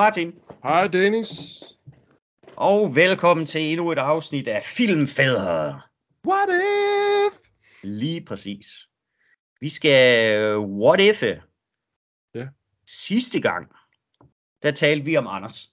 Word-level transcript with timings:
Martin, 0.00 0.34
Hej 0.62 0.86
Dennis. 0.86 1.62
og 2.56 2.94
velkommen 2.94 3.46
til 3.46 3.60
endnu 3.60 3.92
et 3.92 3.98
afsnit 3.98 4.48
af 4.48 4.62
Filmfædre. 4.64 5.80
What 6.28 6.48
if? 6.48 7.38
Lige 7.82 8.24
præcis. 8.24 8.66
Vi 9.60 9.68
skal 9.68 10.30
øh, 10.34 10.58
what 10.58 11.00
if. 11.00 11.22
Ja. 12.34 12.48
Sidste 12.86 13.40
gang, 13.40 13.68
der 14.62 14.70
talte 14.70 15.04
vi 15.04 15.16
om 15.16 15.26
Anders. 15.26 15.72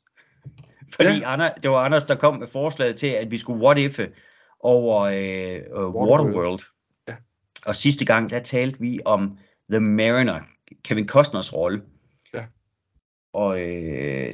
Fordi 0.94 1.20
ja. 1.20 1.34
Anders, 1.34 1.52
det 1.64 1.72
var 1.72 1.78
Anders, 1.78 2.06
der 2.06 2.16
kom 2.16 2.40
med 2.40 2.48
forslaget 2.48 2.96
til, 2.96 3.08
at 3.08 3.32
vi 3.32 3.38
skulle 3.38 3.64
what 3.64 3.78
if 3.78 4.00
over 4.60 5.02
øh, 5.02 5.16
øh, 5.16 5.62
Waterworld. 5.72 6.22
Waterworld. 6.22 6.62
Ja. 7.08 7.16
Og 7.66 7.76
sidste 7.76 8.06
gang, 8.06 8.30
der 8.30 8.40
talte 8.40 8.80
vi 8.80 9.00
om 9.06 9.38
The 9.72 9.80
Mariner, 9.80 10.42
Kevin 10.84 11.08
Costners 11.08 11.54
rolle. 11.54 11.82
Ja. 13.38 13.42
Og 13.42 13.62
øh, 13.62 14.34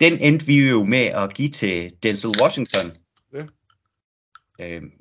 den 0.00 0.18
endte 0.20 0.46
vi 0.46 0.68
jo 0.68 0.84
med 0.84 1.06
at 1.06 1.34
give 1.34 1.48
til 1.48 1.96
Denzel 2.02 2.30
Washington. 2.42 2.96
Ja. 3.32 3.46
Øhm, 4.60 4.92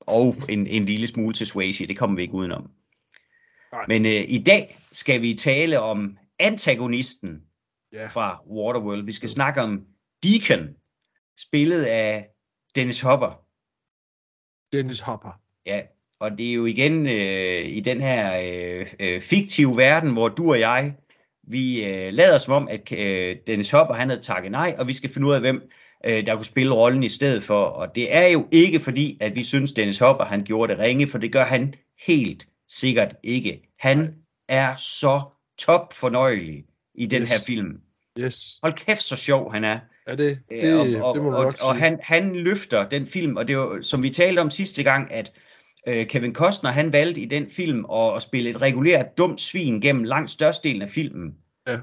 og 0.00 0.36
en, 0.48 0.66
en 0.66 0.84
lille 0.84 1.06
smule 1.06 1.34
til 1.34 1.46
Swayze, 1.46 1.86
det 1.86 1.96
kommer 1.98 2.16
vi 2.16 2.22
ikke 2.22 2.34
udenom. 2.34 2.70
Nej. 3.72 3.84
Men 3.88 4.06
øh, 4.06 4.24
i 4.28 4.42
dag 4.46 4.78
skal 4.92 5.22
vi 5.22 5.34
tale 5.34 5.80
om 5.80 6.18
antagonisten 6.38 7.42
Ja. 7.92 8.06
fra 8.08 8.42
Waterworld. 8.50 9.04
Vi 9.04 9.12
skal 9.12 9.28
snakke 9.28 9.62
om 9.62 9.86
Deacon, 10.22 10.76
spillet 11.38 11.82
af 11.84 12.28
Dennis 12.74 13.00
Hopper. 13.00 13.44
Dennis 14.72 15.00
Hopper. 15.00 15.40
Ja, 15.66 15.82
og 16.18 16.38
det 16.38 16.48
er 16.50 16.54
jo 16.54 16.64
igen 16.66 17.06
øh, 17.06 17.66
i 17.66 17.80
den 17.80 18.00
her 18.00 18.40
øh, 18.44 18.86
øh, 19.00 19.20
fiktive 19.22 19.76
verden, 19.76 20.12
hvor 20.12 20.28
du 20.28 20.50
og 20.50 20.60
jeg, 20.60 20.96
vi 21.46 21.84
øh, 21.84 22.12
lader 22.12 22.38
som 22.38 22.52
om, 22.54 22.68
at 22.68 22.92
øh, 22.92 23.36
Dennis 23.46 23.70
Hopper 23.70 23.94
han 23.94 24.08
havde 24.08 24.22
takket 24.22 24.50
nej, 24.52 24.74
og 24.78 24.88
vi 24.88 24.92
skal 24.92 25.10
finde 25.10 25.26
ud 25.28 25.32
af, 25.34 25.40
hvem 25.40 25.70
øh, 26.06 26.26
der 26.26 26.34
kunne 26.34 26.44
spille 26.44 26.74
rollen 26.74 27.02
i 27.02 27.08
stedet 27.08 27.42
for. 27.44 27.64
Og 27.64 27.94
det 27.94 28.14
er 28.14 28.26
jo 28.26 28.46
ikke 28.50 28.80
fordi, 28.80 29.18
at 29.20 29.36
vi 29.36 29.42
synes, 29.42 29.72
Dennis 29.72 29.98
Hopper 29.98 30.24
han 30.24 30.44
gjorde 30.44 30.72
det 30.72 30.80
ringe, 30.82 31.06
for 31.06 31.18
det 31.18 31.32
gør 31.32 31.44
han 31.44 31.74
helt 32.06 32.46
sikkert 32.68 33.14
ikke. 33.22 33.60
Han 33.78 34.14
er 34.48 34.76
så 34.76 35.20
top 35.58 35.92
fornøjelig 35.92 36.64
i 36.94 37.06
den 37.06 37.22
Yes. 37.22 37.30
her 37.30 37.38
film. 37.46 37.80
Yes. 38.20 38.58
Hold 38.62 38.74
kæft, 38.74 39.02
så 39.02 39.16
sjov 39.16 39.52
han 39.52 39.64
er. 39.64 39.78
Er 40.06 40.16
det? 40.16 40.38
Øh, 40.52 40.62
Det, 40.62 41.02
og, 41.02 41.14
det 41.14 41.22
må 41.22 41.30
du 41.30 41.36
og, 41.36 41.46
og 41.46 41.52
sige. 41.74 41.74
han, 41.80 41.98
han 42.02 42.36
løfter 42.36 42.88
den 42.88 43.06
film, 43.06 43.36
og 43.36 43.48
det 43.48 43.58
var, 43.58 43.78
som 43.82 44.02
vi 44.02 44.10
talte 44.10 44.40
om 44.40 44.50
sidste 44.50 44.82
gang, 44.82 45.12
at 45.12 45.32
øh, 45.86 46.06
Kevin 46.06 46.34
Costner, 46.34 46.70
han 46.70 46.92
valgte 46.92 47.20
i 47.20 47.24
den 47.24 47.50
film 47.50 47.84
at, 47.92 48.16
at 48.16 48.22
spille 48.22 48.50
et 48.50 48.60
regulært 48.62 49.18
dumt 49.18 49.40
svin 49.40 49.80
gennem 49.80 50.04
langt 50.04 50.30
størstedelen 50.30 50.82
af 50.82 50.90
filmen. 50.90 51.34
Ja. 51.68 51.78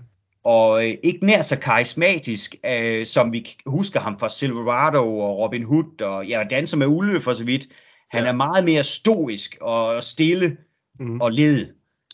Og 0.45 0.85
øh, 0.89 0.93
ikke 1.03 1.25
nær 1.25 1.41
så 1.41 1.55
karismatisk, 1.55 2.55
øh, 2.65 3.05
som 3.05 3.33
vi 3.33 3.57
husker 3.65 3.99
ham 3.99 4.19
fra 4.19 4.29
Silverado 4.29 5.19
og 5.19 5.37
Robin 5.37 5.63
Hood, 5.63 6.01
og 6.01 6.25
ja, 6.27 6.43
Danser 6.49 6.77
med 6.77 6.87
Ulve 6.87 7.21
for 7.21 7.33
så 7.33 7.45
vidt. 7.45 7.67
Han 8.11 8.23
Ja. 8.23 8.27
er 8.29 8.33
meget 8.33 8.65
mere 8.65 8.83
stoisk 8.83 9.57
og 9.61 10.03
stille 10.03 10.57
Mm. 10.99 11.21
og 11.21 11.31
led. 11.31 11.67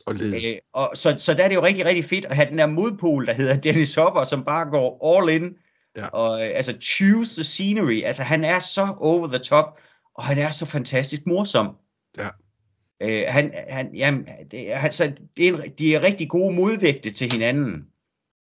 Og 0.05 0.15
led. 0.15 0.33
Øh, 0.33 0.55
og 0.73 0.91
så, 0.93 1.15
så 1.17 1.33
der 1.33 1.43
er 1.43 1.47
det 1.47 1.55
jo 1.55 1.63
rigtig, 1.63 1.85
rigtig 1.85 2.05
fedt 2.05 2.25
at 2.25 2.35
have 2.35 2.49
den 2.49 2.57
der 2.57 2.65
modpol, 2.65 3.25
der 3.27 3.33
hedder 3.33 3.55
Dennis 3.65 3.95
Hopper, 3.95 4.23
som 4.23 4.43
bare 4.43 4.65
går 4.69 5.17
all 5.17 5.41
in. 5.43 5.55
Ja. 5.97 6.07
Og 6.07 6.41
øh, 6.41 6.51
altså 6.55 6.73
choose 6.81 7.35
the 7.35 7.43
scenery. 7.43 8.03
Altså 8.03 8.23
han 8.23 8.43
er 8.43 8.59
så 8.59 8.87
over 8.99 9.27
the 9.27 9.37
top, 9.37 9.79
og 10.19 10.25
han 10.25 10.37
er 10.37 10.51
så 10.51 10.65
fantastisk 10.65 11.21
morsom. 11.27 11.75
Ja. 12.17 12.27
Øh, 13.01 13.23
han, 13.27 13.53
han, 13.69 13.95
jamen, 13.95 14.27
det, 14.51 14.71
er- 14.73 14.77
altså, 14.79 15.11
det 15.37 15.47
er, 15.47 15.53
en- 15.63 15.71
de 15.79 15.95
er 15.95 16.03
rigtig 16.03 16.29
gode 16.29 16.55
modvægte 16.55 17.11
til 17.11 17.31
hinanden. 17.31 17.85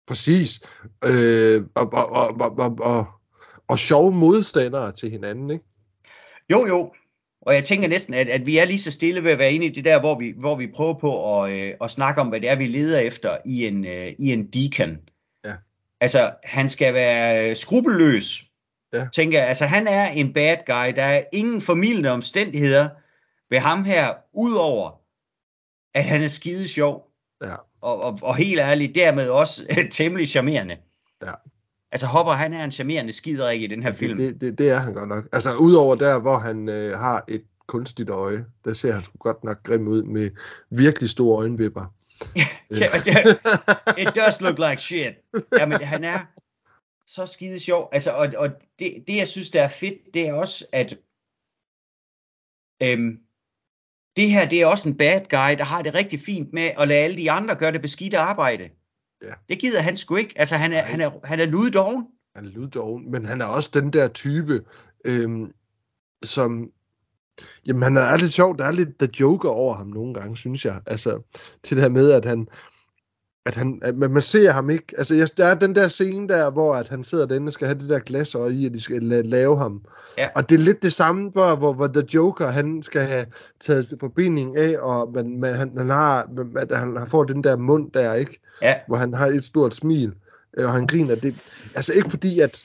Præcis. 0.08 0.62
Øh, 1.06 1.62
og, 1.76 1.94
og, 1.94 2.10
og, 2.10 2.28
og, 2.42 2.58
og, 2.60 2.78
og, 2.82 3.06
og 3.68 3.80
sjove 3.80 4.12
modstandere 4.12 4.92
til 4.92 5.10
hinanden, 5.10 5.50
ikke? 5.52 5.66
Jo, 6.52 6.66
jo. 6.68 6.94
Og 7.42 7.56
jeg 7.56 7.64
tænker 7.64 7.88
næsten, 7.88 8.14
at, 8.14 8.30
at 8.30 8.46
vi 8.46 8.58
er 8.58 8.66
lige 8.66 8.80
så 8.80 8.92
stille 8.92 9.24
ved 9.24 9.32
at 9.32 9.38
være 9.40 9.54
inde 9.54 9.66
i 9.66 9.70
det 9.70 9.86
der, 9.86 10.00
hvor 10.00 10.20
vi, 10.20 10.34
hvor 10.38 10.56
vi 10.56 10.68
prøver 10.68 10.94
på 11.00 11.42
at, 11.44 11.52
øh, 11.52 11.74
at 11.82 11.92
snakke 11.92 12.22
om, 12.22 12.28
hvad 12.28 12.42
det 12.42 12.50
er, 12.50 12.56
vi 12.56 12.68
leder 12.68 13.00
efter 13.00 13.38
i 13.46 13.66
en, 13.68 13.86
øh, 13.86 14.14
i 14.20 14.34
en 14.34 14.48
deacon. 14.48 14.98
Ja. 15.46 15.54
Altså, 16.02 16.32
han 16.44 16.70
skal 16.70 16.94
være 16.94 17.50
øh, 17.50 17.56
skrupelløs, 17.56 18.46
Ja. 18.94 19.08
tænker 19.14 19.40
jeg. 19.40 19.48
Altså, 19.48 19.66
han 19.66 19.88
er 19.88 20.08
en 20.08 20.34
bad 20.34 20.58
guy. 20.66 20.96
Der 20.96 21.04
er 21.04 21.24
ingen 21.34 21.62
formidlende 21.62 22.10
omstændigheder 22.10 22.90
ved 23.50 23.60
ham 23.60 23.84
her, 23.84 24.14
udover 24.34 25.04
at 25.94 26.06
han 26.06 26.24
er 26.24 26.28
skide 26.28 26.68
sjov. 26.68 27.08
Ja. 27.42 27.56
Og, 27.82 28.02
og, 28.02 28.20
og 28.22 28.36
helt 28.36 28.60
ærligt, 28.60 28.96
dermed 28.96 29.30
også 29.30 29.66
temmelig 29.92 30.28
charmerende. 30.28 30.78
Ja. 31.22 31.32
Altså, 31.92 32.08
Hopper, 32.08 32.34
han 32.34 32.54
er 32.54 32.64
en 32.64 32.72
charmerende 32.72 33.14
skiderik 33.14 33.62
i 33.62 33.68
den 33.68 33.84
her 33.84 33.94
film. 33.94 34.18
Det, 34.18 34.42
det, 34.42 34.58
det, 34.58 34.72
er 34.72 34.80
han 34.80 34.94
godt 34.94 35.10
nok. 35.10 35.28
Altså, 35.34 35.50
udover 35.60 35.96
der, 35.96 36.20
hvor 36.22 36.38
han 36.38 36.70
øh, 36.70 36.92
har 37.00 37.26
et 37.28 37.44
kunstigt 37.68 38.10
øje, 38.10 38.46
der 38.66 38.74
ser 38.74 38.94
han 38.94 39.04
sgu 39.04 39.18
godt 39.18 39.44
nok 39.44 39.64
grim 39.64 39.88
ud 39.88 40.04
med 40.04 40.30
virkelig 40.70 41.10
store 41.10 41.38
øjenvipper. 41.38 41.94
Ja, 42.72 42.88
det, 43.06 43.42
it 44.08 44.16
does 44.16 44.42
look 44.42 44.60
like 44.60 44.82
shit. 44.82 45.14
Jamen, 45.60 45.82
han 45.82 46.04
er 46.04 46.20
så 47.14 47.26
skide 47.26 47.60
sjov. 47.60 47.90
Altså, 47.92 48.12
og, 48.12 48.28
og 48.38 48.50
det, 48.80 49.04
det, 49.08 49.18
jeg 49.18 49.28
synes, 49.28 49.50
der 49.50 49.64
er 49.64 49.68
fedt, 49.68 50.14
det 50.14 50.28
er 50.28 50.34
også, 50.34 50.66
at 50.72 50.98
øhm, 52.82 53.20
det 54.18 54.30
her, 54.30 54.50
det 54.50 54.62
er 54.62 54.66
også 54.66 54.90
en 54.90 54.98
bad 54.98 55.20
guy, 55.20 55.58
der 55.58 55.64
har 55.64 55.82
det 55.82 55.94
rigtig 55.94 56.20
fint 56.20 56.54
med 56.54 56.72
at 56.78 56.88
lade 56.88 57.00
alle 57.00 57.18
de 57.18 57.32
andre 57.32 57.56
gøre 57.56 57.72
det 57.72 57.82
beskidte 57.82 58.18
arbejde. 58.18 58.70
Ja. 59.24 59.34
Det 59.50 59.60
gider 59.60 59.82
han 59.82 59.98
sgu 59.98 60.16
ikke. 60.16 60.34
Altså, 60.36 60.58
han 60.58 60.74
er, 60.74 60.82
Nej. 60.82 60.92
han 60.92 61.02
er, 61.02 61.12
han 61.24 61.40
er 61.40 61.46
luddoven. 61.46 62.08
Han 62.36 62.46
er 62.46 62.50
lyddoven, 62.50 63.12
men 63.12 63.26
han 63.26 63.42
er 63.42 63.46
også 63.46 63.70
den 63.74 63.94
der 63.94 64.08
type, 64.08 64.66
øhm, 65.06 65.52
som... 66.24 66.72
Jamen, 67.68 67.84
han 67.84 67.98
er 67.98 68.18
lidt 68.18 68.34
sjov. 68.34 68.58
Der 68.58 68.66
er 68.66 68.72
lidt 68.72 69.00
der 69.00 69.08
joker 69.20 69.50
over 69.50 69.76
ham 69.76 69.88
nogle 69.88 70.14
gange, 70.14 70.38
synes 70.38 70.66
jeg. 70.66 70.82
Altså, 70.86 71.22
til 71.64 71.78
det 71.78 71.84
her 71.84 71.90
med, 71.90 72.12
at 72.12 72.26
han... 72.26 72.48
At 73.46 73.56
han, 73.56 73.80
at 73.82 73.96
man, 73.96 74.12
man 74.12 74.22
ser 74.22 74.52
ham 74.52 74.70
ikke. 74.70 74.86
Altså, 74.98 75.16
jeg, 75.16 75.28
der 75.38 75.46
er 75.46 75.54
den 75.56 75.76
der 75.76 75.88
scene 75.88 76.28
der, 76.28 76.52
hvor 76.52 76.74
at 76.76 76.90
han 76.90 77.04
sidder 77.04 77.26
derinde 77.26 77.50
og 77.50 77.54
skal 77.54 77.68
have 77.68 77.80
det 77.80 77.90
der 77.90 78.00
glasøje 78.00 78.52
i, 78.54 78.66
at 78.66 78.72
de 78.74 78.82
skal 78.82 79.02
la- 79.02 79.28
lave 79.28 79.58
ham. 79.58 79.82
Ja. 80.18 80.28
Og 80.36 80.50
det 80.50 80.56
er 80.56 80.64
lidt 80.64 80.84
det 80.84 80.94
samme, 80.94 81.30
hvor, 81.30 81.56
hvor, 81.56 81.74
hvor 81.74 81.88
The 81.88 82.04
Joker, 82.14 82.48
han 82.48 82.84
skal 82.84 83.02
have 83.02 83.26
taget 83.60 83.94
forbinding 84.00 84.58
af, 84.58 84.76
og 84.80 85.12
man, 85.14 85.40
man, 85.40 85.54
han, 85.56 85.72
han, 85.78 85.90
har, 85.90 86.30
at 86.58 86.78
han 86.78 86.96
har 86.96 87.06
fået 87.06 87.30
den 87.30 87.44
der 87.44 87.58
mund 87.58 87.92
der, 87.92 88.14
ikke? 88.14 88.40
Ja, 88.62 88.76
hvor 88.88 88.98
han 88.98 89.14
har 89.14 89.28
et 89.28 89.44
stort 89.44 89.76
smil, 89.76 90.14
øh, 90.58 90.66
og 90.66 90.74
han 90.74 90.88
griner. 90.88 91.16
Det, 91.16 91.36
altså 91.76 91.94
ikke 91.94 92.10
fordi, 92.10 92.40
at, 92.40 92.64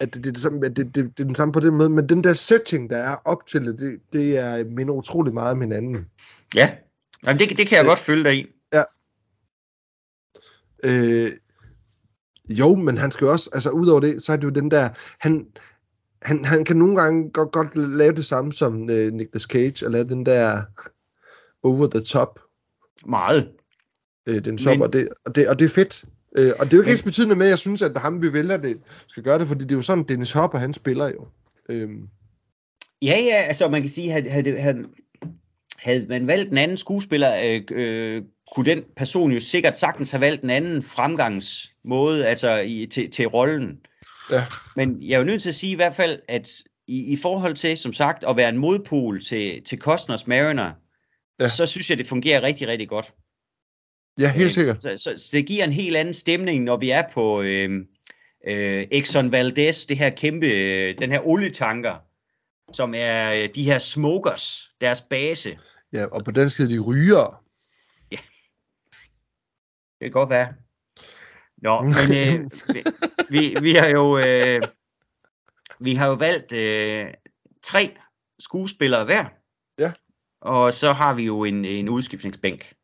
at 0.00 0.14
det, 0.14 0.24
det, 0.24 0.30
er 0.30 0.32
det, 0.32 0.42
samme, 0.42 0.66
at 0.66 0.76
det, 0.76 0.94
det, 0.94 0.94
det 1.16 1.20
er 1.20 1.24
den 1.26 1.34
samme 1.34 1.52
på 1.52 1.60
den 1.60 1.74
måde, 1.74 1.90
men 1.90 2.08
den 2.08 2.24
der 2.24 2.32
setting, 2.32 2.90
der 2.90 2.96
er 2.96 3.16
op 3.24 3.46
til 3.46 3.64
det, 3.66 3.80
det, 3.80 3.98
det 4.12 4.38
er 4.38 4.64
minder 4.64 4.94
utrolig 4.94 5.34
meget 5.34 5.52
om 5.52 5.60
hinanden. 5.60 6.06
ja. 6.54 6.70
Jamen, 7.26 7.38
det, 7.38 7.48
det 7.58 7.66
kan 7.68 7.76
jeg 7.76 7.84
Øh, 7.84 7.88
godt 7.88 7.98
følge 7.98 8.24
dig 8.24 8.34
i. 8.38 8.46
Øh, 10.84 11.30
jo, 12.50 12.74
men 12.74 12.96
han 12.98 13.10
skal 13.10 13.24
jo 13.24 13.32
også, 13.32 13.50
altså 13.52 13.70
udover 13.70 14.00
det, 14.00 14.22
så 14.22 14.32
er 14.32 14.36
det 14.36 14.44
jo 14.44 14.48
den 14.50 14.70
der, 14.70 14.88
han, 15.18 15.46
han, 16.22 16.44
han 16.44 16.64
kan 16.64 16.76
nogle 16.76 16.96
gange 16.96 17.30
godt, 17.30 17.52
godt 17.52 17.76
lave 17.76 18.12
det 18.14 18.24
samme 18.24 18.52
som 18.52 18.90
øh, 18.90 19.12
Nicolas 19.12 19.42
Cage, 19.42 19.86
og 19.86 19.92
lave 19.92 20.04
den 20.04 20.26
der 20.26 20.62
over 21.62 21.86
the 21.90 22.00
top, 22.00 22.40
Meget. 23.06 23.48
øh, 24.26 24.44
den 24.44 24.58
top, 24.58 24.70
Men- 24.72 24.82
og, 24.82 24.92
det, 24.92 25.08
og, 25.26 25.34
det, 25.34 25.48
og 25.48 25.58
det 25.58 25.64
er 25.64 25.68
fedt. 25.68 26.04
Øh, 26.38 26.52
og 26.60 26.66
det 26.66 26.72
er 26.72 26.76
jo 26.76 26.82
ikke 26.82 26.92
Men- 26.96 27.04
betydende 27.04 27.36
med, 27.36 27.46
at 27.46 27.50
jeg 27.50 27.58
synes, 27.58 27.82
at 27.82 27.98
ham, 27.98 28.22
vi 28.22 28.32
vælger 28.32 28.56
det, 28.56 28.80
skal 29.08 29.22
gøre 29.22 29.38
det, 29.38 29.46
fordi 29.48 29.64
det 29.64 29.72
er 29.72 29.76
jo 29.76 29.82
sådan, 29.82 30.04
Dennis 30.04 30.32
Hopper, 30.32 30.58
han 30.58 30.72
spiller 30.72 31.06
jo. 31.08 31.26
Øhm, 31.68 32.08
Ja, 33.02 33.18
ja, 33.20 33.34
altså 33.34 33.68
man 33.68 33.82
kan 33.82 33.90
sige, 33.90 34.10
havde, 34.10 34.30
havde, 34.30 34.60
havde, 34.60 34.78
havde 35.78 36.06
man 36.08 36.26
valgt 36.26 36.50
en 36.50 36.58
anden 36.58 36.76
skuespiller, 36.76 37.40
øh, 37.44 37.62
øh, 37.70 38.22
kunne 38.54 38.66
den 38.66 38.82
person 38.96 39.32
jo 39.32 39.40
sikkert 39.40 39.78
sagtens 39.78 40.10
have 40.10 40.20
valgt 40.20 40.42
en 40.42 40.50
anden 40.50 40.82
fremgangsmåde 40.82 42.26
altså 42.26 42.56
i, 42.58 42.86
til, 42.86 43.10
til 43.10 43.26
rollen. 43.26 43.80
Ja. 44.30 44.44
Men 44.76 45.02
jeg 45.02 45.14
er 45.14 45.18
jo 45.18 45.24
nødt 45.24 45.42
til 45.42 45.48
at 45.48 45.54
sige 45.54 45.72
i 45.72 45.76
hvert 45.76 45.94
fald, 45.94 46.20
at 46.28 46.50
i, 46.86 47.12
i 47.12 47.16
forhold 47.16 47.54
til, 47.54 47.76
som 47.76 47.92
sagt, 47.92 48.24
at 48.28 48.36
være 48.36 48.48
en 48.48 48.58
modpol 48.58 49.20
til, 49.20 49.64
til 49.64 49.78
Costners 49.78 50.26
Mariner, 50.26 50.72
Ja. 51.40 51.48
så 51.48 51.66
synes 51.66 51.90
jeg, 51.90 51.98
det 51.98 52.06
fungerer 52.06 52.42
rigtig, 52.42 52.68
rigtig 52.68 52.88
godt. 52.88 53.12
ja, 54.20 54.32
helt 54.32 54.44
Øh, 54.44 54.50
sikkert. 54.50 54.82
Så, 54.82 54.96
så, 54.96 55.14
så 55.16 55.28
det 55.32 55.46
giver 55.46 55.64
en 55.64 55.72
helt 55.72 55.96
anden 55.96 56.14
stemning, 56.14 56.64
når 56.64 56.76
vi 56.76 56.90
er 56.90 57.02
på 57.14 57.42
øh, 57.42 57.70
øh, 58.46 58.86
Exxon 58.90 59.32
Valdez, 59.32 59.86
det 59.86 59.98
her 59.98 60.10
kæmpe, 60.10 60.46
øh, 60.46 60.98
den 60.98 61.10
her 61.10 61.26
olietanker, 61.26 61.94
som 62.72 62.94
er 62.94 63.32
øh, 63.32 63.48
de 63.54 63.64
her 63.64 63.78
smokers, 63.78 64.70
deres 64.80 65.00
base. 65.00 65.58
Ja, 65.92 66.06
og 66.06 66.24
på 66.24 66.30
den 66.30 66.50
side 66.50 66.74
de 66.74 66.78
ryger. 66.78 67.44
Det 70.00 70.04
kan 70.04 70.10
godt 70.10 70.30
være. 70.30 70.54
Nå, 71.56 71.82
men 71.96 72.16
øh, 72.16 72.50
vi, 72.74 72.84
vi, 73.30 73.56
vi 73.60 73.74
har 73.74 73.88
jo 73.88 74.18
øh, 74.18 74.62
vi 75.80 75.94
har 75.94 76.06
jo 76.06 76.14
valgt 76.14 76.52
øh, 76.52 77.14
tre 77.62 77.96
skuespillere 78.38 79.04
hver. 79.04 79.24
Ja. 79.78 79.92
Og 80.40 80.74
så 80.74 80.92
har 80.92 81.14
vi 81.14 81.22
jo 81.22 81.44
en, 81.44 81.64
en 81.64 81.88
udskiftningsbænk. 81.88 82.74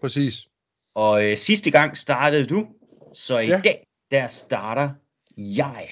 Præcis. 0.00 0.48
Og 0.94 1.30
øh, 1.30 1.36
sidste 1.36 1.70
gang 1.70 1.96
startede 1.96 2.46
du, 2.46 2.68
så 3.14 3.38
i 3.38 3.46
Ja. 3.46 3.52
ja. 3.56 3.60
dag, 3.60 3.86
der 4.10 4.28
starter 4.28 4.90
jeg. 5.36 5.88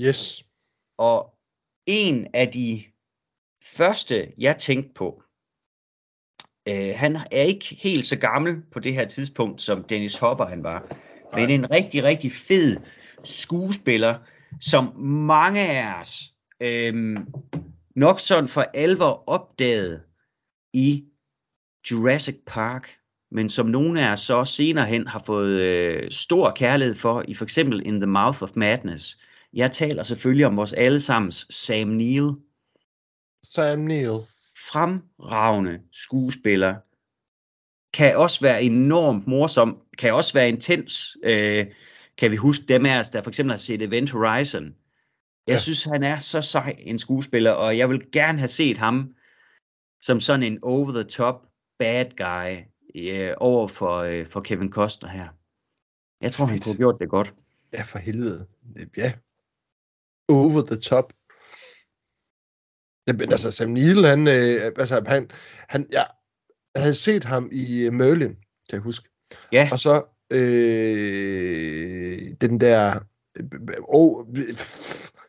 Yes. 0.00 0.44
Og 0.98 1.37
en 1.88 2.26
af 2.34 2.48
de 2.48 2.82
første, 3.62 4.32
jeg 4.38 4.56
tænkte 4.56 4.90
på, 4.94 5.22
øh, 6.68 6.94
han 6.96 7.16
er 7.16 7.42
ikke 7.42 7.78
helt 7.80 8.06
så 8.06 8.18
gammel 8.18 8.62
på 8.72 8.80
det 8.80 8.94
her 8.94 9.04
tidspunkt, 9.04 9.62
som 9.62 9.84
Dennis 9.84 10.18
Hopper 10.18 10.46
han 10.46 10.62
var, 10.62 10.86
men 11.34 11.50
en 11.50 11.70
rigtig, 11.70 12.04
rigtig 12.04 12.32
fed 12.32 12.76
skuespiller, 13.24 14.18
som 14.60 14.96
mange 15.00 15.60
af 15.60 16.00
os 16.00 16.34
øh, 16.62 17.16
nok 17.96 18.20
sådan 18.20 18.48
for 18.48 18.66
alvor 18.74 19.24
opdagede 19.26 20.02
i 20.72 21.04
Jurassic 21.90 22.36
Park, 22.46 22.98
men 23.30 23.50
som 23.50 23.66
nogle 23.66 24.06
af 24.06 24.12
os 24.12 24.20
så 24.20 24.44
senere 24.44 24.86
hen 24.86 25.06
har 25.06 25.22
fået 25.26 25.60
øh, 25.60 26.10
stor 26.10 26.50
kærlighed 26.50 26.94
for, 26.94 27.24
i 27.28 27.34
for 27.34 27.44
eksempel 27.44 27.86
In 27.86 28.00
the 28.00 28.06
Mouth 28.06 28.42
of 28.42 28.50
Madness. 28.56 29.18
Jeg 29.52 29.72
taler 29.72 30.02
selvfølgelig 30.02 30.46
om 30.46 30.56
vores 30.56 30.72
allesammens 30.72 31.46
Sam 31.50 31.88
Neill, 31.88 32.30
Sam 33.42 33.78
Neill. 33.78 34.18
fremragende 34.70 35.80
skuespiller, 35.92 36.76
kan 37.94 38.16
også 38.16 38.40
være 38.40 38.62
enormt 38.62 39.26
morsom, 39.26 39.82
kan 39.98 40.14
også 40.14 40.32
være 40.34 40.48
intens. 40.48 41.16
Øh, 41.24 41.66
kan 42.18 42.30
vi 42.30 42.36
huske 42.36 42.64
dem 42.66 42.86
af 42.86 42.98
os, 42.98 43.10
der 43.10 43.22
for 43.22 43.30
eksempel 43.30 43.50
har 43.52 43.56
set 43.58 43.82
Event 43.82 44.10
Horizon. 44.10 44.64
Jeg 45.46 45.54
Ja. 45.54 45.56
synes, 45.60 45.84
han 45.84 46.02
er 46.02 46.18
så 46.18 46.40
sej 46.40 46.76
en 46.78 46.98
skuespiller, 46.98 47.50
og 47.50 47.78
jeg 47.78 47.88
vil 47.90 48.10
gerne 48.12 48.38
have 48.38 48.48
set 48.48 48.78
ham 48.78 49.14
som 50.02 50.20
sådan 50.20 50.42
en 50.42 50.58
over-the-top 50.62 51.46
bad 51.78 52.04
guy 52.16 52.56
øh, 52.94 53.34
over 53.36 53.68
for, 53.68 53.96
øh, 53.98 54.26
for 54.26 54.40
Kevin 54.40 54.72
Costner 54.72 55.10
her. 55.10 55.28
Jeg 56.20 56.32
tror, 56.32 56.44
han 56.46 56.54
Fedt. 56.54 56.64
kunne 56.64 56.72
have 56.72 56.76
gjort 56.78 57.00
det 57.00 57.08
godt. 57.08 57.34
Ja, 57.72 57.82
for 57.82 57.98
helvede. 57.98 58.46
Ja. 58.96 59.12
Over 60.28 60.62
the 60.62 60.76
top. 60.76 61.12
Jamen, 63.08 63.32
altså, 63.32 63.50
Sam 63.50 63.70
Neill, 63.70 64.04
han, 64.04 64.28
øh, 64.28 64.72
altså, 64.76 65.02
han, 65.06 65.30
han, 65.68 65.86
jeg 65.90 66.06
havde 66.76 66.94
set 66.94 67.24
ham 67.24 67.48
i 67.52 67.86
øh, 67.86 67.92
Merlin, 67.92 68.34
kan 68.34 68.72
jeg 68.72 68.80
huske. 68.80 69.08
Ja, 69.52 69.68
Og 69.72 69.78
så 69.78 70.04
øh, 70.32 72.18
den 72.40 72.60
der 72.60 73.00
øh, 73.36 73.44
oh, 73.88 74.26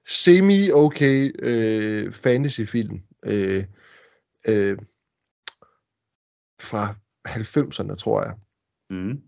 semi-okay 0.05 1.31
øh, 1.39 2.13
fantasy-film 2.13 3.01
øh, 3.25 3.65
øh, 4.47 4.77
fra 6.61 6.95
90'erne, 7.27 7.95
tror 7.95 8.23
jeg. 8.23 8.35
mm. 8.89 9.21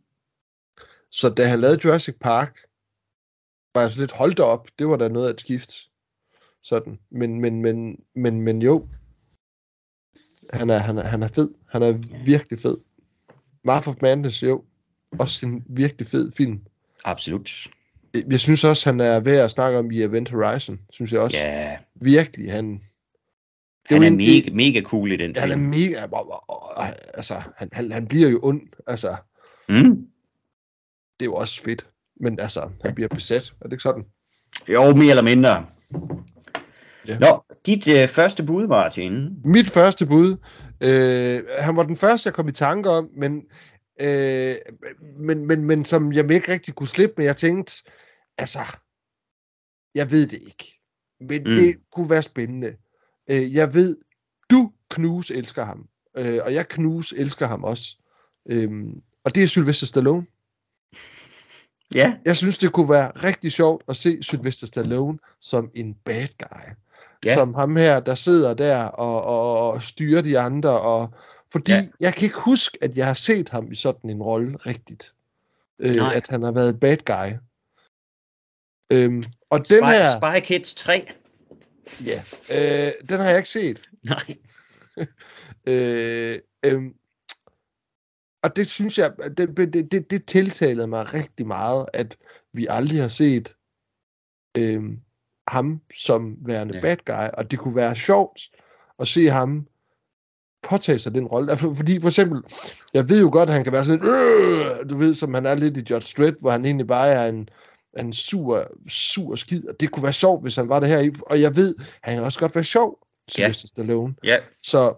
Så 1.12 1.30
da 1.30 1.48
han 1.48 1.60
lavede 1.60 1.80
Jurassic 1.84 2.16
Park, 2.20 2.60
var 3.76 3.82
jeg 3.82 3.92
så 3.92 4.00
lidt 4.00 4.12
holdt 4.12 4.40
op. 4.40 4.68
Det 4.80 4.88
var 4.88 4.98
da 4.98 5.08
noget 5.08 5.34
at 5.34 5.40
skifte. 5.42 5.74
Sådan. 6.62 7.00
Men, 7.12 7.40
men, 7.42 7.62
men, 7.62 8.04
men, 8.16 8.42
men 8.42 8.62
jo. 8.62 8.88
Han 10.54 10.70
er, 10.70 10.78
han, 10.78 10.98
er, 10.98 11.04
han 11.04 11.24
er 11.24 11.28
fed. 11.28 11.50
Han 11.70 11.82
er 11.84 11.94
virkelig 12.26 12.60
fed. 12.60 12.78
Mouth 13.64 13.88
of 13.88 13.96
Madness, 14.02 14.44
jo. 14.44 14.64
Også 15.20 15.46
en 15.46 15.64
virkelig 15.70 16.08
fed 16.08 16.32
film. 16.32 16.62
absolut. 17.06 17.68
Jeg 18.30 18.40
synes 18.40 18.64
også, 18.64 18.90
han 18.90 19.00
er 19.00 19.20
værd 19.20 19.46
at 19.46 19.52
snakke 19.52 19.80
om 19.80 19.92
i 19.92 20.02
Event 20.02 20.30
Horizon. 20.30 20.80
Synes 20.90 21.12
jeg 21.14 21.22
også. 21.22 21.38
Ja, 21.38 21.78
Virkelig, 21.96 22.52
han... 22.52 22.82
han 23.86 23.98
jo 23.98 24.04
er 24.04 24.08
en- 24.08 24.18
mega, 24.18 24.50
mega 24.52 24.82
cool 24.82 25.12
i 25.12 25.18
den 25.18 25.36
Han 25.36 25.52
er 25.52 25.56
film. 25.56 25.70
mega... 25.70 26.08
Altså, 27.14 27.42
han, 27.58 27.70
han, 27.72 27.92
han 27.92 28.08
bliver 28.08 28.30
jo 28.30 28.40
ond. 28.44 28.62
Altså, 28.88 29.16
Mm. 29.70 30.08
det 31.20 31.26
er 31.26 31.26
jo 31.26 31.34
også 31.34 31.62
fedt. 31.62 31.88
Men 32.22 32.40
altså, 32.40 32.70
han 32.84 32.96
bliver 32.96 33.08
besat. 33.08 33.54
Er 33.62 33.66
det 33.66 33.74
ikke 33.74 33.84
sådan? 33.84 34.06
Jo, 34.68 34.96
mere 34.96 35.10
eller 35.10 35.24
mindre. 35.24 35.66
Ja. 37.08 37.20
Nå, 37.20 37.44
dit 37.66 37.88
øh, 37.88 38.08
første 38.08 38.44
bud, 38.44 38.68
Martin. 38.68 39.30
Mit 39.46 39.70
første 39.70 40.06
bud, 40.06 40.38
øh, 40.84 41.44
han 41.60 41.76
var 41.76 41.84
den 41.84 41.98
første, 41.98 42.28
jeg 42.28 42.34
kom 42.34 42.48
i 42.48 42.52
tanke 42.52 42.90
om, 42.90 43.10
men, 43.18 43.44
øh, 44.02 44.56
men, 45.20 45.46
men, 45.46 45.66
men 45.66 45.86
som 45.86 46.14
jeg 46.14 46.32
ikke 46.32 46.52
rigtig 46.52 46.76
kunne 46.76 46.88
slippe 46.88 47.14
med. 47.18 47.26
Jeg 47.26 47.38
tænkte, 47.38 47.84
altså, 48.38 48.60
jeg 49.96 50.12
ved 50.12 50.28
det 50.28 50.40
ikke, 50.42 50.80
men 51.20 51.44
mm. 51.44 51.56
det 51.56 51.76
kunne 51.92 52.10
være 52.10 52.22
spændende. 52.22 52.76
Øh, 53.30 53.54
jeg 53.54 53.74
ved, 53.74 53.98
du, 54.50 54.72
Knus, 54.90 55.32
elsker 55.32 55.66
ham, 55.66 55.88
øh, 56.18 56.40
og 56.46 56.54
jeg, 56.54 56.68
Knus, 56.68 57.14
elsker 57.18 57.48
ham 57.48 57.64
også. 57.64 57.98
Øh, 58.50 58.70
og 59.24 59.36
det 59.36 59.44
er 59.44 59.48
Sylvester 59.48 59.86
Stallone. 59.86 60.26
Ja, 61.96 62.14
Jeg 62.26 62.38
synes, 62.38 62.58
det 62.58 62.72
kunne 62.72 62.90
være 62.90 63.12
rigtig 63.12 63.52
sjovt 63.52 63.84
at 63.90 63.96
se 63.96 64.18
Sylvester 64.24 64.68
Stallone 64.68 65.20
som 65.42 65.72
en 65.76 65.94
bad 66.06 66.28
guy. 66.40 66.74
Ja. 67.26 67.34
Som 67.34 67.54
ham 67.54 67.76
her, 67.76 68.00
der 68.00 68.16
sidder 68.16 68.54
der 68.54 68.84
og, 68.84 69.24
og, 69.24 69.72
og 69.72 69.82
styrer 69.82 70.22
de 70.22 70.40
andre. 70.40 70.82
Og, 70.82 71.14
fordi 71.52 71.72
Ja. 71.72 71.82
jeg 72.00 72.14
kan 72.14 72.24
ikke 72.24 72.40
huske, 72.40 72.78
at 72.82 72.98
jeg 72.98 73.06
har 73.08 73.14
set 73.14 73.50
ham 73.50 73.72
i 73.72 73.76
sådan 73.76 74.10
en 74.10 74.22
rolle 74.24 74.58
rigtigt. 74.58 75.14
Øh, 75.80 75.96
Nej. 75.96 76.14
at 76.16 76.28
han 76.30 76.44
har 76.44 76.52
været 76.52 76.80
bad 76.80 76.98
guy. 76.98 77.38
Øhm, 78.92 79.24
og 79.50 79.60
den 79.60 79.66
Spy, 79.84 79.86
her, 79.86 80.18
Spy 80.20 80.46
Kids 80.46 80.74
3. 80.74 81.06
ja, 82.06 82.22
øh, 82.50 82.92
den 83.10 83.20
har 83.20 83.26
jeg 83.28 83.38
ikke 83.38 83.50
set. 83.50 83.82
Nej. 84.04 84.26
Øh, 85.68 86.40
øhm, 86.66 86.94
og 88.44 88.56
det 88.56 88.68
synes 88.68 88.98
jeg, 88.98 89.12
det, 89.38 89.58
det, 89.58 89.92
det, 89.92 90.12
det 90.12 90.26
tiltalede 90.26 90.88
mig 90.88 91.14
rigtig 91.14 91.48
meget, 91.48 91.86
at 91.94 92.18
vi 92.54 92.68
aldrig 92.70 93.02
har 93.02 93.08
set 93.08 93.56
øhm, 94.58 95.00
ham 95.48 95.82
som 95.94 96.38
værende 96.42 96.74
Ja. 96.74 96.88
ja. 96.88 96.96
bad 96.96 96.98
guy, 97.06 97.30
og 97.38 97.52
det 97.52 97.60
kunne 97.60 97.76
være 97.76 97.96
sjovt 97.96 98.42
at 99.00 99.08
se 99.08 99.26
ham 99.30 99.68
påtage 100.64 101.00
sig 101.00 101.16
den 101.16 101.26
rolle. 101.28 101.52
Altså, 101.52 101.74
fordi 101.74 102.00
for 102.02 102.08
eksempel, 102.08 102.42
jeg 102.94 103.10
ved 103.10 103.22
jo 103.22 103.30
godt, 103.32 103.50
at 103.50 103.56
han 103.56 103.64
kan 103.64 103.74
være 103.74 103.86
sådan, 103.86 104.06
øh, 104.06 104.90
du 104.90 104.98
ved, 104.98 105.14
som 105.14 105.34
han 105.34 105.46
er 105.46 105.56
lidt 105.56 105.78
i 105.78 105.94
Judge 105.94 106.24
Dredd, 106.24 106.36
hvor 106.40 106.52
han 106.52 106.66
egentlig 106.66 106.88
bare 106.88 107.08
er 107.08 107.28
en, 107.30 107.50
en 108.00 108.14
sur, 108.14 108.68
sur 108.88 109.36
skid, 109.36 109.68
og 109.68 109.76
det 109.80 109.92
kunne 109.92 110.04
være 110.04 110.14
sjovt, 110.14 110.42
hvis 110.44 110.56
han 110.56 110.70
var 110.70 110.80
det 110.80 110.90
her 110.90 111.12
og 111.26 111.42
jeg 111.42 111.56
ved, 111.56 111.76
han 112.04 112.16
kan 112.16 112.24
også 112.24 112.40
godt 112.40 112.56
være 112.56 112.64
sjov, 112.64 113.00
Sylvester 113.28 113.68
Stallone. 113.68 114.16
Ja, 114.24 114.38
Så 114.64 114.94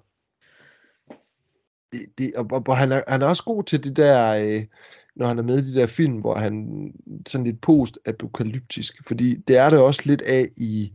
det, 1.94 2.06
det, 2.18 2.32
og, 2.36 2.48
og, 2.52 2.64
og 2.68 2.78
han, 2.78 2.92
er, 2.92 3.02
han 3.08 3.22
er 3.22 3.28
også 3.28 3.44
god 3.44 3.64
til 3.64 3.84
det 3.84 3.98
der, 3.98 4.36
øh, 4.36 4.64
når 5.16 5.28
han 5.28 5.40
er 5.40 5.44
med 5.44 5.58
i 5.60 5.72
de 5.72 5.80
der 5.80 5.88
film, 5.88 6.14
hvor 6.14 6.36
han 6.36 6.68
sådan 7.28 7.46
lidt 7.46 7.62
post-apokalyptisk, 7.62 9.08
fordi 9.08 9.36
det 9.48 9.58
er 9.58 9.70
det 9.70 9.80
også 9.80 10.02
lidt 10.06 10.22
af 10.22 10.46
i, 10.58 10.92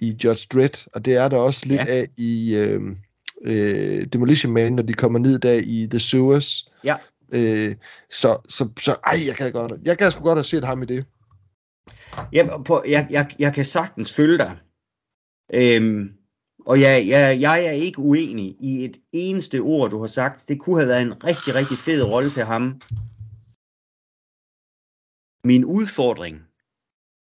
i 0.00 0.16
Judge 0.24 0.46
Dredd, 0.52 0.88
og 0.94 1.04
det 1.04 1.16
er 1.16 1.28
der 1.28 1.36
også 1.36 1.66
lidt 1.66 1.80
Ja. 1.80 1.84
af 1.88 2.06
i 2.18 2.56
øh, 2.56 2.80
øh, 3.44 4.06
Demolition 4.06 4.52
Man, 4.52 4.72
når 4.72 4.82
de 4.82 4.92
kommer 4.92 5.18
ned 5.18 5.38
der 5.38 5.60
i 5.64 5.86
The 5.90 6.00
Sewers. 6.00 6.70
Ja. 6.84 6.96
Øh, 7.34 7.74
så, 8.10 8.38
så, 8.48 8.68
så, 8.78 8.94
ej, 9.06 9.26
jeg 9.26 9.36
kan 9.36 9.52
godt, 9.52 9.72
jeg 9.86 9.98
kan 9.98 10.10
sgu 10.10 10.24
godt 10.24 10.36
have 10.36 10.44
set 10.44 10.64
ham 10.64 10.82
i 10.82 10.86
det. 10.86 11.04
ja 12.32 12.62
på, 12.62 12.82
jeg, 12.88 13.06
jeg, 13.10 13.26
jeg 13.38 13.54
kan 13.54 13.64
sagtens 13.64 14.12
følge 14.12 14.38
dig. 14.38 14.56
Øhm, 15.54 16.08
og 16.66 16.80
jeg, 16.80 17.08
jeg, 17.08 17.40
jeg 17.40 17.64
er 17.64 17.70
ikke 17.70 17.98
uenig 17.98 18.56
i 18.60 18.84
et 18.84 19.00
eneste 19.12 19.58
ord, 19.60 19.90
du 19.90 20.00
har 20.00 20.06
sagt. 20.06 20.48
Det 20.48 20.60
kunne 20.60 20.78
have 20.80 20.88
været 20.88 21.02
en 21.02 21.24
rigtig, 21.24 21.54
rigtig 21.54 21.76
fed 21.78 22.02
rolle 22.02 22.30
til 22.30 22.44
ham. 22.44 22.80
Min 25.44 25.64
udfordring 25.64 26.36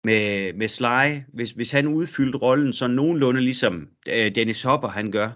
med, 0.04 0.54
med 0.54 0.68
Sly, 0.68 1.22
hvis, 1.34 1.52
hvis 1.52 1.72
han 1.72 1.88
udfyldte 1.88 2.38
rollen 2.38 2.74
så 2.74 2.88
nogenlunde 2.88 3.42
ligesom 3.42 3.90
øh, 4.08 4.36
Dennis 4.36 4.64
Hopper 4.64 4.88
han 4.88 5.12
gør, 5.12 5.30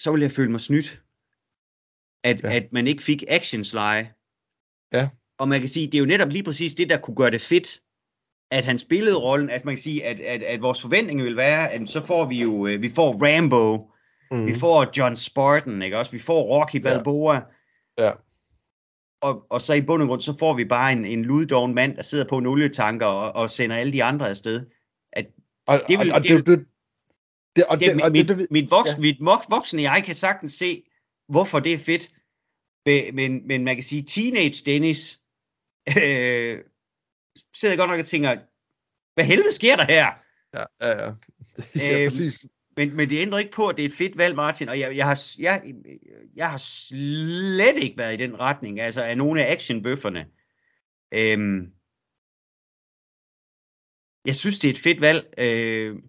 så 0.00 0.10
ville 0.10 0.24
jeg 0.24 0.32
føle 0.32 0.50
mig 0.50 0.60
snydt. 0.60 1.02
At, 2.24 2.42
Ja. 2.42 2.56
at 2.56 2.72
man 2.72 2.86
ikke 2.86 3.02
fik 3.02 3.24
action 3.28 3.64
Sly. 3.64 4.04
Ja. 4.92 5.08
Og 5.38 5.48
man 5.48 5.60
kan 5.60 5.68
sige, 5.68 5.86
det 5.86 5.94
er 5.94 5.98
jo 5.98 6.06
netop 6.06 6.28
lige 6.28 6.44
præcis 6.44 6.74
det, 6.74 6.90
der 6.90 7.00
kunne 7.00 7.16
gøre 7.16 7.30
det 7.30 7.40
fedt, 7.40 7.82
at 8.50 8.64
han 8.66 8.78
spillede 8.78 9.16
rollen. 9.16 9.50
Altså 9.50 9.64
man 9.66 9.74
kan 9.74 9.82
sige, 9.82 10.04
at, 10.04 10.20
at, 10.20 10.42
at 10.42 10.62
vores 10.62 10.80
forventning 10.82 11.22
vil 11.24 11.36
være, 11.36 11.70
at 11.72 11.90
så 11.90 12.06
får 12.06 12.24
vi 12.24 12.42
jo, 12.42 12.66
øh, 12.66 12.82
vi 12.82 12.90
får 12.90 13.26
Rambo, 13.26 13.86
Mm. 14.32 14.46
vi 14.46 14.54
får 14.54 14.86
John 14.98 15.16
Spartan, 15.16 15.82
ikke 15.82 15.98
også? 15.98 16.12
Vi 16.12 16.18
får 16.18 16.42
Rocky 16.42 16.76
Balboa. 16.76 17.40
Ja. 17.98 18.10
Og, 19.22 19.46
og 19.50 19.60
så 19.60 19.74
i 19.74 19.80
bund 19.80 20.02
og 20.02 20.08
grund, 20.08 20.20
så 20.20 20.36
får 20.38 20.54
vi 20.54 20.64
bare 20.64 20.92
en, 20.92 21.04
en 21.04 21.22
luddoven 21.24 21.74
mand, 21.74 21.96
der 21.96 22.02
sidder 22.02 22.24
på 22.28 22.38
en 22.38 22.46
olietanker 22.46 23.06
og, 23.06 23.32
og 23.32 23.50
sender 23.50 23.76
alle 23.76 23.92
de 23.92 24.04
andre 24.04 24.28
afsted. 24.28 24.66
Og, 25.66 25.80
det 25.88 25.98
vil- 25.98 26.12
og, 26.12 26.22
det 26.22 26.30
det, 26.30 26.46
det, 26.46 26.66
det, 27.56 27.64
og 27.64 27.80
Det, 27.80 27.88
det, 27.88 27.96
mit, 27.96 28.04
og 28.04 28.12
mit, 28.12 28.28
det, 28.28 28.38
det, 28.38 28.46
mit, 28.50 28.70
voks, 28.70 28.88
ja. 28.88 28.94
ja. 28.94 29.00
mit 29.00 29.16
voksne 29.50 29.82
jeg 29.82 30.02
kan 30.06 30.14
sagtens 30.14 30.52
se, 30.52 30.82
hvorfor 31.28 31.60
det 31.60 31.72
er 31.72 31.78
fedt. 31.78 32.10
Men, 32.86 33.14
men, 33.14 33.46
men 33.46 33.64
man 33.64 33.76
kan 33.76 33.82
sige, 33.82 34.02
teenage 34.02 34.62
Dennis 34.66 35.20
øh, 36.02 36.58
sidder 37.54 37.76
godt 37.76 37.90
nok 37.90 38.00
og 38.00 38.06
tænker, 38.06 38.38
hvad 39.14 39.24
helvede 39.24 39.52
sker 39.52 39.76
der 39.76 39.84
her? 39.84 40.06
Ja, 40.54 40.64
ja, 40.80 41.04
ja. 41.04 41.12
ja 41.76 41.98
Øhm, 41.98 42.06
præcis. 42.06 42.46
men, 42.76 42.96
men 42.96 43.10
det 43.10 43.18
ændrer 43.18 43.38
ikke 43.38 43.52
på, 43.52 43.68
at 43.68 43.76
det 43.76 43.84
er 43.84 43.88
et 43.88 43.94
fedt 43.94 44.18
valg, 44.18 44.36
Martin, 44.36 44.68
og 44.68 44.80
jeg, 44.80 44.96
jeg, 44.96 45.06
har, 45.06 45.20
jeg, 45.38 45.74
jeg 46.36 46.50
har 46.50 46.58
slet 46.58 47.76
ikke 47.82 47.98
været 47.98 48.14
i 48.14 48.22
den 48.22 48.40
retning, 48.40 48.80
altså 48.80 49.02
af 49.02 49.16
nogle 49.16 49.46
af 49.46 49.52
actionbøfferne. 49.52 50.26
Øhm, 51.12 51.72
jeg 54.24 54.36
synes, 54.36 54.58
det 54.58 54.68
er 54.68 54.72
et 54.74 54.78
fedt 54.78 55.00
valg. 55.00 55.34
Øh, 55.38 56.02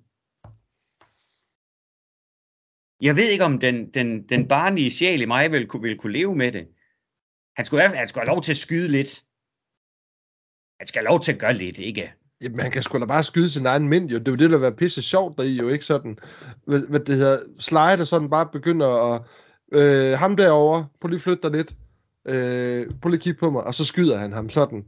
jeg 3.02 3.16
ved 3.16 3.30
ikke, 3.30 3.44
om 3.44 3.60
den, 3.60 3.94
den, 3.94 4.30
den 4.30 4.48
barnlige 4.48 4.92
sjæl 4.92 5.22
i 5.22 5.26
mig 5.26 5.52
vil, 5.52 5.68
vil 5.82 5.98
kunne 5.98 6.14
leve 6.14 6.36
med 6.36 6.52
det. 6.52 6.68
Han 7.56 7.66
skulle, 7.66 7.98
han 7.98 8.08
skulle 8.08 8.22
have 8.22 8.36
lov 8.36 8.44
til 8.44 8.52
at 8.52 8.58
skyde 8.58 8.88
lidt. 8.88 9.26
Han 10.82 10.88
skal 10.88 11.00
have 11.00 11.10
lov 11.10 11.22
til 11.22 11.32
at 11.32 11.40
gøre 11.40 11.54
lidt, 11.54 11.80
ikke? 11.80 12.12
Jamen, 12.44 12.60
han 12.60 12.72
kan 12.72 12.84
sgu 12.84 13.00
da 13.00 13.06
bare 13.06 13.24
skyde 13.24 13.50
sin 13.50 13.66
egen 13.66 13.88
mind, 13.88 14.10
jo. 14.10 14.20
Det 14.20 14.28
er 14.28 14.32
jo 14.32 14.36
det, 14.36 14.50
der 14.50 14.58
vil 14.58 14.62
være 14.62 14.72
pisse 14.72 15.02
sjovt 15.02 15.38
der 15.38 15.44
i, 15.44 15.56
jo 15.56 15.70
ikke 15.70 15.86
sådan, 15.86 16.18
hvad, 16.66 16.82
hvad 16.90 17.00
det 17.00 17.16
hedder, 17.16 17.38
slide 17.60 18.02
og 18.02 18.08
sådan 18.08 18.30
bare 18.30 18.48
begynder 18.54 19.14
at, 19.14 19.22
øh, 19.74 20.20
ham 20.20 20.36
derovre, 20.36 20.88
prøv 21.02 21.10
lige 21.10 21.20
flytte 21.20 21.42
dig 21.44 21.52
lidt, 21.52 21.74
øh, 22.28 22.88
prøv 23.02 23.10
lige 23.10 23.22
kigge 23.22 23.40
på 23.40 23.52
mig, 23.52 23.64
og 23.64 23.74
så 23.76 23.86
skyder 23.86 24.18
han 24.18 24.34
ham 24.34 24.50
sådan. 24.50 24.84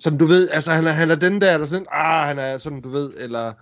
Som 0.00 0.18
du 0.18 0.24
ved, 0.26 0.48
altså 0.52 0.72
han 0.72 0.86
er, 0.86 0.90
han 0.90 1.10
er 1.10 1.14
den 1.14 1.40
der, 1.40 1.58
der 1.58 1.66
sådan, 1.66 1.86
ah, 1.92 2.26
han 2.26 2.38
er 2.38 2.58
sådan, 2.58 2.80
du 2.80 2.88
ved, 2.88 3.10
eller 3.18 3.52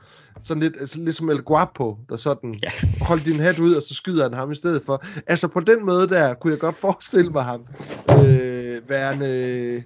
sådan 0.42 0.62
lidt, 0.62 0.75
altså, 0.80 1.00
ligesom 1.00 1.30
El 1.30 1.42
Guapo, 1.42 1.98
der 2.08 2.16
sådan, 2.16 2.60
Ja. 2.62 2.70
hold 3.08 3.20
din 3.20 3.40
hat 3.40 3.58
ud, 3.58 3.75
og 3.75 3.82
så 3.82 3.94
skyder 3.94 4.22
han 4.22 4.32
ham 4.32 4.52
i 4.52 4.54
stedet 4.54 4.82
for. 4.86 5.04
Altså 5.26 5.48
på 5.48 5.60
den 5.60 5.86
måde 5.86 6.08
der, 6.08 6.34
kunne 6.34 6.50
jeg 6.52 6.60
godt 6.60 6.78
forestille 6.78 7.30
mig 7.30 7.44
ham, 7.44 7.66
øh, 8.10 8.88
værende, 8.88 9.82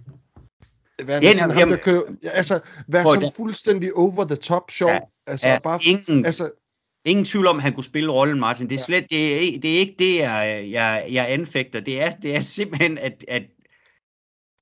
værende 1.07 1.29
Ja, 1.29 1.33
sådan, 1.35 1.49
nej, 1.49 1.59
ham, 1.59 1.69
der 1.69 1.77
jamen- 1.77 1.83
kører, 1.85 2.03
ja, 2.25 2.29
altså, 2.35 2.61
Prøv 2.93 3.05
sådan 3.05 3.23
at- 3.23 3.33
fuldstændig 3.37 3.95
over 3.97 4.25
the 4.25 4.37
top 4.37 4.71
sjov, 4.71 4.91
Ja, 4.91 4.99
altså 5.27 5.49
Ja, 5.49 5.59
bare, 5.59 5.81
ingen, 5.85 6.27
altså, 6.27 6.51
ingen 7.05 7.25
tvivl 7.25 7.47
om, 7.47 7.57
at 7.57 7.63
han 7.63 7.73
kunne 7.73 7.85
spille 7.85 8.13
rollen, 8.13 8.41
Martin. 8.41 8.71
Det 8.71 8.75
er 8.77 8.81
Ja. 8.81 8.85
slet, 8.85 9.07
det 9.11 9.35
er, 9.35 9.39
ikke- 9.41 9.59
det 9.63 9.75
er 9.75 9.79
ikke 9.79 9.95
det, 9.99 10.17
jeg, 10.19 10.67
jeg, 10.71 11.07
jeg 11.11 11.33
anfægter. 11.33 11.81
Det 11.81 12.01
er, 12.03 12.11
det 12.11 12.37
er 12.37 12.41
simpelthen, 12.41 12.99
at, 12.99 13.25
at, 13.29 13.43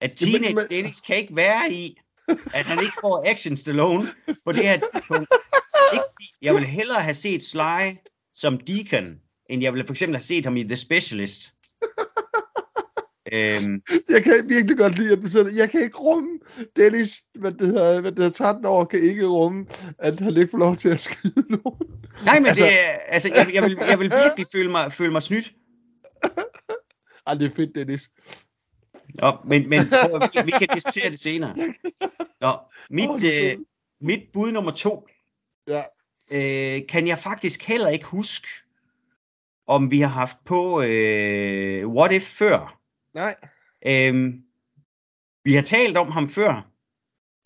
at 0.00 0.20
Jamen, 0.22 0.32
Teenage 0.32 0.54
men- 0.54 0.64
Dennis 0.70 1.00
kan 1.00 1.16
ikke 1.16 1.36
være 1.36 1.72
i, 1.72 1.98
at 2.54 2.66
han 2.66 2.78
ikke 2.80 2.94
får 3.00 3.24
Action 3.30 3.56
Stallone 3.56 4.06
på 4.44 4.52
det 4.52 4.62
her 4.62 4.80
tidspunkt. 4.92 5.28
Jeg 6.42 6.54
vil 6.54 6.64
hellere 6.64 7.02
have 7.02 7.14
set 7.14 7.42
Sly 7.42 7.96
som 8.34 8.58
Deacon, 8.58 9.14
end 9.50 9.62
jeg 9.62 9.72
ville 9.72 9.86
for 9.86 9.92
eksempel 9.94 10.16
have 10.16 10.22
set 10.22 10.44
ham 10.46 10.56
i 10.56 10.62
The 10.64 10.76
Specialist. 10.76 11.52
Øhm, 13.32 13.82
jeg 14.08 14.22
kan 14.24 14.32
virkelig 14.48 14.78
godt 14.78 14.98
lide, 14.98 15.12
at 15.12 15.22
du 15.22 15.28
siger 15.28 15.42
det. 15.44 15.56
Jeg 15.56 15.70
kan 15.70 15.80
ikke 15.80 15.96
rumme, 15.98 16.38
Dennis, 16.76 17.22
hvad 17.38 17.52
det 17.52 17.66
hedder, 17.66 18.00
hvad 18.00 18.10
det 18.12 18.18
hedder 18.18 18.32
13 18.32 18.66
år, 18.66 18.84
kan 18.84 19.00
ikke 19.00 19.26
rumme, 19.26 19.66
at 19.98 20.20
han 20.20 20.36
ikke 20.36 20.50
får 20.50 20.58
lov 20.58 20.76
til 20.76 20.88
at 20.88 21.00
skyde 21.00 21.44
nogen. 21.48 21.78
nej, 22.24 22.38
men 22.38 22.46
Altså- 22.46 22.64
det, 22.64 22.70
altså, 23.08 23.28
jeg, 23.34 23.50
jeg, 23.54 23.62
vil, 23.62 23.78
jeg 23.88 23.98
vil 23.98 24.10
virkelig 24.10 24.46
føle 24.52 24.70
mig, 24.70 24.92
føle 24.92 25.12
mig 25.12 25.22
snydt. 25.22 25.52
Ej, 27.26 27.34
det 27.34 27.46
er 27.46 27.54
fedt, 27.56 27.74
Dennis. 27.74 28.10
Nå, 29.14 29.36
men, 29.44 29.68
men 29.68 29.78
prøv, 29.90 30.20
vi, 30.20 30.40
vi 30.44 30.50
kan 30.50 30.68
diskutere 30.74 31.10
det 31.10 31.18
senere. 31.18 31.54
Nå, 32.40 32.58
mit, 32.90 33.24
er 33.24 33.52
øh, 33.52 33.58
mit 34.00 34.20
bud 34.32 34.52
nummer 34.52 34.70
to, 34.70 35.06
Ja. 35.68 35.82
øh, 36.30 36.82
kan 36.88 37.06
jeg 37.08 37.18
faktisk 37.18 37.62
heller 37.62 37.88
ikke 37.88 38.04
huske, 38.06 38.48
om 39.66 39.90
vi 39.90 40.00
har 40.00 40.08
haft 40.08 40.36
på 40.44 40.82
øh, 40.82 41.88
What 41.88 42.12
If 42.12 42.22
før. 42.22 42.77
Nej. 43.18 43.34
Øhm, 43.86 44.42
vi 45.44 45.54
har 45.54 45.62
talt 45.62 45.96
om 45.96 46.10
ham 46.10 46.28
før. 46.28 46.70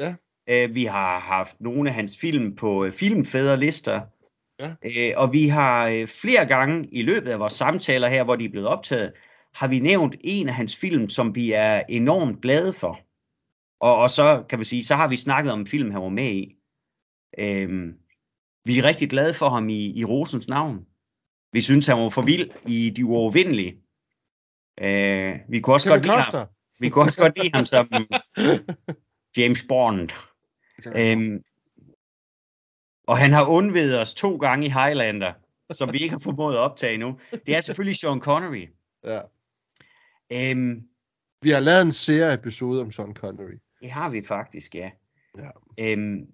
Ja. 0.01 0.15
Øh, 0.49 0.75
vi 0.75 0.85
har 0.85 1.19
haft 1.19 1.61
nogle 1.61 1.91
af 1.91 1.95
hans 1.95 2.19
film 2.19 2.57
på 2.57 2.85
øh, 2.85 2.93
filmfædrelister. 2.93 4.01
Ja. 4.59 4.75
Øh, 4.83 5.13
og 5.17 5.33
vi 5.33 5.49
har 5.49 5.89
øh, 5.89 6.07
flere 6.07 6.47
gange 6.47 6.89
i 6.93 7.03
løbet 7.03 7.31
af 7.31 7.39
vores 7.39 7.53
samtaler 7.53 8.09
her, 8.09 8.25
hvor 8.25 8.37
de 8.37 8.45
er 8.45 8.49
blevet 8.49 8.69
optaget, 8.69 9.13
har 9.55 9.69
vi 9.69 9.79
nævnt 9.79 10.17
en 10.21 10.49
af 10.49 10.55
hans 10.55 10.77
film, 10.77 11.09
som 11.09 11.35
vi 11.35 11.53
er 11.53 11.83
enormt 11.89 12.43
glade 12.43 12.73
for. 12.73 13.01
Og, 13.81 13.97
og 13.97 14.11
så 14.11 14.45
kan 14.49 14.59
vi 14.59 14.65
sige, 14.65 14.85
så 14.85 14.95
har 14.95 15.09
vi 15.09 15.17
snakket 15.17 15.53
om 15.53 15.61
en 15.61 15.67
film, 15.67 15.91
han 15.91 16.03
var 16.03 16.09
med 16.09 16.31
i. 16.33 16.57
Øhm, 17.39 17.99
vi 18.65 18.79
er 18.79 18.85
rigtig 18.85 19.11
glade 19.11 19.35
for 19.35 19.49
ham 19.49 19.69
i, 19.69 19.99
i 20.01 20.05
Rosens 20.05 20.49
navn. 20.49 20.87
Vi 21.53 21.61
synes, 21.61 21.87
han 21.87 21.99
var 21.99 22.09
for 22.09 22.23
vild 22.23 22.51
i 22.67 22.91
De 22.91 23.05
Uovervindelige. 23.05 23.83
Øh, 24.81 25.35
vi 25.49 25.61
kunne 25.61 25.75
også 25.75 25.89
Kevin 25.89 26.03
godt 26.03 26.07
lide 26.07 26.39
ham. 26.39 26.49
Vi 26.81 26.89
kunne 26.89 27.05
også 27.05 27.23
godt 27.23 27.39
lide 27.43 27.51
ham 27.55 27.67
som 27.67 27.89
James 29.37 29.65
Bond. 29.69 30.09
Øhm, 30.97 31.43
og 33.07 33.19
han 33.19 33.33
har 33.33 33.47
undvedet 33.47 34.01
os 34.01 34.15
to 34.15 34.37
gange 34.37 34.67
i 34.67 34.71
Highlander, 34.71 35.33
som 35.73 35.93
vi 35.93 35.99
ikke 35.99 36.13
har 36.13 36.19
formået 36.19 36.55
at 36.55 36.59
optage 36.61 36.95
endnu. 36.95 37.19
Det 37.47 37.57
er 37.57 37.61
selvfølgelig 37.71 37.97
Sean 37.99 38.21
Connery. 38.21 38.69
Ja. 39.05 39.21
Øhm, 40.33 40.83
Vi 41.43 41.51
har 41.51 41.61
lavet 41.61 41.83
en 41.83 41.93
serie-episode 41.93 42.83
om 42.83 42.91
Sean 42.91 43.15
Connery. 43.15 43.59
det 43.81 43.91
har 43.91 44.11
vi 44.11 44.23
faktisk, 44.27 44.75
ja. 44.75 44.91
Ja. 45.39 45.51
Øhm, 45.81 46.27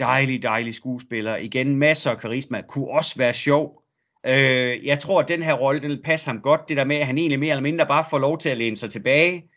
dejlig, 0.00 0.42
dejlig 0.42 0.74
skuespiller. 0.74 1.36
Igen, 1.36 1.76
masser 1.76 2.10
af 2.10 2.18
karisma. 2.18 2.62
Kunne 2.68 2.88
også 2.90 3.14
være 3.18 3.34
sjov. 3.34 3.83
Øh, 4.26 4.86
jeg 4.86 4.98
tror, 4.98 5.20
at 5.20 5.28
den 5.28 5.42
her 5.42 5.52
rolle, 5.54 5.80
den 5.80 5.90
vil 5.90 6.02
passe 6.02 6.26
ham 6.26 6.40
godt. 6.40 6.68
Det 6.68 6.76
der 6.76 6.84
med, 6.84 6.96
at 6.96 7.06
han 7.06 7.18
egentlig 7.18 7.40
mere 7.40 7.50
eller 7.50 7.62
mindre 7.62 7.86
bare 7.86 8.04
får 8.10 8.18
lov 8.18 8.38
til 8.38 8.48
at 8.48 8.56
læne 8.58 8.76
sig 8.76 8.90
tilbage. 8.90 9.50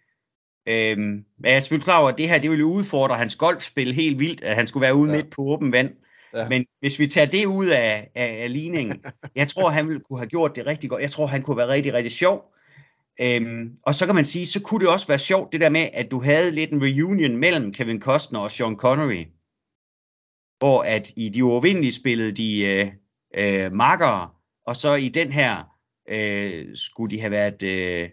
Men 0.68 1.26
jeg 1.44 1.54
er 1.56 1.60
selvfølgelig 1.60 1.84
klar 1.84 2.00
over, 2.00 2.10
at 2.10 2.18
det 2.18 2.30
her, 2.30 2.40
det 2.40 2.52
ville 2.52 2.66
udfordre 2.66 3.18
hans 3.18 3.36
golfspil 3.36 3.94
helt 3.94 4.20
vildt, 4.20 4.44
at 4.44 4.56
han 4.56 4.68
skulle 4.68 4.82
være 4.82 4.96
ude 4.96 5.12
Ja. 5.12 5.18
midt 5.18 5.30
på 5.30 5.42
åben 5.42 5.72
vand. 5.72 5.90
Ja. 6.34 6.50
Men 6.50 6.66
hvis 6.80 7.00
vi 7.00 7.08
tager 7.08 7.28
det 7.28 7.46
ud 7.46 7.66
af, 7.68 8.10
af, 8.16 8.40
af 8.44 8.54
ligningen, 8.54 9.04
jeg 9.36 9.48
tror, 9.48 9.70
han 9.70 9.88
ville 9.88 10.02
kunne 10.10 10.20
have 10.20 10.28
gjort 10.30 10.56
det 10.56 10.66
rigtig 10.66 10.90
godt. 10.90 11.02
Jeg 11.02 11.12
tror, 11.12 11.28
han 11.28 11.42
kunne 11.42 11.58
være 11.58 11.68
rigtig, 11.68 11.94
rigtig 11.94 12.12
sjov. 12.12 12.54
Øhm, 13.22 13.78
og 13.84 13.96
så 13.96 14.06
kan 14.06 14.16
man 14.16 14.26
sige, 14.26 14.46
så 14.46 14.62
kunne 14.62 14.80
det 14.80 14.90
også 14.90 15.08
være 15.08 15.20
sjovt, 15.20 15.54
det 15.54 15.62
der 15.62 15.70
med, 15.70 15.90
at 15.94 16.12
du 16.12 16.22
havde 16.24 16.52
lidt 16.52 16.72
en 16.72 16.82
reunion 16.84 17.38
mellem 17.38 17.74
Kevin 17.74 18.02
Costner 18.02 18.40
og 18.40 18.52
Sean 18.52 18.76
Connery. 18.76 19.26
Hvor 20.60 20.84
at 20.84 21.12
i 21.16 21.30
de 21.30 21.44
uovervindelige 21.44 21.94
spillede 21.94 22.32
de 22.32 22.66
øh, 22.66 22.92
øh, 23.38 23.72
makkere, 23.72 24.30
og 24.68 24.76
så 24.76 24.94
i 24.96 25.10
den 25.10 25.32
her 25.32 25.64
øh, 26.10 26.66
skulle 26.76 27.12
de 27.16 27.20
have 27.22 27.32
været 27.32 27.64
øh, 27.64 28.10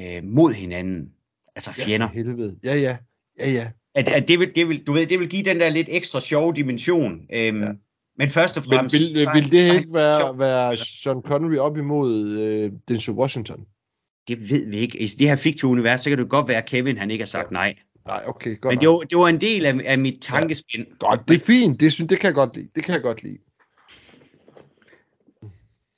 øh, 0.00 0.24
mod 0.24 0.52
hinanden. 0.52 1.08
Altså 1.56 1.72
fjender. 1.72 2.08
Ja, 2.14 2.14
helvede. 2.14 2.58
Ja, 2.64 2.74
ja. 2.76 2.96
Ja, 3.38 3.50
ja. 3.50 3.70
At, 3.94 4.08
at 4.08 4.28
det, 4.28 4.38
vil, 4.38 4.52
det, 4.54 4.68
vil, 4.68 4.86
du 4.86 4.92
ved, 4.92 5.06
det 5.06 5.20
vil 5.20 5.28
give 5.28 5.42
den 5.42 5.60
der 5.60 5.68
lidt 5.68 5.86
ekstra 5.90 6.20
sjove 6.20 6.54
dimension. 6.54 7.12
Øhm, 7.32 7.60
Ja. 7.60 7.66
ja. 7.66 7.72
Men 8.18 8.28
først 8.28 8.56
og 8.56 8.62
Men 8.68 8.76
fremmest... 8.76 8.94
vil, 8.94 9.16
så 9.16 9.28
er- 9.28 9.34
vil 9.34 9.44
så 9.44 9.50
det 9.50 9.74
ikke 9.80 9.94
være, 9.94 10.38
være 10.38 10.76
Sean 10.76 11.22
Connery 11.22 11.56
op 11.56 11.76
imod 11.76 12.28
øh, 12.38 12.72
Denzel 12.88 13.14
Washington? 13.14 13.64
Det 14.28 14.50
ved 14.50 14.66
vi 14.66 14.76
ikke. 14.76 14.98
I 14.98 15.06
det 15.06 15.28
her 15.28 15.36
fiktive 15.36 15.70
univers, 15.70 16.00
så 16.00 16.10
kan 16.10 16.18
det 16.18 16.28
godt 16.28 16.48
være, 16.48 16.58
at 16.58 16.66
Kevin 16.66 16.96
han 16.98 17.10
ikke 17.10 17.22
har 17.22 17.26
sagt 17.26 17.50
nej. 17.50 17.74
Nej, 18.06 18.22
okay, 18.26 18.60
godt 18.60 18.72
Men 18.72 18.80
det 18.80 18.88
var, 18.88 18.98
det 18.98 19.18
var 19.18 19.28
en 19.28 19.40
del 19.40 19.66
af, 19.66 19.80
af 19.84 19.98
mit 19.98 20.18
tankespind. 20.22 20.86
Godt, 20.98 21.28
det 21.28 21.34
er 21.34 21.44
fint. 21.46 21.80
Det, 21.80 21.92
synes, 21.92 22.08
det 22.08 22.18
kan 22.18 22.26
jeg 22.26 22.34
godt 22.34 22.56
lide. 22.56 22.68
Det 22.74 22.84
kan 22.84 22.94
jeg 22.94 23.02
godt 23.02 23.22
lide. 23.22 23.38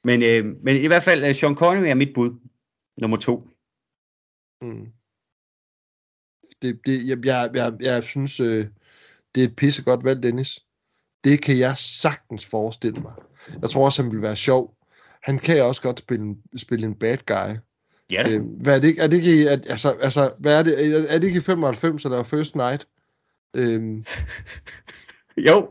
Men, 0.04 0.22
øh, 0.22 0.44
men 0.62 0.76
i 0.76 0.86
hvert 0.86 1.02
fald, 1.02 1.24
øh, 1.24 1.34
Sean 1.34 1.54
Connery 1.54 1.86
er 1.90 1.94
mit 1.94 2.14
bud. 2.14 2.30
Nummer 3.00 3.16
to. 3.16 3.48
Mm. 4.62 4.86
Det, 6.62 6.80
det, 6.86 7.08
jeg, 7.08 7.24
jeg, 7.26 7.50
jeg, 7.54 7.72
jeg 7.80 8.04
synes, 8.04 8.40
øh, 8.40 8.66
det 9.34 9.44
er 9.44 9.48
et 9.48 9.56
pissegodt 9.56 10.04
valg, 10.04 10.22
Dennis. 10.22 10.64
Det 11.24 11.42
kan 11.42 11.58
jeg 11.58 11.76
sagtens 11.78 12.46
forestille 12.46 13.00
mig. 13.00 13.12
Jeg 13.62 13.70
tror 13.70 13.84
også, 13.84 14.02
han 14.02 14.12
vil 14.12 14.22
være 14.22 14.36
sjov. 14.36 14.76
Han 15.22 15.38
kan 15.38 15.62
også 15.64 15.82
godt 15.82 15.98
spille, 15.98 16.24
en- 16.24 16.42
spille 16.58 16.86
en 16.86 16.94
bad 16.94 17.18
guy. 17.26 17.56
Ja, 18.12 18.28
Øh, 18.30 18.42
hvad 18.62 18.76
er 18.76 18.80
det 18.80 18.88
ikke? 18.88 19.02
Er 19.02 19.06
det 19.06 19.16
ikke, 19.16 19.42
i- 19.42 19.46
at, 19.46 19.70
altså, 19.70 19.90
altså, 19.90 20.34
hvad 20.38 20.58
er 20.58 20.62
det? 20.62 20.94
Er, 20.94 21.06
er 21.08 21.18
det 21.18 21.26
ikke 21.26 21.38
i 21.38 21.42
95, 21.42 22.04
eller 22.04 22.22
First 22.22 22.54
Night? 22.56 22.88
Øhm, 23.56 24.04
jo, 25.48 25.70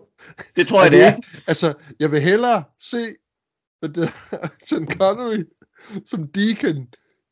det 0.55 0.67
tror 0.67 0.79
er 0.79 0.83
jeg, 0.83 0.91
det 0.91 0.99
det 0.99 1.07
er. 1.07 1.15
ikke? 1.15 1.27
Altså, 1.47 1.73
jeg 1.99 2.11
vil 2.11 2.21
hellere 2.21 2.63
se 2.79 2.97
hvad 3.79 3.89
det, 3.89 4.09
Sean 4.69 4.87
Connery 4.91 5.43
som 6.05 6.27
Deacon 6.27 6.87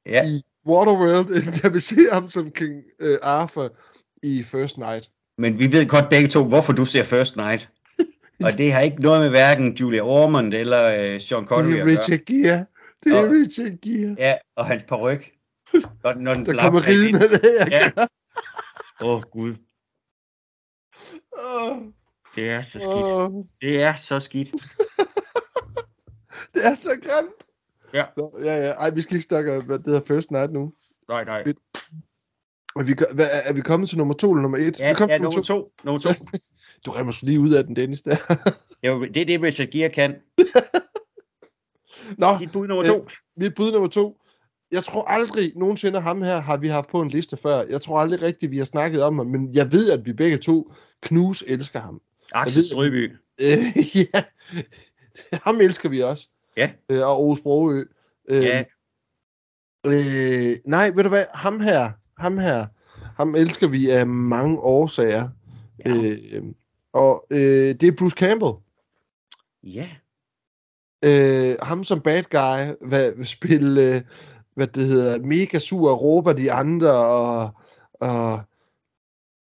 Ja. 0.06 0.26
i 0.28 0.42
Waterworld, 0.68 1.30
end 1.30 1.60
jeg 1.64 1.74
vil 1.74 1.82
se 1.82 1.96
ham 2.12 2.30
som 2.30 2.52
King 2.52 2.84
øh, 3.02 3.18
Arthur 3.24 3.76
i 4.24 4.44
First 4.44 4.78
Night. 4.78 5.10
Men 5.38 5.60
vi 5.60 5.72
ved 5.72 5.88
godt 5.88 6.10
begge 6.10 6.28
to, 6.30 6.44
hvorfor 6.46 6.74
du 6.74 6.86
ser 6.86 7.04
First 7.04 7.36
Night. 7.36 7.70
Og 8.46 8.58
det 8.58 8.74
har 8.74 8.80
ikke 8.82 9.02
noget 9.02 9.22
med 9.22 9.30
hverken 9.30 9.74
Julia 9.76 10.02
Ormond 10.02 10.54
eller 10.54 10.84
øh, 11.14 11.22
Sean 11.22 11.46
Connery 11.46 11.72
det 11.72 11.80
er. 11.82 11.86
Richard 11.86 12.20
Gere. 12.26 12.66
Det 13.04 13.12
er 13.18 13.24
Og- 13.24 13.32
Richard 13.32 13.78
Gere. 13.82 14.16
Ja, 14.20 14.36
og 14.56 14.66
hans 14.66 14.84
paryk. 14.84 15.32
Når, 15.74 16.14
når 16.24 16.34
den 16.34 16.46
Der 16.46 16.62
kommer 16.62 16.82
ridende 16.88 17.30
der. 17.30 17.68
Ja. 17.72 17.92
Åh, 19.02 19.16
oh, 19.16 19.22
Gud. 19.32 19.56
Åh, 21.44 21.78
Det 22.36 22.50
er 22.50 22.62
så 22.62 22.80
skidt. 22.80 23.62
Det 23.62 23.82
er 23.82 23.96
så 23.96 24.20
skidt. 24.20 24.50
Det 26.58 26.66
er 26.72 26.76
så 26.76 26.90
grimt. 27.04 27.44
Ja. 27.94 28.06
Nå, 28.18 28.32
ja, 28.44 28.56
ja. 28.66 28.72
Ej, 28.72 28.90
vi 28.90 29.02
skal 29.02 29.16
ikke 29.16 29.28
snakke 29.28 29.58
om, 29.58 29.64
hvad 29.66 29.78
det 29.80 29.86
hedder 29.86 30.02
First 30.08 30.32
Night 30.32 30.54
nu. 30.54 30.74
Nej, 31.10 31.24
nej. 31.24 31.40
Er 32.76 32.84
vi, 32.84 32.96
hvad, 33.14 33.28
er 33.46 33.54
vi 33.54 33.62
kommet 33.62 33.90
til 33.90 33.98
nummer 33.98 34.14
to 34.14 34.32
eller 34.32 34.42
nummer 34.42 34.58
et? 34.58 34.80
Ja, 34.80 34.90
vi 34.90 34.96
kom 34.96 35.10
ja 35.10 35.16
til 35.16 35.22
nummer 35.24 35.42
to. 35.44 35.72
Nummer 35.84 36.00
to. 36.00 36.10
Du 36.86 36.92
remmer 36.92 37.14
lige 37.26 37.40
ud 37.40 37.54
af 37.54 37.64
den, 37.64 37.76
Dennis, 37.76 38.02
der. 38.02 38.16
Det 38.82 38.88
er, 38.88 38.92
jo- 38.92 39.06
det 39.06 39.18
er 39.18 39.26
det, 39.26 39.42
Richard 39.42 39.68
Gere 39.68 39.90
kan. 39.90 40.16
Nå, 42.18 42.28
Dit 42.40 42.52
bud 42.52 42.68
nummer 42.68 42.86
to. 42.86 42.96
Øh, 42.96 43.08
mit 43.38 43.56
bud 43.56 43.72
nummer 43.72 43.90
to. 43.90 44.22
Jeg 44.72 44.84
tror 44.84 45.04
aldrig 45.04 45.54
nogensinde 45.56 46.02
ham 46.02 46.22
her 46.22 46.38
har 46.38 46.58
vi 46.58 46.68
haft 46.68 46.90
på 46.90 47.02
en 47.02 47.10
liste 47.10 47.38
før. 47.38 47.64
Jeg 47.70 47.82
tror 47.82 48.00
aldrig 48.00 48.22
rigtigt, 48.22 48.52
vi 48.52 48.58
har 48.58 48.66
snakket 48.66 49.04
om 49.04 49.18
ham, 49.18 49.28
men 49.28 49.54
jeg 49.54 49.72
ved, 49.72 49.92
at 49.92 50.06
vi 50.06 50.14
begge 50.14 50.38
to 50.38 50.74
knus 51.02 51.44
elsker 51.48 51.80
ham. 51.80 52.02
Axel 52.32 52.64
Strøby. 52.66 53.12
Øh, 53.42 53.48
ja, 54.14 54.24
ham 55.34 55.62
elsker 55.62 55.90
vi 55.90 56.00
også. 56.02 56.30
Ja. 56.58 56.72
Øh, 56.92 57.00
og 57.00 57.20
Ove 57.20 57.38
Sprogø. 57.38 57.84
Øh, 58.30 58.44
Ja. 58.44 58.64
øh, 59.86 60.58
nej, 60.66 60.90
ved 60.90 61.04
du 61.04 61.10
hvad, 61.10 61.26
ham 61.34 61.60
her, 61.60 61.92
ham 62.18 62.38
her, 62.38 62.66
ham 63.16 63.36
elsker 63.36 63.68
vi 63.68 63.90
af 63.90 64.08
mange 64.08 64.60
årsager. 64.60 65.30
Ja. 65.86 65.96
Øh, 65.96 66.44
og 66.94 67.26
øh, 67.32 67.40
det 67.80 67.84
er 67.84 67.96
Bruce 67.98 68.16
Campbell. 68.16 68.54
Ja. 69.64 69.90
øh, 71.06 71.56
ham 71.62 71.84
som 71.84 72.02
bad 72.02 72.24
guy, 72.24 72.88
hvad, 72.88 73.16
vil 73.16 73.28
spille, 73.28 73.96
øh, 73.96 74.02
hvad 74.54 74.68
det 74.68 74.86
hedder, 74.88 75.20
mega 75.20 75.60
sur 75.60 75.92
og 75.92 76.02
råber 76.02 76.34
de 76.34 76.52
andre, 76.52 76.92
og, 76.92 77.50
og 77.94 78.40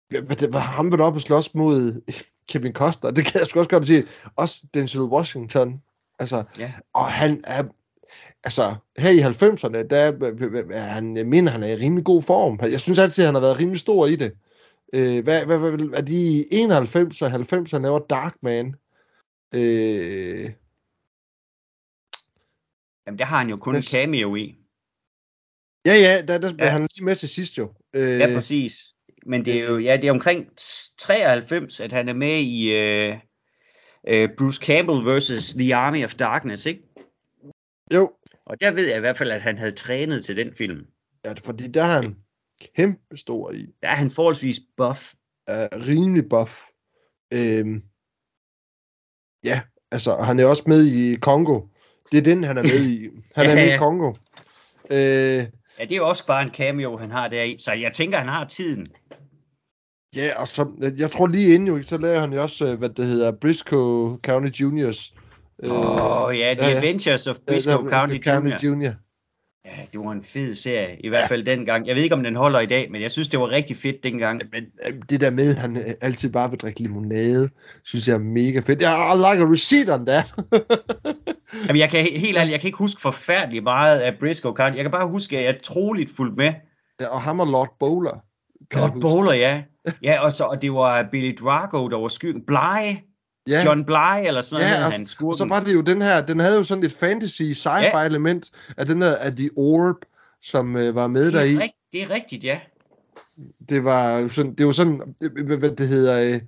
hvad 0.09 0.51
var 0.51 0.59
ham 0.59 0.91
var 0.91 1.03
op 1.03 1.15
og 1.15 1.21
slås 1.21 1.55
mod 1.55 2.01
Kevin 2.49 2.73
Costner, 2.73 3.11
det 3.11 3.25
kan 3.25 3.39
jeg 3.39 3.47
sgu 3.47 3.59
også 3.59 3.69
godt 3.69 3.87
sige, 3.87 4.03
også 4.35 4.63
Denzel 4.73 5.01
Washington, 5.01 5.81
altså, 6.19 6.43
Ja. 6.57 6.73
og 6.93 7.05
han 7.11 7.43
er, 7.47 7.63
altså, 8.43 8.75
her 8.97 9.09
i 9.09 9.19
90'erne, 9.19 9.87
der 9.87 9.97
er, 9.97 10.11
er 10.73 10.79
han, 10.79 11.17
jeg 11.17 11.27
mener, 11.27 11.51
han 11.51 11.63
er 11.63 11.67
i 11.67 11.75
rimelig 11.75 12.05
god 12.05 12.23
form, 12.23 12.59
jeg 12.61 12.79
synes 12.79 12.99
altid, 12.99 13.25
han 13.25 13.33
har 13.33 13.41
været 13.41 13.59
rimelig 13.59 13.79
stor 13.79 14.05
i 14.05 14.15
det, 14.15 14.31
øh, 14.93 15.23
hvad, 15.23 15.45
hvad, 15.45 15.59
hvad, 15.59 15.89
er 15.93 16.01
de 16.01 16.13
i 16.13 16.43
91 16.51 17.21
og 17.21 17.27
90'erne 17.27 17.77
laver 17.79 17.99
Darkman, 18.09 18.75
øh, 19.55 20.49
Jamen, 23.07 23.19
der 23.19 23.25
har 23.25 23.37
han 23.37 23.49
jo 23.49 23.55
kun 23.57 23.75
en 23.75 23.83
cameo 23.83 24.35
i. 24.35 24.55
Ja, 25.85 25.93
ja, 25.93 26.21
der, 26.27 26.37
der 26.37 26.51
Ja. 26.59 26.69
han 26.69 26.81
lige 26.81 27.05
med 27.05 27.15
til 27.15 27.29
sidst 27.29 27.57
jo. 27.57 27.73
Øh, 27.95 28.19
Ja, 28.19 28.27
præcis. 28.35 28.93
Men 29.25 29.45
det 29.45 29.61
er 29.61 29.69
jo 29.69 29.77
ja, 29.77 29.97
det 29.97 30.07
er 30.07 30.11
omkring 30.11 30.47
93, 30.97 31.79
at 31.79 31.91
han 31.91 32.09
er 32.09 32.13
med 32.13 32.39
i 32.39 32.57
uh, 33.11 33.17
uh, 34.11 34.29
Bruce 34.37 34.61
Campbell 34.65 35.17
vs. 35.19 35.53
The 35.53 35.75
Army 35.75 36.03
of 36.03 36.13
Darkness, 36.15 36.65
ikke? 36.65 36.81
Jo, 37.93 38.11
Og 38.45 38.61
der 38.61 38.71
ved 38.71 38.87
jeg 38.87 38.97
i 38.97 38.99
hvert 38.99 39.17
fald, 39.17 39.31
at 39.31 39.41
han 39.41 39.57
havde 39.57 39.71
trænet 39.71 40.25
til 40.25 40.37
den 40.37 40.53
film. 40.57 40.85
ja, 41.25 41.33
fordi 41.43 41.67
der 41.67 41.83
er 41.83 42.01
han 42.01 42.15
kæmpe 42.75 43.17
stor 43.17 43.51
i. 43.51 43.65
Der 43.81 43.89
er 43.89 43.95
han 43.95 44.11
forholdsvis 44.11 44.59
buff. 44.77 45.13
Er 45.47 45.67
rimelig 45.87 46.29
buff. 46.29 46.61
Øhm, 47.33 47.83
ja, 49.43 49.61
altså, 49.91 50.15
han 50.15 50.39
er 50.39 50.45
også 50.45 50.63
med 50.67 50.85
i 50.85 51.15
Kongo. 51.15 51.61
Det 52.11 52.17
er 52.17 52.21
den, 52.21 52.43
han 52.43 52.57
er 52.57 52.63
med 52.63 52.85
i. 52.89 53.07
Han 53.35 53.45
er 53.45 53.49
Ja, 53.49 53.55
med 53.55 53.65
ja. 53.67 53.75
i 53.75 53.77
Kongo. 53.77 54.13
Øh, 54.91 55.45
Ja, 55.79 55.83
det 55.85 55.91
er 55.91 55.95
jo 55.97 56.09
også 56.09 56.25
bare 56.27 56.43
en 56.43 56.53
cameo, 56.53 56.97
han 56.97 57.11
har 57.11 57.27
der 57.27 57.43
i. 57.43 57.57
Så 57.59 57.73
jeg 57.73 57.93
tænker, 57.93 58.17
han 58.17 58.27
har 58.27 58.45
tiden. 58.45 58.87
Ja, 60.15 60.41
og 60.41 60.47
så, 60.47 60.91
jeg 60.97 61.11
tror 61.11 61.27
lige 61.27 61.53
inden 61.53 61.67
jo, 61.67 61.83
så 61.83 61.97
laver 61.97 62.19
han 62.19 62.33
jo 62.33 62.41
også, 62.41 62.71
øh, 62.71 62.79
hvad 62.79 62.89
det 62.89 63.05
hedder, 63.05 63.31
Briscoe 63.31 64.17
County 64.25 64.61
Juniors. 64.61 65.13
Åh 65.63 66.25
oh, 66.25 66.37
ja, 66.37 66.53
The 66.53 66.65
ja, 66.65 66.71
ja. 66.71 66.77
Adventures 66.77 67.27
of 67.27 67.35
Øh, 67.35 67.41
Briscoe 67.47 67.83
der- 67.85 67.89
County 67.99 68.17
County 68.23 68.49
Jr. 68.49 68.69
Junior. 68.69 68.93
Ja, 69.65 69.71
det 69.91 69.99
var 69.99 70.11
en 70.11 70.23
fed 70.23 70.55
serie. 70.55 70.97
I 71.03 71.09
hvert 71.09 71.29
fald 71.29 71.43
dengang. 71.43 71.87
Jeg 71.87 71.95
ved 71.95 72.03
ikke, 72.03 72.15
om 72.15 72.23
den 72.23 72.35
holder 72.35 72.59
i 72.59 72.65
dag, 72.65 72.91
men 72.91 73.01
jeg 73.01 73.11
synes, 73.11 73.29
det 73.29 73.39
var 73.39 73.49
rigtig 73.49 73.77
fedt 73.77 74.03
dengang. 74.03 74.41
Men 74.51 74.63
øh, 74.87 74.93
det 75.09 75.21
der 75.21 75.29
med, 75.29 75.49
at 75.55 75.61
han 75.61 75.77
øh, 75.77 75.83
altid 76.01 76.31
bare 76.31 76.49
vil 76.49 76.59
drikke 76.59 76.79
limonade, 76.79 77.49
synes 77.83 78.07
jeg 78.07 78.13
er 78.13 78.19
mega 78.19 78.59
fedt. 78.59 78.81
Jeg 78.81 79.11
I 79.13 79.17
like 79.17 79.43
a 79.47 79.51
receipt 79.51 79.89
on 79.89 80.05
that. 80.05 80.33
Jamen, 81.67 81.79
jeg 81.79 81.89
kan 81.89 82.03
helt 82.03 82.37
ærligt, 82.37 82.51
jeg 82.51 82.59
kan 82.59 82.67
ikke 82.67 82.77
huske 82.77 83.01
forfærdeligt 83.01 83.63
meget 83.63 83.99
af 83.99 84.17
Briscoe 84.19 84.55
County. 84.55 84.75
Jeg 84.75 84.83
kan 84.83 84.91
bare 84.91 85.07
huske, 85.07 85.37
at 85.37 85.43
jeg 85.45 85.59
troligt 85.63 86.09
fulgte 86.15 86.35
med. 86.37 86.53
Ja, 87.01 87.07
og 87.07 87.21
ham 87.21 87.39
og 87.39 87.47
Lord 87.47 87.75
Bowler. 87.79 88.23
Lord. 88.75 89.01
Bowler, 89.01 89.33
ja. 89.33 89.61
Ja, 90.03 90.19
og, 90.21 90.33
så, 90.33 90.43
og 90.43 90.61
det 90.61 90.73
var 90.73 91.07
Billy 91.11 91.37
Drago, 91.41 91.87
der 91.87 91.97
var 91.97 92.07
skyggen. 92.07 92.41
Bly, 92.45 92.95
Ja, 93.47 93.63
John 93.65 93.85
Bly, 93.85 94.27
eller 94.27 94.41
sådan 94.41 94.65
Ja, 94.65 94.71
noget, 94.71 94.85
og- 94.85 94.91
han 94.91 95.01
og 95.01 95.07
skurken. 95.09 95.37
så 95.37 95.45
var 95.45 95.59
det 95.63 95.73
jo 95.73 95.81
den 95.81 96.01
her, 96.01 96.25
den 96.25 96.39
havde 96.39 96.57
jo 96.57 96.63
sådan 96.63 96.83
et 96.83 96.91
fantasy 96.93 97.41
sci-fi 97.41 97.97
Ja. 97.97 98.05
element 98.05 98.51
af 98.77 98.85
den 98.85 99.01
der, 99.01 99.15
af 99.15 99.31
The 99.35 99.49
Orb, 99.57 99.95
som 100.41 100.75
øh, 100.77 100.95
var 100.95 101.07
med 101.07 101.25
det, 101.25 101.33
deri. 101.33 101.53
er 101.53 101.59
rigt, 101.59 101.73
det 101.93 102.03
er 102.03 102.09
rigtigt, 102.09 102.43
ja. 102.43 102.59
Det 103.69 103.83
var 103.83 104.27
sådan, 104.27 104.53
det 104.55 104.65
var 104.65 104.71
sådan, 104.71 105.15
øh, 105.23 105.57
hvad- 105.59 105.71
det 105.75 105.87
hedder, 105.87 106.33
øh, 106.35 106.41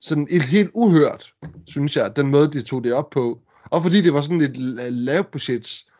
sådan 0.00 0.26
et 0.30 0.42
helt 0.42 0.70
uhørt, 0.74 1.32
synes 1.66 1.96
jeg, 1.96 2.16
den 2.16 2.26
måde, 2.26 2.52
de 2.52 2.62
tog 2.62 2.84
det 2.84 2.92
op 2.92 3.10
på. 3.10 3.40
Og 3.64 3.82
fordi 3.82 4.00
det 4.00 4.12
var 4.14 4.20
sådan 4.20 4.40
et 4.40 4.56
la- 4.56 4.88
lavbudgets 4.88 5.90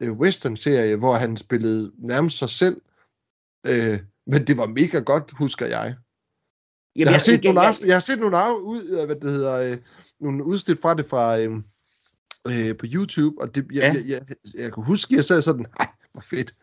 øh, 0.00 0.12
western-serie, 0.12 0.96
hvor 0.96 1.14
han 1.14 1.36
spillede 1.36 1.92
nærmest 1.98 2.38
sig 2.38 2.50
selv. 2.50 2.80
Øh, 3.66 3.98
men 4.26 4.46
det 4.46 4.56
var 4.56 4.66
mega 4.66 4.98
godt, 4.98 5.30
husker 5.32 5.66
jeg. 5.66 5.94
Jamen, 6.96 7.06
jeg, 7.06 7.12
har 7.12 7.18
set 7.18 7.44
nogle, 7.44 7.60
jeg, 7.60 7.74
jeg 7.86 7.94
har 7.94 8.00
set 8.00 8.18
nogle 8.18 8.38
af, 8.38 8.54
ud, 8.54 8.98
øh, 9.00 9.06
hvad 9.06 9.16
det 9.16 9.30
hedder, 9.30 9.72
øh, 9.72 9.78
nogle 10.20 10.44
udsnit 10.44 10.80
fra 10.82 10.94
det 10.94 11.06
fra 11.06 11.38
øh, 11.38 11.50
øh, 12.48 12.76
på 12.76 12.86
YouTube, 12.94 13.42
og 13.42 13.54
det, 13.54 13.66
jeg, 13.72 13.80
Ja. 13.80 13.86
ja. 13.86 13.92
jeg, 14.08 14.20
jeg, 14.28 14.62
jeg 14.62 14.72
kunne 14.72 14.86
huske, 14.86 15.12
at 15.12 15.16
jeg 15.16 15.24
sad 15.24 15.42
sådan, 15.42 15.66
ej, 15.80 15.86
hvor 16.12 16.20
fedt. 16.30 16.54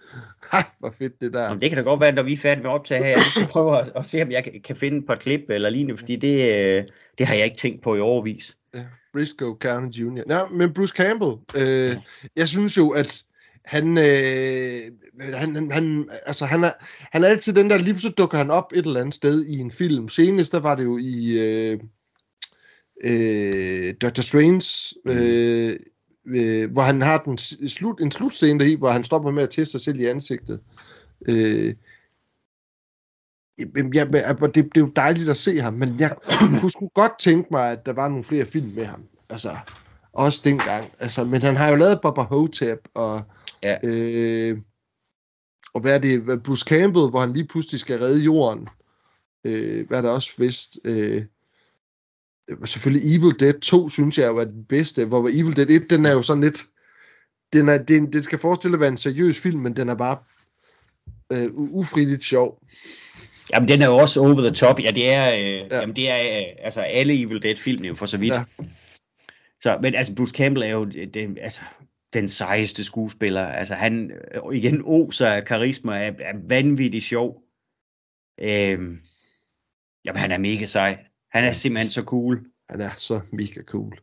Ej, 0.54 0.64
hvor 0.80 0.94
fedt 0.98 1.22
det 1.22 1.34
der. 1.34 1.44
Jamen, 1.44 1.62
det 1.62 1.70
kan 1.70 1.78
da 1.78 1.84
godt 1.84 2.00
være, 2.00 2.12
når 2.12 2.24
vi 2.24 2.34
er 2.34 2.38
færdige 2.38 2.64
med 2.64 2.72
at 2.72 2.74
optage 2.74 3.04
her, 3.04 3.10
jeg 3.10 3.26
skal 3.30 3.48
prøve 3.56 3.80
at, 3.80 3.92
at 3.96 4.06
se, 4.06 4.22
om 4.22 4.32
jeg 4.32 4.44
kan, 4.44 4.62
kan 4.64 4.76
finde 4.76 4.98
et 4.98 5.08
par 5.08 5.16
klip 5.16 5.42
eller 5.50 5.70
lignende, 5.70 5.98
fordi 5.98 6.16
det, 6.16 6.56
øh, 6.56 6.84
det 7.18 7.28
har 7.28 7.36
jeg 7.36 7.46
ikke 7.46 7.58
tænkt 7.58 7.84
på 7.84 7.96
i 7.96 8.00
overvis. 8.00 8.58
Briscoe 9.14 9.58
County 9.62 10.00
Jr. 10.00 10.24
Ja, 10.30 10.48
men 10.48 10.74
Bruce 10.74 10.94
Campbell, 10.98 11.32
øh, 11.58 11.98
jeg 12.36 12.48
synes 12.48 12.78
jo, 12.78 12.90
at 12.90 13.24
han, 13.66 13.98
øh, 13.98 14.80
han, 15.22 15.56
han, 15.56 15.72
han, 15.72 16.10
altså 16.26 16.46
han 16.46 16.64
er, 16.64 16.72
han 17.12 17.24
er 17.24 17.28
altid 17.28 17.54
den 17.54 17.70
der, 17.70 17.78
lige 17.78 17.94
pludselig 17.94 18.18
dukker 18.18 18.38
han 18.38 18.52
op 18.52 18.72
et 18.76 18.86
eller 18.86 19.00
andet 19.00 19.16
sted 19.16 19.46
i 19.46 19.58
en 19.60 19.72
film. 19.72 20.10
Senest, 20.10 20.52
der 20.52 20.60
var 20.60 20.76
det 20.76 20.84
jo 20.84 20.98
i 20.98 21.40
øh, 21.40 21.80
øh, 23.04 23.94
Dr. 23.94 24.22
Strange, 24.22 24.96
øh, 25.06 25.76
øh, 26.28 26.72
hvor 26.72 26.82
han 26.82 27.02
har 27.02 27.18
den 27.18 27.38
slut, 27.68 28.02
en 28.02 28.12
slutscene 28.12 28.60
deri, 28.60 28.74
hvor 28.74 28.90
han 28.90 29.04
stopper 29.04 29.32
med 29.32 29.44
at 29.44 29.50
teste 29.50 29.72
sig 29.72 29.82
selv 29.82 30.00
i 30.00 30.06
ansigtet. 30.06 30.60
Øh, 31.30 31.74
jeg, 33.94 34.08
det, 34.14 34.56
det 34.56 34.78
er 34.78 34.82
jo 34.82 34.92
dejligt 34.96 35.30
at 35.30 35.38
se 35.38 35.60
ham, 35.60 35.74
men 35.74 36.00
jeg 36.00 36.16
kunne 36.60 36.72
sgu 36.72 36.88
godt 36.88 37.20
tænke 37.20 37.48
mig, 37.52 37.72
at 37.72 37.86
der 37.86 37.94
var 37.94 38.08
nogle 38.08 38.24
flere 38.24 38.46
film 38.46 38.72
med 38.76 38.86
ham. 38.86 39.04
Altså, 39.30 39.52
også 40.14 40.42
dengang. 40.44 40.92
Altså, 41.00 41.24
men 41.24 41.42
han 41.42 41.56
har 41.56 41.70
jo 41.70 41.76
lavet 41.76 42.00
Bubba 42.02 42.22
Hotep, 42.22 42.80
og, 42.94 43.22
Ja. 43.64 43.78
øh, 43.84 44.58
og 45.74 45.82
hvad 45.82 45.96
er 45.96 46.00
det, 46.00 46.44
Bruce 46.44 46.66
Campbell, 46.68 47.10
hvor 47.10 47.20
han 47.20 47.34
lige 47.34 47.48
pludselig 47.48 47.80
skal 47.80 48.00
redde 48.00 48.24
jorden. 48.24 48.68
Øh, 49.46 49.88
hvad 49.88 49.98
er 49.98 50.02
der 50.02 50.10
også 50.10 50.32
vist? 50.38 50.80
Øh, 50.86 51.24
selvfølgelig 52.66 53.16
Evil 53.16 53.40
Dead 53.40 53.60
2, 53.60 53.90
synes 53.90 54.18
jeg 54.18 54.36
var 54.36 54.44
den 54.44 54.66
bedste, 54.66 55.06
hvor 55.06 55.30
Evil 55.34 55.56
Dead 55.56 55.70
1, 55.70 55.90
den 55.90 56.06
er 56.06 56.12
jo 56.12 56.22
sådan 56.22 56.44
lidt, 56.44 56.66
den, 57.54 57.70
er, 57.70 57.78
den, 57.78 58.14
den 58.14 58.24
skal 58.24 58.40
forestille 58.40 58.76
at 58.76 58.82
være 58.82 58.90
en 58.90 58.98
seriøs 58.98 59.40
film, 59.40 59.60
men 59.60 59.76
den 59.76 59.90
er 59.90 59.96
bare 59.96 60.18
øh, 61.32 61.46
u- 61.46 61.72
ufriligt 61.72 62.24
sjov. 62.24 62.62
Jamen, 63.54 63.70
den 63.70 63.82
er 63.82 63.86
jo 63.86 63.98
også 63.98 64.22
over 64.22 64.42
the 64.42 64.52
top. 64.52 64.80
Ja, 64.80 64.92
det 64.92 65.14
er, 65.14 65.34
øh, 65.34 65.42
ja. 65.42 65.66
Ja. 65.66 65.80
Jamen, 65.80 65.96
det 65.96 66.10
er 66.10 66.40
øh, 66.40 66.46
altså 66.60 66.82
alle 66.82 67.22
Evil 67.22 67.44
Dead-filmene 67.44 67.88
jo 67.88 67.96
for 67.96 68.06
så 68.06 68.18
vidt. 68.18 68.34
Ja. 68.34 68.44
Så, 69.62 69.78
men 69.82 69.96
altså, 69.96 70.16
Bruce 70.16 70.34
Campbell 70.34 70.64
er 70.64 70.70
jo 70.70 70.86
det, 70.86 71.14
det, 71.14 71.38
altså, 71.42 71.60
den 72.14 72.28
sejeste 72.28 72.84
skuespiller. 72.84 73.48
Altså, 73.48 73.76
han 73.76 74.12
øh, 74.12 74.56
igen 74.56 74.82
oser 74.86 75.28
af 75.28 75.46
karisma, 75.46 76.06
er, 76.06 76.12
er 76.20 76.34
vanvittigt 76.48 77.06
sjov. 77.06 77.44
Øhm, 78.42 79.00
jamen, 80.06 80.20
han 80.22 80.32
er 80.32 80.38
mega 80.38 80.66
sej. 80.66 81.06
Han 81.32 81.44
er 81.44 81.52
simpelthen 81.52 81.90
så 81.90 82.02
cool. 82.02 82.46
Han 82.70 82.82
er 82.82 82.90
så 82.98 83.22
mega 83.32 83.62
cool. 83.62 84.00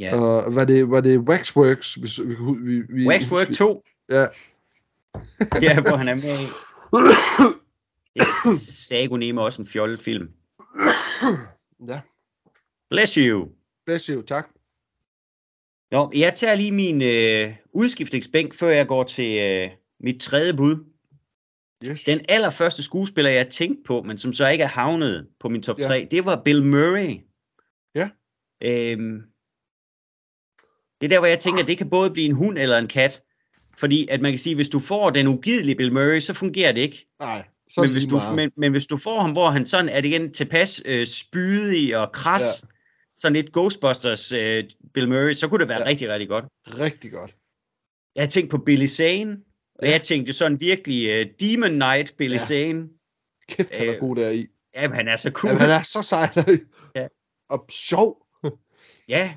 Ja. 0.00 0.20
Og 0.20 0.54
var 0.54 0.64
det, 0.64 0.90
var 0.90 1.00
det 1.00 1.18
Waxworks? 1.18 1.94
Hvis, 1.94 2.20
vi, 2.20 2.34
vi, 2.58 2.82
vi, 2.88 3.08
Waxwork 3.08 3.52
2. 3.52 3.84
Ja. 4.10 4.22
ja, 5.62 5.80
hvor 5.80 5.96
han 5.96 6.08
er 6.08 6.14
med 6.14 6.40
i. 6.40 6.48
Sagoneme 8.88 9.42
også 9.42 9.62
en 9.62 9.68
fjollet 9.68 10.02
film. 10.02 10.30
ja, 11.88 12.00
Bless 12.90 13.14
you. 13.14 13.48
bless 13.86 14.06
you, 14.06 14.22
tak. 14.22 14.48
Nå, 15.90 16.12
jeg 16.14 16.34
tager 16.34 16.54
lige 16.54 16.72
min 16.72 17.02
øh, 17.02 17.54
udskiftningsbænk, 17.72 18.54
før 18.54 18.70
jeg 18.70 18.86
går 18.86 19.04
til 19.04 19.38
øh, 19.38 19.70
mit 20.00 20.20
tredje 20.20 20.54
bud. 20.54 20.76
Yes. 21.90 22.04
Den 22.04 22.20
allerførste 22.28 22.82
skuespiller, 22.82 23.30
jeg 23.30 23.48
tænkte 23.48 23.82
på, 23.86 24.02
men 24.02 24.18
som 24.18 24.32
så 24.32 24.48
ikke 24.48 24.64
er 24.64 24.68
havnet 24.68 25.28
på 25.40 25.48
min 25.48 25.62
top 25.62 25.78
Ja. 25.78 25.86
3, 25.86 26.08
det 26.10 26.24
var 26.24 26.42
Bill 26.44 26.62
Murray. 26.62 27.20
Ja. 27.94 28.10
Øhm, 28.62 29.22
det 31.00 31.06
er 31.06 31.08
der, 31.08 31.18
hvor 31.18 31.26
jeg 31.26 31.38
tænker, 31.38 31.62
at 31.62 31.68
det 31.68 31.78
kan 31.78 31.90
både 31.90 32.10
blive 32.10 32.26
en 32.26 32.34
hund 32.34 32.58
eller 32.58 32.78
en 32.78 32.88
kat. 32.88 33.22
Fordi 33.78 34.08
at 34.10 34.20
man 34.20 34.32
kan 34.32 34.38
sige, 34.38 34.54
hvis 34.54 34.68
du 34.68 34.80
får 34.80 35.10
den 35.10 35.26
ugidelige 35.26 35.76
Bill 35.76 35.92
Murray, 35.92 36.20
så 36.20 36.32
fungerer 36.32 36.72
det 36.72 36.80
ikke. 36.80 37.06
Nej, 37.20 37.44
så 37.68 37.80
Men 37.80 37.92
hvis, 37.92 38.06
du, 38.06 38.20
men, 38.34 38.50
men 38.56 38.72
hvis 38.72 38.86
du 38.86 38.96
får 38.96 39.20
ham, 39.20 39.32
hvor 39.32 39.50
han 39.50 39.66
sådan 39.66 39.88
er 39.88 40.00
det 40.00 40.08
igen 40.08 40.32
tilpas 40.32 40.82
øh, 40.84 41.06
spydig 41.06 41.96
og 41.96 42.12
kras, 42.12 42.42
Ja. 42.42 42.68
Sådan 43.18 43.32
lidt 43.32 43.52
Ghostbusters 43.52 44.32
uh, 44.32 44.38
Bill 44.94 45.08
Murray, 45.08 45.32
så 45.32 45.48
kunne 45.48 45.60
det 45.60 45.68
være 45.68 45.78
Ja. 45.78 45.84
ja. 45.84 45.90
rigtig, 45.90 46.08
rigtig 46.08 46.28
godt. 46.28 46.44
Rigtig 46.66 47.12
godt. 47.12 47.36
Jeg 48.14 48.22
har 48.22 48.28
tænkt 48.30 48.50
på 48.50 48.58
Billy 48.58 48.86
Zane, 48.86 49.36
og 49.74 49.84
Ja. 49.86 49.90
jeg 49.90 50.02
tænkte 50.02 50.32
sådan 50.32 50.60
virkelig 50.60 51.20
uh, 51.20 51.26
Demon 51.40 51.70
Knight 51.70 52.16
Billy 52.16 52.34
Ja. 52.34 52.38
ja. 52.40 52.46
Zane. 52.46 52.88
Kæft, 53.48 53.76
han 53.76 53.88
er 53.88 53.94
Øh, 53.94 54.00
god 54.00 54.16
der 54.16 54.30
i. 54.30 54.46
Jamen, 54.74 54.96
han 54.96 55.08
er 55.08 55.16
så 55.16 55.30
cool. 55.30 55.48
Jamen, 55.50 55.60
han 55.60 55.70
er 55.70 55.82
så 55.82 56.02
sej 56.02 56.26
deri. 56.34 56.58
Ja. 56.94 57.06
Og 57.48 57.66
sjov. 57.70 58.26
Ja, 59.08 59.34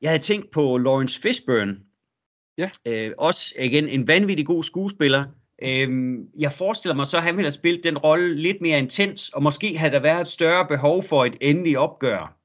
jeg 0.00 0.10
havde 0.10 0.22
tænkt 0.22 0.50
på 0.50 0.78
Lawrence 0.78 1.20
Fishburne. 1.20 1.76
Ja. 2.58 2.70
Øh, 2.86 3.12
også 3.18 3.54
igen 3.58 3.88
en 3.88 4.06
vanvittig 4.08 4.46
god 4.46 4.64
skuespiller. 4.64 5.24
Øhm, 5.62 6.28
jeg 6.38 6.52
forestiller 6.52 6.94
mig 6.94 7.06
så, 7.06 7.16
at 7.16 7.22
han 7.22 7.36
ville 7.36 7.46
have 7.46 7.52
spillet 7.52 7.84
den 7.84 7.98
rolle 7.98 8.34
lidt 8.36 8.60
mere 8.60 8.78
intens, 8.78 9.28
og 9.28 9.42
måske 9.42 9.78
havde 9.78 9.92
der 9.92 10.00
været 10.00 10.20
et 10.20 10.28
større 10.28 10.66
behov 10.68 11.02
for 11.02 11.24
et 11.24 11.36
endeligt 11.40 11.76
opgør 11.76 12.35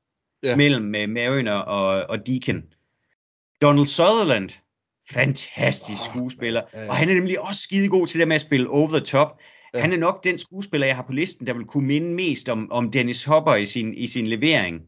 Ja. 0.43 0.55
mellem 0.55 0.85
uh, 0.85 1.09
Mariner 1.09 1.53
og, 1.53 2.09
og 2.09 2.27
Deacon. 2.27 2.63
Donald 3.61 3.85
Sutherland, 3.85 4.49
fantastisk 5.11 6.01
Åh, 6.01 6.13
skuespiller, 6.13 6.61
ja, 6.73 6.81
ja. 6.81 6.89
og 6.89 6.95
han 6.95 7.09
er 7.09 7.13
nemlig 7.13 7.39
også 7.39 7.61
skide 7.61 7.89
god 7.89 8.07
til 8.07 8.19
det 8.19 8.27
med 8.27 8.35
at 8.35 8.41
spille 8.41 8.69
over 8.69 8.87
the 8.87 8.99
top. 8.99 9.39
Ja. 9.73 9.79
Han 9.79 9.93
er 9.93 9.97
nok 9.97 10.23
den 10.23 10.37
skuespiller, 10.37 10.87
jeg 10.87 10.95
har 10.95 11.03
på 11.03 11.11
listen, 11.11 11.47
der 11.47 11.53
vil 11.53 11.65
kunne 11.65 11.87
minde 11.87 12.13
mest 12.13 12.49
om, 12.49 12.71
om 12.71 12.91
Dennis 12.91 13.23
Hopper 13.23 13.55
i 13.55 13.65
sin, 13.65 13.93
i 13.93 14.07
sin 14.07 14.27
levering. 14.27 14.81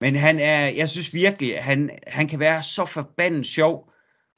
Men 0.00 0.16
han 0.16 0.40
er, 0.40 0.68
jeg 0.68 0.88
synes 0.88 1.14
virkelig, 1.14 1.56
at 1.56 1.64
han, 1.64 1.90
han 2.06 2.28
kan 2.28 2.40
være 2.40 2.62
så 2.62 2.84
forbandet 2.84 3.46
sjov, 3.46 3.92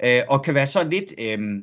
øh, 0.04 0.20
og 0.28 0.44
kan 0.44 0.54
være 0.54 0.66
sådan 0.66 0.90
lidt, 0.90 1.14
øh, 1.18 1.62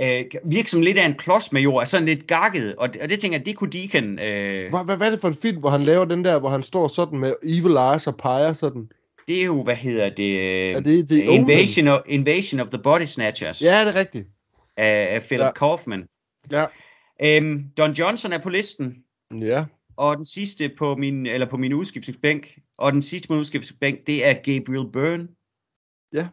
øh, 0.00 0.24
virke 0.44 0.70
som 0.70 0.80
lidt 0.82 0.98
af 0.98 1.06
en 1.06 1.14
klodsmajor, 1.14 1.80
er 1.80 1.84
sådan 1.84 2.06
lidt 2.06 2.26
gakket, 2.26 2.76
og, 2.76 2.88
og 3.02 3.10
det 3.10 3.20
tænker 3.20 3.38
jeg, 3.38 3.46
det 3.46 3.56
kunne 3.56 3.70
Deacon, 3.70 4.18
øh, 4.18 4.70
Hvad, 4.70 4.84
hvad, 4.84 4.96
hvad 4.96 5.06
er 5.06 5.10
det 5.10 5.20
for 5.20 5.28
en 5.28 5.34
film, 5.34 5.58
hvor 5.58 5.70
han 5.70 5.82
laver 5.82 6.04
den 6.04 6.24
der, 6.24 6.40
hvor 6.40 6.48
han 6.48 6.62
står 6.62 6.88
sådan 6.88 7.18
med 7.18 7.34
evil 7.42 7.76
eyes 7.76 8.06
og 8.06 8.16
peger 8.16 8.52
sådan? 8.52 8.88
det 9.28 9.40
er 9.40 9.44
jo, 9.44 9.62
hvad 9.62 9.76
hedder 9.76 10.10
det, 10.10 10.40
øh, 10.40 10.74
Er 10.76 10.80
det 10.80 11.28
Omen? 11.28 11.40
Invasion, 11.40 11.88
of, 11.88 12.00
Invasion 12.06 12.60
of 12.60 12.68
the 12.68 12.78
Body 12.82 13.04
Snatchers 13.04 13.62
Ja, 13.62 13.80
det 13.84 13.94
er 13.96 13.98
rigtigt. 14.00 14.28
af, 14.76 15.14
af 15.14 15.22
Philip 15.22 15.40
Ja. 15.40 15.46
ja. 15.46 15.52
Kaufman. 15.52 16.06
Ja. 16.50 16.64
Øhm, 17.22 17.64
Don 17.78 17.92
Johnson 17.92 18.32
er 18.32 18.38
på 18.38 18.48
listen, 18.48 19.04
Ja. 19.40 19.64
og 19.96 20.16
den 20.16 20.26
sidste 20.26 20.70
på 20.78 20.94
min, 20.96 21.26
eller 21.26 21.46
på 21.46 21.56
min 21.56 21.72
udskiftningsbænk, 21.72 22.58
og 22.78 22.92
den 22.92 23.02
sidste 23.02 23.28
på 23.28 23.34
min 23.34 23.40
udskiftningsbænk, 23.40 24.06
det 24.06 24.26
er 24.26 24.32
Gabriel 24.32 24.92
Byrne. 24.92 25.28
Ja. 26.14 26.28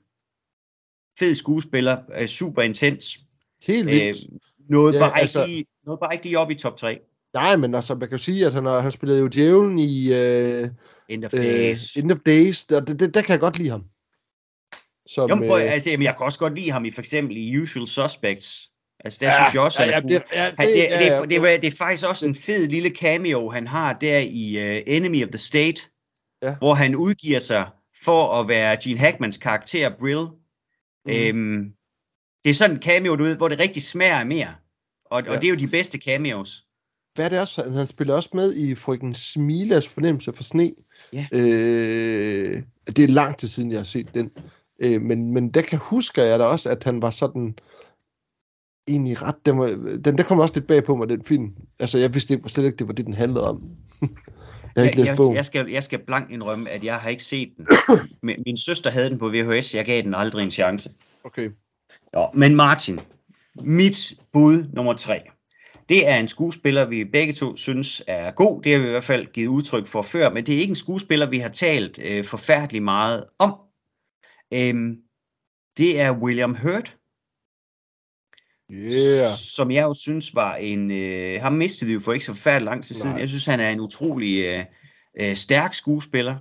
Fed 1.19 1.35
skuespiller, 1.35 1.97
øh, 2.17 2.27
super 2.27 2.61
intens. 2.61 3.19
Helt 3.67 3.87
Øh, 3.89 3.93
vildt. 3.95 4.17
noget, 4.69 4.93
Ja, 4.93 4.99
bare 4.99 5.19
altså- 5.21 5.45
ikke 5.45 5.65
noget 5.85 5.99
bare 5.99 6.13
ikke 6.13 6.25
lige 6.25 6.39
op 6.39 6.51
i 6.51 6.55
top 6.55 6.77
3. 6.77 6.99
Nej, 7.33 7.55
men 7.55 7.75
altså, 7.75 7.95
man 7.95 8.09
kan 8.09 8.17
jo 8.17 8.23
sige, 8.23 8.45
at 8.45 8.53
han, 8.53 8.65
har, 8.65 8.79
han 8.79 8.91
spillede 8.91 9.19
jo 9.19 9.27
djævlen 9.27 9.79
i 9.79 10.07
uh, 10.11 10.69
End 11.09 11.25
of 11.25 11.33
uh, 11.33 11.39
days. 11.39 11.95
End 11.95 12.11
of 12.11 12.17
Days. 12.25 12.63
Der, 12.65 12.79
det, 12.79 12.99
det, 12.99 13.13
der 13.13 13.21
kan 13.21 13.31
jeg 13.31 13.39
godt 13.39 13.57
lide 13.57 13.69
ham. 13.69 13.83
Som, 15.07 15.29
Jamen, 15.29 15.47
prøv, 15.49 15.59
øh, 15.61 15.71
altså, 15.71 15.89
jamen, 15.89 16.03
jeg 16.03 16.15
kan 16.17 16.25
også 16.25 16.39
godt 16.39 16.55
lide 16.55 16.71
ham 16.71 16.85
i 16.85 16.91
for 16.91 17.01
eksempel 17.01 17.37
i 17.37 17.57
Usual 17.57 17.87
Suspects. 17.87 18.71
Altså, 19.05 19.17
der 19.21 19.27
ja, 19.27 19.43
synes 19.43 19.53
jeg 19.53 19.61
også, 19.61 19.83
ja, 19.83 19.91
han 19.91 20.03
det, 20.03 20.11
ja, 20.11 20.17
det, 20.45 20.53
Han, 20.57 20.67
det, 20.67 20.77
ja, 20.77 20.99
det, 20.99 21.05
ja, 21.05 21.11
er, 21.13 21.51
det, 21.51 21.61
det 21.61 21.73
er 21.73 21.77
faktisk 21.77 22.05
også 22.07 22.27
en 22.27 22.35
fed 22.35 22.67
lille 22.67 22.89
cameo, 22.89 23.49
han 23.51 23.67
har 23.67 23.93
der 23.93 24.19
i 24.19 24.77
uh, 24.77 24.83
Enemy 24.95 25.23
of 25.23 25.29
the 25.29 25.37
State, 25.37 25.81
Ja. 26.43 26.55
hvor 26.57 26.73
han 26.73 26.95
udgiver 26.95 27.39
sig 27.39 27.67
for 28.03 28.39
at 28.39 28.47
være 28.47 28.77
Gene 28.83 28.99
Hackmans 28.99 29.37
karakter 29.37 29.89
Brill. 29.99 30.27
Mm. 31.05 31.11
Øhm, 31.11 31.73
det 32.43 32.49
er 32.49 32.53
sådan 32.53 32.75
en 32.75 32.81
cameo, 32.81 33.15
du 33.15 33.23
ved, 33.23 33.35
hvor 33.37 33.47
det 33.47 33.59
rigtig 33.59 33.83
smager 33.83 34.23
mere. 34.23 34.55
Og, 35.05 35.23
Ja. 35.25 35.31
og 35.31 35.41
det 35.41 35.47
er 35.47 35.49
jo 35.51 35.55
de 35.59 35.67
bedste 35.67 35.97
cameos. 35.97 36.65
Hvad 37.15 37.25
er 37.25 37.29
det 37.29 37.39
også? 37.41 37.63
Han, 37.63 37.73
han 37.73 37.87
spiller 37.87 38.15
også 38.15 38.29
med 38.33 38.55
i 38.55 38.75
frøken 38.75 39.13
Smilas 39.13 39.87
fornemmelse 39.87 40.33
for 40.33 40.43
sne. 40.43 40.71
Ja. 41.13 41.27
Øh, 41.33 42.63
det 42.87 42.99
er 42.99 43.07
lang 43.07 43.37
tid 43.37 43.47
siden, 43.47 43.71
jeg 43.71 43.79
har 43.79 43.83
set 43.85 44.13
den. 44.13 44.31
Øh, 44.83 45.01
men, 45.01 45.33
men 45.33 45.49
der 45.49 45.61
kan 45.61 45.79
husker 45.79 46.23
jeg 46.23 46.39
da 46.39 46.43
også, 46.45 46.69
at 46.69 46.83
han 46.83 47.01
var 47.01 47.11
sådan 47.11 47.55
egentlig 48.87 49.21
ret... 49.21 49.35
Den, 49.45 49.57
var, 49.59 49.67
den, 50.05 50.17
der 50.17 50.23
kom 50.23 50.39
også 50.39 50.53
lidt 50.53 50.67
bag 50.67 50.83
på 50.83 50.95
mig, 50.95 51.09
den 51.09 51.23
film. 51.25 51.55
Altså, 51.79 51.97
jeg 51.97 52.13
vidste 52.13 52.33
ikke, 52.33 52.49
slet 52.49 52.65
ikke, 52.65 52.77
det 52.77 52.87
var 52.87 52.93
det, 52.93 53.05
den 53.05 53.13
handlede 53.13 53.49
om. 53.49 53.61
jeg 54.01 54.09
har 54.77 54.83
ikke 54.83 54.85
Jeg, 54.85 54.95
læst 54.95 55.07
jeg, 55.07 55.15
bogen. 55.17 55.35
jeg, 55.35 55.45
skal, 55.45 55.69
jeg 55.69 55.83
skal 55.83 55.99
blankt 55.99 56.31
indrømme, 56.31 56.69
at 56.69 56.83
jeg 56.83 56.95
har 56.95 57.09
ikke 57.09 57.23
set 57.23 57.53
den. 57.57 57.67
Min 58.45 58.57
søster 58.57 58.89
havde 58.89 59.09
den 59.09 59.19
på 59.19 59.29
VHS, 59.29 59.73
jeg 59.73 59.85
gav 59.85 60.01
den 60.01 60.13
aldrig 60.15 60.43
en 60.43 60.51
chance. 60.51 60.91
Okay. 61.23 61.49
Jo, 62.15 62.29
men 62.33 62.55
Martin, 62.55 62.99
mit 63.55 64.13
bud 64.33 64.63
nummer 64.73 64.93
tre. 64.93 65.21
Det 65.89 66.07
er 66.07 66.15
en 66.15 66.27
skuespiller, 66.27 66.85
vi 66.85 67.03
begge 67.03 67.33
to 67.33 67.55
synes 67.55 68.03
er 68.07 68.31
god. 68.31 68.61
Det 68.61 68.71
har 68.71 68.79
vi 68.79 68.87
i 68.87 68.91
hvert 68.91 69.03
fald 69.03 69.27
givet 69.33 69.47
udtryk 69.47 69.87
for 69.87 70.01
før, 70.01 70.29
men 70.29 70.45
det 70.45 70.55
er 70.55 70.59
ikke 70.59 70.71
en 70.71 70.75
skuespiller, 70.75 71.29
vi 71.29 71.39
har 71.39 71.49
talt 71.49 71.99
øh, 72.03 72.25
forfærdeligt 72.25 72.83
meget 72.83 73.25
om. 73.39 73.55
Øhm, 74.53 74.97
det 75.77 76.01
er 76.01 76.11
William 76.11 76.55
Hurt, 76.55 76.95
Yeah. 78.71 79.37
som 79.37 79.71
jeg 79.71 79.83
jo 79.83 79.93
synes 79.93 80.35
var 80.35 80.55
en... 80.55 80.91
Øh, 80.91 81.41
ham 81.41 81.53
mistede 81.53 81.87
vi 81.87 81.93
jo 81.93 81.99
for 81.99 82.13
ikke 82.13 82.25
så 82.25 82.33
forfærdeligt 82.33 82.65
lang 82.65 82.83
tid 82.83 82.95
siden. 82.95 83.11
Nej. 83.11 83.19
Jeg 83.19 83.29
synes, 83.29 83.45
han 83.45 83.59
er 83.59 83.69
en 83.69 83.79
utrolig 83.79 84.45
øh, 84.45 84.65
øh, 85.19 85.35
stærk 85.35 85.73
skuespiller. 85.73 86.35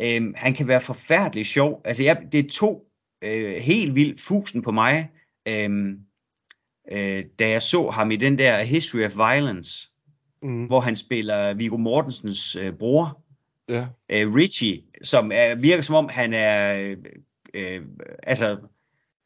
Øhm, 0.00 0.34
han 0.36 0.54
kan 0.54 0.68
være 0.68 0.80
forfærdelig 0.80 1.46
sjov. 1.46 1.82
Altså, 1.84 2.02
jeg, 2.02 2.22
det 2.32 2.46
er 2.46 2.50
to 2.50 2.87
øh, 3.22 3.56
helt 3.62 3.94
vildt 3.94 4.20
fusen 4.20 4.62
på 4.62 4.70
mig, 4.70 5.10
øhm, 5.48 5.98
øh, 6.92 7.24
da 7.38 7.48
jeg 7.48 7.62
så 7.62 7.90
ham 7.90 8.10
i 8.10 8.16
den 8.16 8.38
der 8.38 8.62
History 8.62 9.04
of 9.04 9.16
Violence, 9.16 9.88
Mm, 10.42 10.64
hvor 10.66 10.80
han 10.80 10.96
spiller 10.96 11.54
Viggo 11.54 11.76
Mortensens 11.76 12.56
øh, 12.56 12.72
bror, 12.72 13.20
ja. 13.68 13.86
øh, 14.08 14.34
Richie, 14.34 14.82
som 15.02 15.32
er, 15.34 15.54
virker 15.54 15.82
som 15.82 15.94
om, 15.94 16.08
han 16.08 16.32
er 16.34 16.74
øh, 16.74 16.96
øh, 17.54 17.82
altså 18.22 18.56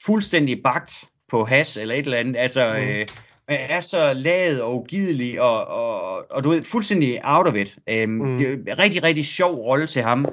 fuldstændig 0.04 0.62
bagt 0.62 0.92
på 1.30 1.44
has 1.44 1.76
eller 1.76 1.94
et 1.94 2.04
eller 2.04 2.18
andet. 2.18 2.36
Altså, 2.36 2.72
Mm. 2.72 2.82
øh, 2.82 3.06
er 3.48 3.80
så 3.80 4.12
ladet 4.12 4.62
og 4.62 4.76
ugidelig, 4.76 5.40
og, 5.40 5.66
og, 5.66 6.24
og 6.30 6.44
du 6.44 6.50
ved, 6.50 6.62
fuldstændig 6.62 7.20
out 7.24 7.46
of 7.46 7.54
it. 7.54 7.78
Øhm, 7.88 8.10
Mm. 8.12 8.26
mm. 8.28 8.38
Det 8.38 8.48
er 8.68 8.72
en 8.72 8.78
rigtig, 8.78 9.02
rigtig 9.02 9.26
sjov 9.26 9.54
rolle 9.54 9.86
til 9.86 10.02
ham. 10.02 10.26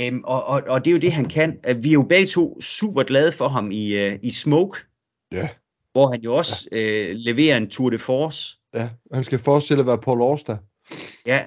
Øhm, 0.00 0.20
og, 0.24 0.44
og, 0.44 0.62
og 0.66 0.84
det 0.84 0.90
er 0.90 0.92
jo 0.92 0.98
det, 1.00 1.12
han 1.12 1.28
kan. 1.28 1.56
Øh, 1.68 1.82
Vi 1.82 1.88
er 1.88 1.92
jo 1.92 2.02
begge 2.02 2.26
to 2.26 2.60
super 2.60 3.02
glade 3.02 3.32
for 3.32 3.48
ham 3.48 3.70
i, 3.70 3.92
øh, 3.92 4.18
i 4.22 4.30
Smoke, 4.32 4.80
Ja. 5.32 5.48
hvor 5.92 6.10
han 6.10 6.20
jo 6.20 6.34
også 6.36 6.68
øh, 6.72 7.10
leverer 7.14 7.56
en 7.56 7.70
tour 7.70 7.90
de 7.90 7.98
force. 7.98 8.56
Ja, 8.74 8.88
han 9.14 9.24
skal 9.24 9.38
forestille 9.38 9.80
at 9.80 9.86
være 9.86 9.98
Paul 9.98 10.20
Auster. 10.22 10.56
Ja. 11.26 11.40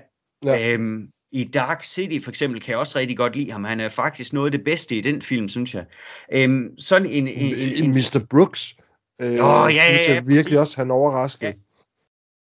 Ja. 0.45 0.53
ja. 0.53 0.71
Øhm, 0.73 1.07
I 1.31 1.43
Dark 1.43 1.83
City 1.83 2.23
for 2.23 2.29
eksempel 2.31 2.61
kan 2.61 2.71
jeg 2.71 2.77
også 2.77 2.99
rigtig 2.99 3.17
godt 3.17 3.35
lide 3.35 3.51
ham. 3.51 3.63
Han 3.63 3.79
er 3.79 3.89
faktisk 3.89 4.33
noget 4.33 4.47
af 4.47 4.51
det 4.51 4.63
bedste 4.63 4.95
i 4.95 5.01
den 5.01 5.21
film, 5.21 5.49
synes 5.49 5.73
jeg. 5.75 5.85
Øhm, 6.31 6.69
sådan 6.79 7.07
en... 7.07 7.27
en, 7.27 7.37
en, 7.37 7.55
En, 7.55 7.83
en 7.83 7.91
Mr. 7.91 8.25
Brooks. 8.29 8.75
Øh, 9.21 9.33
ja, 9.33 9.65
ja, 9.67 9.85
synes 9.87 10.07
ja, 10.07 10.13
jeg 10.13 10.27
virkelig 10.27 10.59
også, 10.59 10.77
han 10.77 10.91
overraskede. 10.91 11.45
Ja. 11.51 11.53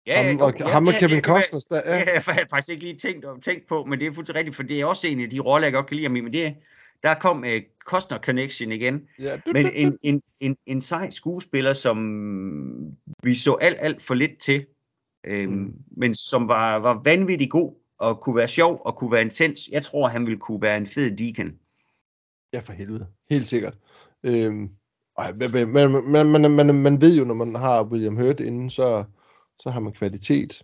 Ja, 0.07 0.23
ham, 0.23 0.39
og, 0.39 0.53
ja, 0.59 0.67
ham 0.67 0.87
og 0.87 0.93
Kevin 0.99 1.15
ja, 1.15 1.21
Costner. 1.21 1.59
Der, 1.69 1.81
Ja. 1.85 1.97
ja. 1.97 2.13
jeg 2.13 2.21
har 2.25 2.45
faktisk 2.49 2.69
ikke 2.69 2.83
lige 2.83 2.97
tænkt, 2.97 3.25
tænkt 3.45 3.67
på, 3.67 3.85
men 3.85 3.99
det 3.99 4.07
er 4.07 4.13
fuldstændig 4.13 4.39
rigtigt, 4.39 4.55
for 4.55 4.63
det 4.63 4.79
er 4.81 4.85
også 4.85 5.07
en 5.07 5.21
af 5.21 5.29
de 5.29 5.39
roller, 5.39 5.65
jeg 5.65 5.73
godt 5.73 5.87
kan 5.87 5.95
lide 5.95 6.07
ham 6.07 6.15
i. 6.15 6.21
Men 6.21 6.33
det, 6.33 6.55
der 7.03 7.13
kom 7.13 7.39
uh, 7.43 7.61
Costner 7.85 8.17
Connection 8.19 8.71
igen. 8.71 9.07
ja. 9.19 9.31
Men 9.53 9.71
en, 9.73 9.97
en, 10.03 10.21
en, 10.39 10.57
en 10.65 10.81
sej 10.81 11.09
skuespiller, 11.11 11.73
som 11.73 11.97
vi 13.23 13.35
så 13.35 13.53
alt, 13.53 13.77
alt 13.79 14.03
for 14.03 14.13
lidt 14.13 14.39
til, 14.39 14.65
øhm, 15.23 15.51
Mm. 15.51 15.73
men 15.97 16.15
som 16.15 16.47
var, 16.47 16.75
var 16.79 17.01
vanvittig 17.03 17.49
god, 17.49 17.73
og 17.97 18.19
kunne 18.21 18.35
være 18.35 18.47
sjov, 18.47 18.81
og 18.85 18.95
kunne 18.95 19.11
være 19.11 19.21
intens. 19.21 19.69
Jeg 19.71 19.83
tror, 19.83 20.07
han 20.07 20.25
ville 20.25 20.39
kunne 20.39 20.61
være 20.61 20.77
en 20.77 20.87
fed 20.87 21.17
deacon. 21.17 21.51
Ja, 22.53 22.59
for 22.59 22.73
helvede. 22.73 23.07
Helt 23.29 23.47
sikkert. 23.47 23.77
Øhm, 24.23 24.69
men, 25.35 25.71
men, 25.73 26.31
men, 26.31 26.55
men, 26.55 26.81
man 26.81 27.01
ved 27.01 27.17
jo, 27.17 27.23
når 27.25 27.33
man 27.33 27.55
har 27.55 27.83
William 27.83 28.15
Hurt 28.15 28.39
inden, 28.39 28.69
så, 28.69 29.03
så 29.63 29.69
har 29.69 29.79
man 29.79 29.93
kvalitet. 29.93 30.63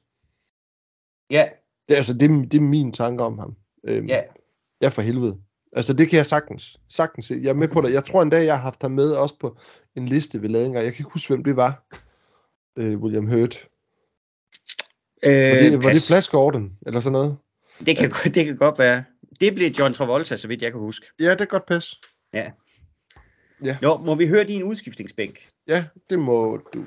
Ja, 1.30 1.46
Det, 1.88 1.94
er 1.94 1.98
altså, 1.98 2.14
det, 2.14 2.52
det 2.52 2.58
er 2.58 2.62
min 2.62 2.94
tanke 2.94 3.24
om 3.24 3.40
ham. 3.40 3.56
Øhm, 3.88 4.08
ja. 4.08 4.22
Ja, 4.82 4.88
for 4.88 5.02
helvede. 5.02 5.38
Altså, 5.74 5.94
det 5.94 6.10
kan 6.10 6.18
jeg 6.18 6.26
sagtens. 6.26 6.78
Sagtens 6.90 7.26
se. 7.26 7.40
Jeg 7.42 7.50
er 7.50 7.54
med 7.54 7.68
på 7.68 7.82
det. 7.82 7.94
Jeg 7.94 8.06
tror 8.06 8.22
en 8.22 8.30
dag, 8.30 8.46
jeg 8.46 8.56
har 8.56 8.62
haft 8.62 8.82
ham 8.82 8.92
med 8.92 9.12
også 9.12 9.36
på 9.40 9.58
en 9.96 10.06
liste, 10.06 10.42
vi 10.42 10.48
lavede 10.48 10.68
engang. 10.68 10.86
Jeg 10.86 10.94
kan 10.94 11.02
ikke 11.02 11.12
huske, 11.14 11.28
hvem 11.34 11.44
det 11.44 11.56
var. 11.56 11.84
Øh, 12.78 12.98
William 13.00 13.28
Hurt. 13.28 13.68
Øh, 15.24 15.52
Var 15.52 15.60
det, 15.60 15.74
var 15.74 15.80
det 15.80 15.92
pas. 15.92 16.08
Flash 16.08 16.32
Gordon, 16.32 16.78
eller 16.86 17.00
sådan 17.00 17.12
noget? 17.12 17.38
det, 17.86 17.98
kan, 17.98 18.12
det 18.34 18.46
kan 18.46 18.58
godt 18.58 18.80
være. 18.80 19.04
Det 19.40 19.54
blev 19.54 19.72
John 19.72 19.94
Travolta, 19.94 20.38
så 20.38 20.48
vidt 20.48 20.62
jeg 20.62 20.72
kan 20.72 20.80
huske. 20.80 21.06
Ja, 21.20 21.32
det 21.32 21.42
er 21.42 21.46
godt 21.46 21.66
pas. 21.66 22.02
Jo, 23.84 23.98
må 23.98 24.16
vi 24.16 24.28
høre 24.28 24.44
din 24.44 24.64
udskiftningsbænk? 24.64 25.50
Ja, 25.68 25.86
det 26.10 26.20
må 26.20 26.58
du 26.74 26.86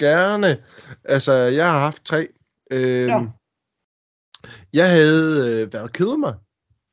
gerne. 0.00 0.62
Altså, 1.04 1.32
jeg 1.32 1.70
har 1.72 1.78
haft 1.78 2.04
tre. 2.04 2.28
Øhm, 2.72 3.08
Ja. 3.08 3.26
Jeg 4.72 4.90
havde 4.90 5.62
øh, 5.62 5.72
været 5.72 5.92
ked 5.92 6.16
mig, 6.18 6.34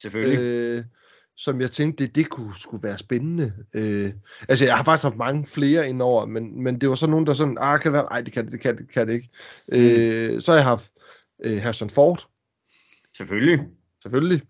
Selvfølgelig. 0.02 0.40
øh, 0.40 0.84
som 1.38 1.62
jeg 1.62 1.72
tænkte, 1.72 2.04
det, 2.04 2.16
det 2.16 2.30
kunne 2.30 2.54
skulle 2.58 2.84
være 2.84 2.98
spændende. 2.98 3.54
Øh, 3.74 4.12
altså, 4.50 4.66
jeg 4.66 4.78
har 4.78 4.84
faktisk 4.84 5.04
haft 5.04 5.18
mange 5.18 5.46
flere 5.46 5.90
indover, 5.90 6.26
men, 6.26 6.64
men 6.64 6.82
det 6.82 6.90
var 6.90 6.96
så 6.96 7.08
nogen, 7.08 7.28
der 7.28 7.34
sådan, 7.34 7.58
ah, 7.60 7.80
kan 7.80 7.92
det 7.92 7.98
være? 7.98 8.08
Nej, 8.12 8.22
det 8.22 8.34
kan 8.34 8.46
det, 8.46 8.52
det 8.52 8.62
kan 8.62 8.78
det, 8.78 8.92
kan 8.94 9.08
det 9.08 9.14
ikke. 9.14 9.30
Øh, 9.72 10.42
så 10.42 10.52
har 10.52 10.58
jeg 10.58 10.66
haft 10.66 10.92
øh, 11.46 11.62
Harrison 11.62 11.90
Ford. 11.90 12.28
Selvfølgelig. 13.18 13.60
Selvfølgelig. 14.02 14.42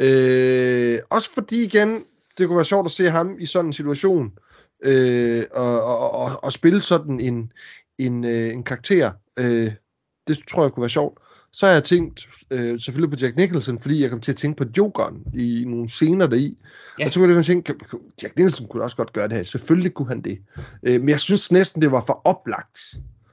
Øh, 0.00 0.98
også 1.10 1.30
fordi 1.34 1.64
igen, 1.64 2.04
det 2.38 2.46
kunne 2.46 2.56
være 2.56 2.64
sjovt 2.64 2.86
at 2.86 2.90
se 2.92 3.10
ham 3.10 3.36
i 3.38 3.46
sådan 3.46 3.66
en 3.66 3.72
situation, 3.72 4.38
øh, 4.84 5.44
og, 5.52 5.82
og, 5.84 6.10
og, 6.10 6.44
og 6.44 6.52
spille 6.52 6.82
sådan 6.82 7.20
en, 7.20 7.52
en, 7.98 8.24
øh, 8.24 8.52
en 8.52 8.62
karakter. 8.62 9.12
Øh, 9.38 9.72
det 10.28 10.38
tror 10.50 10.62
jeg 10.62 10.72
kunne 10.72 10.82
være 10.82 10.90
sjovt. 10.90 11.18
Så 11.52 11.66
har 11.66 11.72
jeg 11.72 11.84
tænkt 11.84 12.28
øh, 12.50 12.80
selvfølgelig 12.80 13.18
på 13.18 13.24
Jack 13.24 13.36
Nicholson, 13.36 13.80
fordi 13.80 14.02
jeg 14.02 14.10
kom 14.10 14.20
til 14.20 14.32
at 14.32 14.36
tænke 14.36 14.56
på 14.56 14.70
Jokeren 14.76 15.22
i 15.34 15.64
nogle 15.66 15.88
scener 15.88 16.26
deri. 16.26 16.58
Ja. 16.98 17.06
Og 17.06 17.12
så 17.12 17.20
kunne 17.20 17.36
jeg 17.36 17.44
tænke, 17.44 17.74
Jack 18.22 18.36
Nicholson 18.36 18.68
kunne 18.68 18.82
også 18.82 18.96
godt 18.96 19.12
gøre 19.12 19.28
det 19.28 19.36
her. 19.36 19.44
Selvfølgelig 19.44 19.94
kunne 19.94 20.08
han 20.08 20.20
det. 20.20 20.38
Øh, 20.82 21.00
men 21.00 21.08
jeg 21.08 21.20
synes 21.20 21.52
næsten, 21.52 21.82
det 21.82 21.90
var 21.90 22.04
for 22.06 22.22
oplagt, 22.24 22.78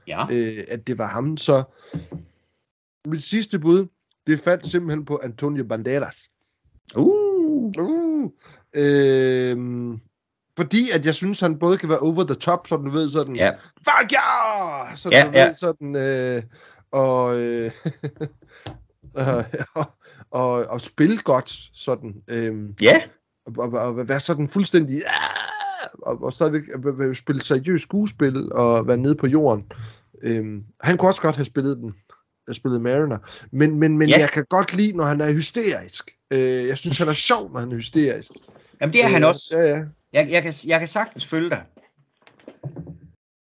Ja. 0.08 0.22
øh, 0.32 0.64
at 0.68 0.86
det 0.86 0.98
var 0.98 1.08
ham. 1.08 1.36
Så 1.36 1.62
mit 3.06 3.22
sidste 3.22 3.58
bud, 3.58 3.86
det 4.26 4.40
faldt 4.40 4.66
simpelthen 4.66 5.04
på 5.04 5.20
Antonio 5.22 5.64
Banderas. 5.64 6.30
Uh. 6.96 7.22
Uh, 7.78 8.30
øh, 8.74 9.56
fordi 10.58 10.90
at 10.90 11.06
jeg 11.06 11.14
synes, 11.14 11.40
han 11.40 11.58
både 11.58 11.78
kan 11.78 11.88
være 11.88 11.98
over 11.98 12.24
the 12.24 12.34
top, 12.34 12.66
sådan 12.66 12.84
du 12.84 12.90
ved, 12.90 13.08
sådan, 13.10 13.36
Ja. 13.36 13.50
fuck 13.78 14.12
ja! 14.12 14.96
Sådan 14.96 15.18
Ja, 15.18 15.26
du 15.26 15.38
ja. 15.38 15.46
ved, 15.46 15.54
sådan, 15.54 15.96
øh, 15.96 16.42
og, 16.92 17.40
øh, 17.40 17.70
og, 19.14 19.44
og, 19.74 19.86
og, 20.30 20.66
og 20.66 20.80
spille 20.80 21.18
godt, 21.18 21.52
sådan, 21.74 22.14
øh, 22.28 22.54
Ja. 22.80 23.02
og, 23.46 23.72
og, 23.72 23.80
og 23.96 24.08
være 24.08 24.20
sådan 24.20 24.48
fuldstændig, 24.48 24.96
ah, 25.06 25.92
og, 26.02 26.22
og 26.22 26.32
stadigvæk 26.32 26.62
øh, 26.86 27.08
øh, 27.08 27.16
spille 27.16 27.42
seriøst 27.42 27.82
skuespil, 27.82 28.52
og 28.52 28.86
være 28.86 28.96
nede 28.96 29.14
på 29.14 29.26
jorden. 29.26 29.64
Øh, 30.22 30.44
han 30.80 30.96
kunne 30.96 31.10
også 31.10 31.22
godt 31.22 31.36
have 31.36 31.44
spillet 31.44 31.76
den, 31.76 31.94
have 32.48 32.54
spillet 32.54 32.80
Mariner, 32.80 33.18
men, 33.52 33.78
men, 33.78 33.98
men 33.98 34.08
Ja. 34.08 34.18
jeg 34.20 34.28
kan 34.30 34.44
godt 34.50 34.74
lide, 34.74 34.96
når 34.96 35.04
han 35.04 35.20
er 35.20 35.32
hysterisk. 35.32 36.10
Øh, 36.32 36.40
jeg 36.68 36.78
synes, 36.78 36.98
han 36.98 37.08
er 37.08 37.12
sjov, 37.12 37.52
når 37.52 37.60
han 37.60 37.72
er 37.72 37.76
hysterisk. 37.76 38.30
Jamen, 38.80 38.92
det 38.92 39.04
er 39.04 39.08
han 39.08 39.22
Øh, 39.22 39.28
også. 39.28 39.44
Ja, 39.52 39.76
ja. 39.76 39.82
Jeg, 40.12 40.28
jeg, 40.30 40.42
kan, 40.42 40.52
jeg 40.66 40.78
kan 40.78 40.88
sagtens 40.88 41.26
følge 41.26 41.50
dig. 41.50 41.62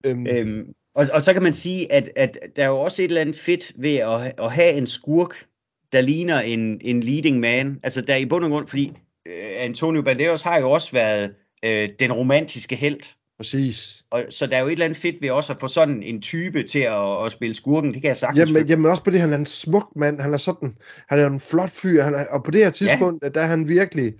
Øhm, 0.07 0.27
Øhm, 0.27 0.75
og, 0.95 1.07
og 1.13 1.23
så 1.23 1.33
kan 1.33 1.43
man 1.43 1.53
sige, 1.53 1.93
at, 1.93 2.11
at 2.17 2.39
der 2.57 2.63
er 2.63 2.67
jo 2.69 2.79
også 2.81 3.03
et 3.03 3.07
eller 3.09 3.21
andet 3.21 3.37
fedt 3.39 3.73
ved 3.77 3.97
at, 3.97 4.33
at 4.39 4.53
have 4.53 4.73
en 4.73 4.87
skurk, 4.87 5.47
der 5.93 6.01
ligner 6.01 6.41
en, 6.41 6.81
en 6.81 7.01
leading 7.01 7.41
man. 7.41 7.81
Altså 7.83 8.01
der 8.01 8.15
er 8.15 8.19
i 8.19 8.27
bund 8.27 8.45
og 8.45 8.51
grund, 8.51 8.67
fordi 8.67 8.93
øh, 9.27 9.51
Antonio 9.59 10.03
Banderas 10.03 10.43
har 10.43 10.59
jo 10.59 10.71
også 10.71 10.93
været 10.93 11.35
øh, 11.65 11.89
den 12.01 12.13
romantiske 12.13 12.77
held. 12.77 13.01
præcis. 13.37 14.05
Og, 14.11 14.25
så 14.31 14.47
der 14.47 14.57
er 14.57 14.61
jo 14.61 14.67
et 14.67 14.73
eller 14.73 14.85
andet 14.85 14.99
fedt 14.99 15.17
ved 15.23 15.31
også 15.31 15.53
at 15.53 15.61
få 15.61 15.69
sådan 15.69 16.03
en 16.03 16.21
type 16.23 16.63
til 16.63 16.79
at, 16.79 17.25
at 17.25 17.33
spille 17.33 17.55
skurken. 17.55 17.93
Det 17.95 18.03
kan 18.03 18.09
jeg 18.09 18.17
sagtens 18.17 18.39
Jamen, 18.41 18.55
følge. 18.55 18.67
jamen 18.69 18.87
også 18.87 19.05
på 19.05 19.11
det, 19.11 19.21
han 19.21 19.33
er 19.33 19.39
en 19.39 19.47
smuk 19.47 19.89
mand. 19.97 20.21
Han 20.21 20.35
er 20.35 20.39
sådan, 20.39 20.75
han 21.09 21.19
er 21.19 21.27
en 21.27 21.41
flot 21.41 21.71
fyr. 21.71 22.03
Han 22.03 22.15
er, 22.15 22.25
og 22.31 22.45
på 22.45 22.51
det 22.51 22.65
her 22.65 22.71
tidspunkt, 22.71 23.25
ja. 23.25 23.29
der 23.29 23.41
er 23.41 23.47
han 23.47 23.69
virkelig... 23.69 24.13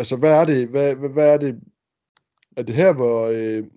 Altså, 0.00 0.16
hvad 0.16 0.40
er 0.40 0.44
det? 0.44 0.68
Hvad, 0.68 0.96
hvad, 0.96 1.10
hvad 1.10 1.34
er 1.34 1.38
det? 1.38 1.60
Er 2.56 2.62
det 2.62 2.74
her, 2.74 2.92
hvor 2.92 3.26
øh, 3.26 3.64
Vi 3.64 3.70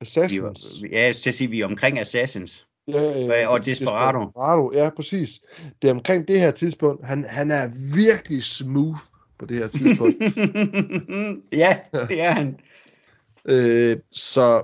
Assassins... 0.00 0.42
var- 0.42 0.88
Ja, 0.92 1.02
jeg 1.04 1.14
skal 1.14 1.32
sige, 1.34 1.50
vi 1.50 1.60
er 1.60 1.66
omkring 1.66 1.98
Assassins. 1.98 2.66
Ja, 2.88 3.42
øh, 3.42 3.50
og 3.50 3.66
Desperado. 3.66 4.26
Desperado, 4.26 4.70
ja, 4.74 4.90
præcis. 4.96 5.40
Det 5.82 5.88
er 5.88 5.94
omkring 5.94 6.28
det 6.28 6.40
her 6.40 6.50
tidspunkt. 6.50 7.06
Han, 7.06 7.24
han 7.24 7.50
er 7.50 7.68
virkelig 7.94 8.44
smooth 8.44 8.98
på 9.38 9.46
det 9.46 9.56
her 9.56 9.68
tidspunkt. 9.68 10.16
ja, 11.62 11.78
det 12.08 12.20
er 12.20 12.30
han. 12.30 12.56
øh, 13.48 13.96
så... 14.10 14.62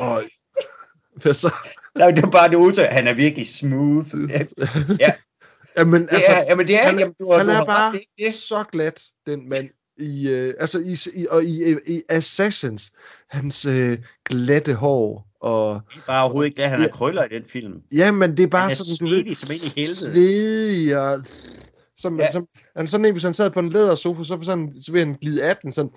Og, 0.00 0.22
hvad 1.22 1.34
så? 1.34 1.54
Nej, 1.94 2.10
det 2.10 2.24
er 2.24 2.30
bare 2.30 2.48
det 2.48 2.56
udtryk. 2.56 2.88
Han 2.90 3.06
er 3.06 3.14
virkelig 3.14 3.46
smooth. 3.46 4.08
Ja, 5.00 5.12
Ja. 5.76 5.80
Jamen, 5.80 6.02
det 6.02 6.08
altså, 6.12 6.30
er, 6.32 6.44
jamen, 6.48 6.66
det 6.68 6.74
er 6.74 6.84
han 6.84 6.94
er- 6.94 6.98
Jamen, 7.00 7.14
du, 7.18 7.30
har- 7.30 7.38
han 7.38 7.46
du 7.46 7.52
er 7.52 7.56
har 7.56 7.64
bare 7.64 7.92
det 7.92 8.00
er 8.18 8.24
det. 8.30 8.34
så 8.34 8.64
glat, 8.72 9.02
den 9.26 9.48
mand. 9.48 9.68
I, 9.98 10.28
øh, 10.28 10.54
altså 10.60 10.78
i, 10.78 11.20
i, 11.20 11.26
og 11.30 11.42
i, 11.44 11.72
i 11.94 12.02
Assassins, 12.08 12.90
hans 13.30 13.64
øh, 13.66 13.98
glatte 14.24 14.74
hår, 14.74 15.26
og 15.40 15.80
Det 15.94 16.00
er 16.00 16.06
bare 16.06 16.22
overhovedet 16.22 16.46
ikke 16.48 16.62
det, 16.62 16.70
han 16.70 16.80
har 16.80 16.88
krøller 16.88 17.24
i 17.24 17.28
den 17.28 17.42
film. 17.52 17.72
jamen 17.92 18.36
det 18.36 18.42
er 18.42 18.46
bare 18.48 18.62
Han 18.62 18.70
er 18.70 18.74
sådan, 18.74 19.08
du 19.08 19.14
ved, 19.14 19.34
som 19.34 19.52
ind 19.54 19.62
i 19.64 19.72
helvede. 19.80 19.94
svedig 19.96 20.98
og 20.98 21.18
som, 21.96 22.18
Ja. 22.18 22.24
ja. 22.24 22.30
som, 22.30 22.48
han 22.76 22.84
er 22.84 22.88
sådan 22.88 23.04
en, 23.04 23.12
hvis 23.12 23.22
han 23.22 23.34
sad 23.34 23.50
på 23.50 23.60
en 23.60 23.68
lædersofa, 23.68 24.24
så, 24.24 24.38
sådan, 24.42 24.72
så 24.82 24.92
vil 24.92 24.98
han 25.06 25.14
glide 25.20 25.44
af 25.44 25.56
den 25.56 25.72
sådan. 25.72 25.90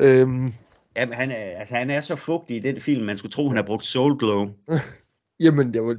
Øhm, 0.00 0.52
Jamen, 0.96 1.14
han 1.14 1.30
er, 1.30 1.58
altså, 1.60 1.74
han 1.74 1.90
er 1.90 2.00
så 2.00 2.16
fugtig 2.16 2.56
i 2.56 2.60
den 2.60 2.80
film, 2.80 3.04
man 3.04 3.18
skulle 3.18 3.32
tro, 3.32 3.48
han 3.48 3.56
har 3.56 3.64
brugt 3.64 3.84
Soul 3.84 4.18
Glow. 4.18 4.46
jamen, 5.44 5.74
jeg 5.74 5.82
vil... 5.84 5.96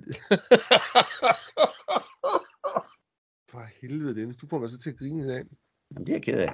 For 3.57 3.67
helvede, 3.81 4.15
Dennis, 4.15 4.37
du 4.37 4.47
får 4.47 4.59
mig 4.59 4.69
så 4.69 4.79
til 4.79 4.89
at 4.89 4.97
grine 4.97 5.23
i 5.23 5.27
dag. 5.27 5.45
Jamen, 5.91 6.07
det 6.07 6.09
er 6.09 6.13
jeg 6.13 6.23
ked 6.23 6.39
af. 6.39 6.53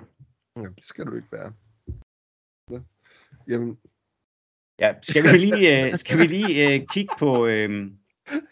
Ja, 0.57 0.61
det 0.61 0.83
skal 0.83 1.05
du 1.05 1.15
ikke 1.15 1.31
være. 1.31 1.53
Ja. 2.71 2.79
Jamen, 3.47 3.77
Ja, 4.79 4.93
skal 5.01 5.23
vi 5.23 5.37
lige, 5.37 5.87
øh, 5.87 5.97
skal 5.97 6.17
vi 6.17 6.27
lige 6.27 6.73
øh, 6.73 6.87
kigge 6.93 7.13
på, 7.19 7.45
øh, 7.45 7.69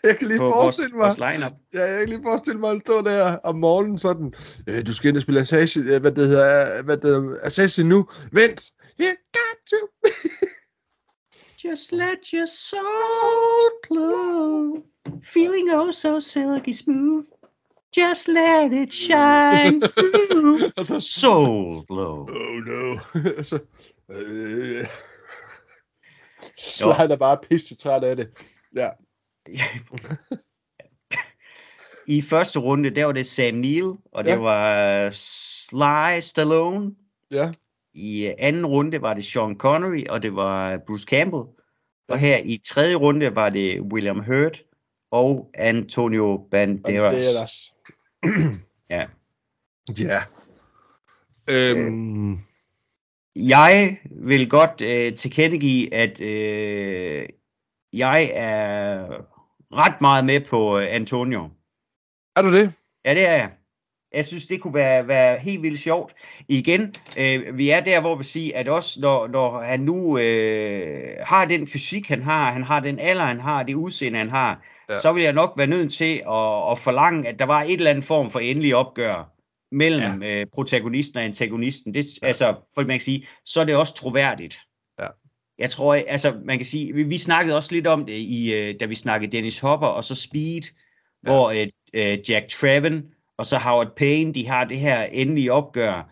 jeg 0.03 0.17
kan 0.17 0.27
lige 0.27 0.37
på 0.37 0.43
vores, 0.43 0.55
forestille 0.55 0.97
mig, 0.97 1.15
vores? 1.19 1.53
Ja, 1.73 1.83
jeg 1.91 1.99
kan 1.99 2.09
lige 2.09 2.23
forestille 2.23 2.59
mig, 2.59 2.71
at 2.71 2.81
står 2.81 3.01
der 3.01 3.37
om 3.37 3.55
morgenen 3.55 3.99
sådan, 3.99 4.33
øh, 4.67 4.87
du 4.87 4.93
skal 4.93 5.09
ind 5.09 5.17
og 5.17 5.21
spille 5.21 5.39
Assassin, 5.39 5.83
øh, 5.93 6.01
hvad 6.01 6.11
det 6.11 6.27
hedder, 6.27 6.83
hvad 6.83 6.97
det 6.97 7.05
hedder, 7.05 7.37
Assassin 7.43 7.89
nu. 7.89 8.09
Vent! 8.31 8.61
You 8.99 9.11
got 9.37 9.57
to... 9.71 9.79
Just 11.63 11.91
let 11.91 12.21
your 12.33 12.45
soul 12.45 13.69
glow, 13.87 14.83
feeling 15.23 15.71
oh 15.71 15.91
so 15.93 16.19
silky 16.19 16.73
smooth. 16.73 17.25
Just 17.97 18.27
let 18.27 18.71
it 18.73 18.93
shine 18.93 19.81
through. 19.81 20.61
og 20.77 20.85
så, 20.91 20.99
Soul 20.99 21.85
glow. 21.87 22.19
oh 22.29 22.65
no. 22.65 22.97
og 23.37 23.45
så, 23.45 23.59
øh, 24.09 24.87
så 26.57 26.89
er 27.09 27.15
bare 27.15 27.37
pisse 27.49 27.75
træt 27.75 28.03
af 28.03 28.15
det. 28.15 28.29
Ja. 28.75 28.89
I 32.07 32.21
første 32.21 32.59
runde, 32.59 32.89
der 32.89 33.05
var 33.05 33.11
det 33.11 33.25
Sam 33.25 33.53
Neill, 33.55 33.93
og 34.11 34.23
det 34.23 34.29
Ja. 34.31 34.39
var 34.39 35.09
Sly 35.09 36.19
Stallone. 36.19 36.95
Ja. 37.31 37.51
I 37.93 38.27
øh, 38.27 38.33
anden 38.39 38.65
runde 38.65 39.01
var 39.01 39.13
det 39.13 39.25
Sean 39.25 39.55
Connery, 39.57 40.03
og 40.09 40.23
det 40.23 40.35
var 40.35 40.77
Bruce 40.87 41.05
Campbell. 41.05 41.43
Ja. 42.09 42.13
Og 42.13 42.19
her 42.19 42.37
i 42.37 42.61
tredje 42.67 42.95
runde 42.95 43.35
var 43.35 43.49
det 43.49 43.81
William 43.81 44.19
Hurt 44.23 44.63
og 45.11 45.51
Antonio 45.53 46.47
Banderas. 46.51 47.13
Banderas. 47.13 47.73
Ja. 48.89 49.07
Ja. 49.99 50.21
Øhm, 51.47 52.37
Jeg 53.35 53.97
vil 54.11 54.49
godt 54.49 54.81
øh, 54.81 55.15
tilkendegive, 55.15 55.93
at 55.93 56.21
øh, 56.21 57.29
jeg 57.93 58.31
er 58.33 59.07
ret 59.73 60.01
meget 60.01 60.25
med 60.25 60.41
på 60.49 60.79
øh, 60.79 60.87
Antonio. 60.89 61.49
er 62.35 62.41
du 62.41 62.53
det? 62.53 62.73
Ja, 63.05 63.13
det 63.13 63.27
er 63.27 63.33
jeg. 63.33 63.51
Jeg 64.13 64.25
synes, 64.25 64.47
det 64.47 64.61
kunne 64.61 64.73
være, 64.73 65.07
være 65.07 65.39
helt 65.39 65.61
vildt 65.61 65.79
sjovt. 65.79 66.13
Igen, 66.47 66.95
øh, 67.17 67.57
vi 67.57 67.69
er 67.69 67.79
der, 67.79 68.01
hvor 68.01 68.15
vi 68.15 68.23
siger, 68.23 68.57
at 68.57 68.67
også 68.67 69.01
når, 69.01 69.27
når 69.27 69.61
han 69.61 69.79
nu 69.79 70.17
øh, 70.17 71.17
har 71.21 71.45
den 71.45 71.67
fysik, 71.67 72.07
han 72.07 72.21
har, 72.21 72.51
han 72.51 72.63
har 72.63 72.79
den 72.79 72.99
alder, 72.99 73.25
han 73.25 73.39
har, 73.39 73.63
det 73.63 73.73
udseende, 73.73 74.17
han 74.19 74.31
har, 74.31 74.61
Ja. 74.89 74.99
så 74.99 75.13
vil 75.13 75.23
jeg 75.23 75.33
nok 75.33 75.53
være 75.57 75.67
nødt 75.67 75.93
til 75.93 76.13
at, 76.15 76.71
at 76.71 76.79
forlange, 76.79 77.27
at 77.27 77.39
der 77.39 77.45
var 77.45 77.61
et 77.61 77.71
eller 77.73 77.89
andet 77.89 78.03
form 78.03 78.29
for 78.31 78.39
endelig 78.39 78.75
opgør 78.75 79.33
mellem 79.71 80.23
ja. 80.23 80.39
øh, 80.39 80.45
protagonisten 80.53 81.17
og 81.17 81.23
antagonisten. 81.23 81.93
Det, 81.93 82.05
ja. 82.21 82.27
Altså, 82.27 82.55
for 82.75 82.81
man 82.81 82.89
kan 82.89 82.99
sige, 82.99 83.27
så 83.45 83.61
er 83.61 83.65
det 83.65 83.75
også 83.75 83.95
troværdigt. 83.95 84.57
Ja. 84.99 85.07
Jeg 85.59 85.69
tror, 85.69 85.95
altså, 86.07 86.33
man 86.45 86.57
kan 86.57 86.65
sige, 86.65 86.93
vi, 86.93 87.03
vi 87.03 87.17
snakkede 87.17 87.55
også 87.55 87.71
lidt 87.73 87.87
om 87.87 88.05
det, 88.05 88.13
i, 88.17 88.53
øh, 88.53 88.75
da 88.79 88.85
vi 88.85 88.95
snakkede 88.95 89.31
Dennis 89.31 89.59
Hopper 89.59 89.87
og 89.87 90.03
så 90.03 90.15
Speed, 90.15 90.61
Ja. 91.25 91.31
ja. 91.31 91.35
hvor 91.35 91.49
øh, 91.51 91.67
øh, 91.93 92.29
Jack 92.29 92.47
Traven 92.49 93.03
og 93.37 93.45
så 93.45 93.57
Howard 93.57 93.95
Payne, 93.95 94.33
de 94.33 94.47
har 94.47 94.63
det 94.63 94.79
her 94.79 95.03
endelige 95.03 95.53
opgør, 95.53 96.09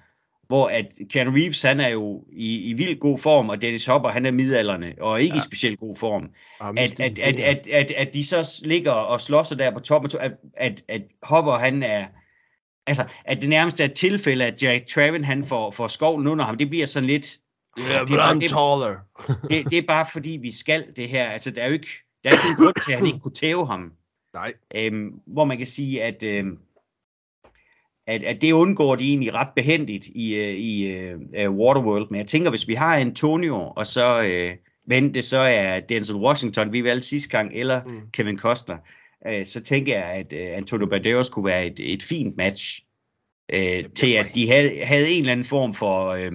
hvor 0.47 0.67
at 0.67 0.85
Keanu 1.09 1.31
Reeves, 1.31 1.61
han 1.61 1.79
er 1.79 1.87
jo 1.89 2.23
i, 2.31 2.69
i 2.69 2.73
vild 2.73 2.99
god 2.99 3.17
form, 3.17 3.49
og 3.49 3.61
Dennis 3.61 3.85
Hopper, 3.85 4.09
han 4.09 4.25
er 4.25 4.31
midalderne, 4.31 4.93
og 5.01 5.21
ikke 5.21 5.33
ja. 5.33 5.37
Ja. 5.37 5.43
i 5.43 5.45
specielt 5.45 5.79
god 5.79 5.95
form. 5.95 6.29
Ah, 6.59 6.73
At, 6.77 6.99
at, 6.99 7.19
at, 7.19 7.39
at, 7.39 7.67
at, 7.67 7.91
at 7.91 8.13
de 8.13 8.25
så 8.25 8.61
ligger 8.65 8.91
og 8.91 9.21
slår 9.21 9.43
sig 9.43 9.59
der 9.59 9.71
på 9.71 9.79
toppen, 9.79 10.11
at, 10.19 10.31
at, 10.53 10.83
at 10.87 11.01
Hopper, 11.23 11.57
han 11.57 11.83
er, 11.83 12.05
altså, 12.87 13.05
at 13.25 13.41
det 13.41 13.49
nærmest 13.49 13.81
er 13.81 13.85
et 13.85 13.93
tilfælde, 13.93 14.45
at 14.45 14.63
Jack 14.63 14.87
Traven, 14.87 15.23
han 15.23 15.43
får, 15.45 15.71
får 15.71 15.87
skovlen 15.87 16.27
under 16.27 16.45
ham, 16.45 16.57
det 16.57 16.69
bliver 16.69 16.85
sådan 16.85 17.07
lidt, 17.07 17.37
Yeah, 17.79 17.89
det 17.89 17.95
er 18.15 18.33
det- 18.33 18.49
taller. 18.49 18.95
det, 19.49 19.69
det 19.69 19.77
er 19.77 19.87
bare 19.87 20.05
fordi, 20.11 20.37
vi 20.41 20.51
skal 20.51 20.85
det 20.95 21.09
her, 21.09 21.29
altså, 21.29 21.51
der 21.51 21.61
er 21.61 21.67
jo 21.67 21.73
ikke, 21.73 21.87
der 22.23 22.29
er 22.29 22.33
ikke 22.33 22.43
nogen 22.45 22.55
grund 22.65 22.75
til, 22.85 22.91
at 22.91 22.97
han 22.97 23.07
ikke 23.07 23.19
kunne 23.19 23.33
tæve 23.33 23.67
ham. 23.67 23.91
Nej. 24.33 24.53
Øhm, 24.75 25.11
hvor 25.27 25.45
man 25.45 25.57
kan 25.57 25.67
sige, 25.67 26.03
at, 26.03 26.23
øhm, 26.23 26.57
at, 28.09 28.23
at 28.23 28.41
det 28.41 28.51
undgår 28.51 28.95
de 28.95 29.09
egentlig 29.09 29.33
ret 29.33 29.47
behendigt 29.55 30.05
i, 30.05 30.35
øh, 30.35 30.53
i 30.55 30.87
øh, 30.87 31.51
Waterworld. 31.51 32.07
Men 32.09 32.17
jeg 32.19 32.27
tænker, 32.27 32.49
hvis 32.49 32.67
vi 32.67 32.73
har 32.73 32.95
Antonio, 32.95 33.55
og 33.75 33.85
så 33.87 34.21
øh, 34.21 34.55
vent 34.87 35.15
det 35.15 35.25
så 35.25 35.37
er 35.39 35.79
Denzel 35.79 36.15
Washington, 36.15 36.73
vi 36.73 36.83
valgte 36.83 37.07
sidste 37.07 37.29
gang, 37.29 37.51
eller 37.53 37.81
Mm. 37.85 38.01
Kevin 38.13 38.37
Costner, 38.39 38.77
øh, 39.27 39.45
så 39.45 39.61
tænker 39.63 39.95
jeg, 39.95 40.05
at 40.05 40.33
øh, 40.33 40.57
Antonio 40.57 40.87
Banderas 40.87 41.29
kunne 41.29 41.45
være 41.45 41.65
et, 41.65 41.79
et 41.93 42.03
fint 42.03 42.37
match 42.37 42.83
øh, 43.53 43.83
til, 43.95 44.13
at 44.13 44.35
de 44.35 44.51
havde, 44.51 44.83
havde 44.83 45.09
en 45.09 45.19
eller 45.19 45.31
anden 45.31 45.45
form 45.45 45.73
for 45.73 46.07
øh, 46.09 46.31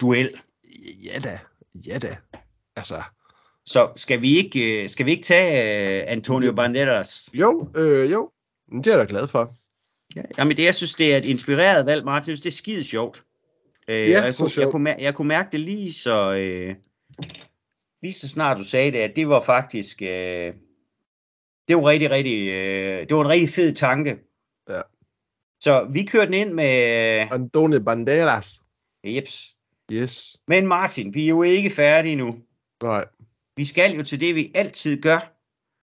duel. 0.00 0.30
Ja 1.04 1.18
da, 1.18 1.38
ja 1.86 1.98
da. 1.98 2.16
Altså, 2.76 3.02
Så 3.66 3.88
skal 3.96 4.22
vi 4.22 4.36
ikke, 4.36 4.88
skal 4.88 5.06
vi 5.06 5.10
ikke 5.10 5.22
tage 5.22 5.52
Antonio 6.04 6.52
Banderas? 6.52 7.30
jo, 7.34 7.68
øh, 7.76 8.10
jo. 8.12 8.30
Det 8.72 8.86
er 8.86 8.96
jeg 8.96 8.98
da 8.98 9.06
glad 9.10 9.28
for. 9.28 9.54
Ja, 10.16 10.22
jamen 10.38 10.56
det, 10.56 10.64
jeg 10.64 10.74
synes, 10.74 10.94
det 10.94 11.12
er 11.14 11.16
et 11.16 11.24
inspireret 11.24 11.86
valg, 11.86 12.04
Martin. 12.04 12.30
Jeg 12.30 12.36
synes, 12.36 12.40
det 12.40 12.50
er 12.50 12.56
skide 12.62 12.84
sjovt. 12.84 13.24
Øh, 13.88 13.96
Ja, 14.10 14.22
jeg, 14.22 14.32
så 14.34 14.38
kunne, 14.38 14.44
jeg, 14.46 14.50
sjovt. 14.52 14.70
kunne, 14.72 14.90
mær- 14.92 15.00
jeg 15.02 15.14
kunne 15.14 15.28
mærke 15.28 15.48
det 15.52 15.60
lige 15.60 15.92
så, 15.92 16.32
øh, 16.32 16.74
lige 18.02 18.12
så 18.12 18.28
snart 18.28 18.56
du 18.58 18.64
sagde 18.64 18.92
det, 18.92 18.98
at 18.98 19.16
det 19.16 19.28
var 19.28 19.40
faktisk, 19.40 20.02
øh, 20.02 20.54
det 21.68 21.76
var 21.76 21.86
rigtig, 21.88 22.10
rigtig, 22.10 22.48
øh, 22.48 23.08
det 23.08 23.16
var 23.16 23.22
en 23.22 23.28
rigtig 23.28 23.48
fed 23.50 23.72
tanke. 23.72 24.16
Ja. 24.68 24.80
Så 25.60 25.88
vi 25.92 26.02
kørte 26.02 26.26
den 26.26 26.34
ind 26.34 26.52
med, 26.52 26.66
Antonio 27.32 27.80
Banderas. 27.80 28.60
jeps. 29.04 29.56
Yes. 29.92 30.36
Men 30.48 30.66
Martin, 30.66 31.14
vi 31.14 31.24
er 31.24 31.28
jo 31.28 31.42
ikke 31.42 31.70
færdige 31.70 32.16
nu. 32.16 32.38
Nej. 32.82 33.04
Vi 33.56 33.64
skal 33.64 33.92
jo 33.92 34.02
til 34.02 34.20
det, 34.20 34.34
vi 34.34 34.50
altid 34.54 35.02
gør. 35.02 35.32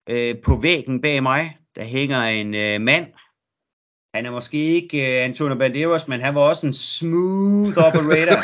Øh, 0.08 0.38
på 0.42 0.56
væggen 0.56 1.00
bag 1.00 1.22
mig, 1.22 1.56
der 1.76 1.84
hænger 1.84 2.22
en 2.22 2.54
øh, 2.54 2.80
mand. 2.80 3.06
Han 4.14 4.26
er 4.26 4.30
måske 4.30 4.58
ikke 4.58 5.18
øh, 5.18 5.24
Antonio 5.24 5.58
Banderas, 5.58 6.08
men 6.08 6.20
han 6.20 6.34
var 6.34 6.40
også 6.40 6.66
en 6.66 6.72
smooth 6.72 7.78
operator. 7.78 8.42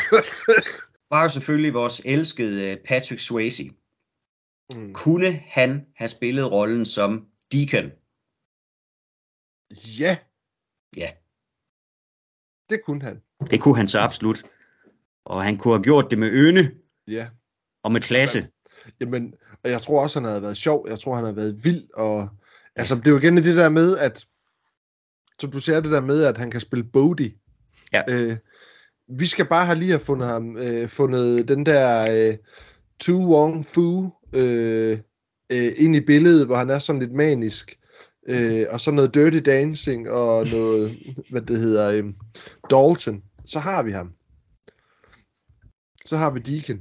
var 1.13 1.21
jo 1.23 1.29
selvfølgelig 1.29 1.73
vores 1.73 2.01
elskede 2.05 2.71
øh, 2.71 2.77
Patrick 2.85 3.21
Swayze. 3.21 3.69
Mm. 4.75 4.93
Kunne 4.93 5.31
han 5.31 5.85
have 5.95 6.07
spillet 6.09 6.51
rollen 6.51 6.85
som 6.85 7.27
Deacon? 7.51 7.91
Ja, 9.99 10.17
Ja, 10.97 11.11
det 12.69 12.79
kunne 12.85 13.01
han. 13.01 13.21
det 13.51 13.61
kunne 13.61 13.75
han 13.77 13.87
så 13.87 13.99
absolut. 13.99 14.43
Og 15.25 15.43
han 15.43 15.57
kunne 15.57 15.73
have 15.73 15.83
gjort 15.83 16.11
det 16.11 16.19
med 16.19 16.29
ynde 16.31 16.71
Ja. 17.07 17.29
og 17.83 17.91
med 17.91 18.01
klasse. 18.01 18.47
Jamen, 19.01 19.33
og 19.63 19.69
jeg 19.69 19.81
tror 19.81 20.03
også, 20.03 20.19
han 20.19 20.29
havde 20.29 20.41
været 20.41 20.57
sjov. 20.57 20.85
Jeg 20.89 20.99
tror, 20.99 21.15
han 21.15 21.23
havde 21.23 21.35
været 21.35 21.59
vild. 21.63 21.89
Og, 21.93 22.29
altså, 22.75 22.95
det 22.95 23.07
er 23.07 23.11
jo 23.11 23.17
igen 23.17 23.37
det 23.37 23.57
der 23.57 23.69
med, 23.69 23.97
at 23.97 24.27
som 25.39 25.51
du 25.51 25.59
siger, 25.59 25.79
det 25.79 25.91
der 25.91 26.01
med, 26.01 26.23
at 26.23 26.37
han 26.37 26.51
kan 26.51 26.61
spille 26.61 26.83
Bodhi. 26.83 27.35
Ja. 27.93 28.01
Øh, 28.09 28.37
vi 29.07 29.25
skal 29.25 29.45
bare 29.45 29.65
have 29.65 29.77
lige 29.77 29.91
have 29.91 29.99
fundet 29.99 30.27
ham, 30.27 30.57
øh, 30.57 30.87
fundet 30.87 31.47
den 31.47 31.65
der 31.65 32.07
øh, 32.11 32.37
Tu 32.99 33.35
Wong 33.35 33.65
Fu 33.65 34.09
øh, 34.33 34.97
øh, 35.51 35.71
ind 35.77 35.95
i 35.95 35.99
billedet, 35.99 36.45
hvor 36.45 36.55
han 36.55 36.69
er 36.69 36.79
sådan 36.79 37.01
lidt 37.01 37.13
manisk. 37.13 37.79
Øh, 38.27 38.65
og 38.69 38.79
så 38.79 38.91
noget 38.91 39.13
Dirty 39.13 39.39
Dancing 39.45 40.09
og 40.09 40.47
noget, 40.47 40.97
hvad 41.31 41.41
det 41.41 41.59
hedder, 41.59 41.91
øh, 41.91 42.13
Dalton. 42.69 43.23
Så 43.45 43.59
har 43.59 43.83
vi 43.83 43.91
ham. 43.91 44.13
Så 46.05 46.17
har 46.17 46.31
vi 46.31 46.39
Deacon. 46.39 46.79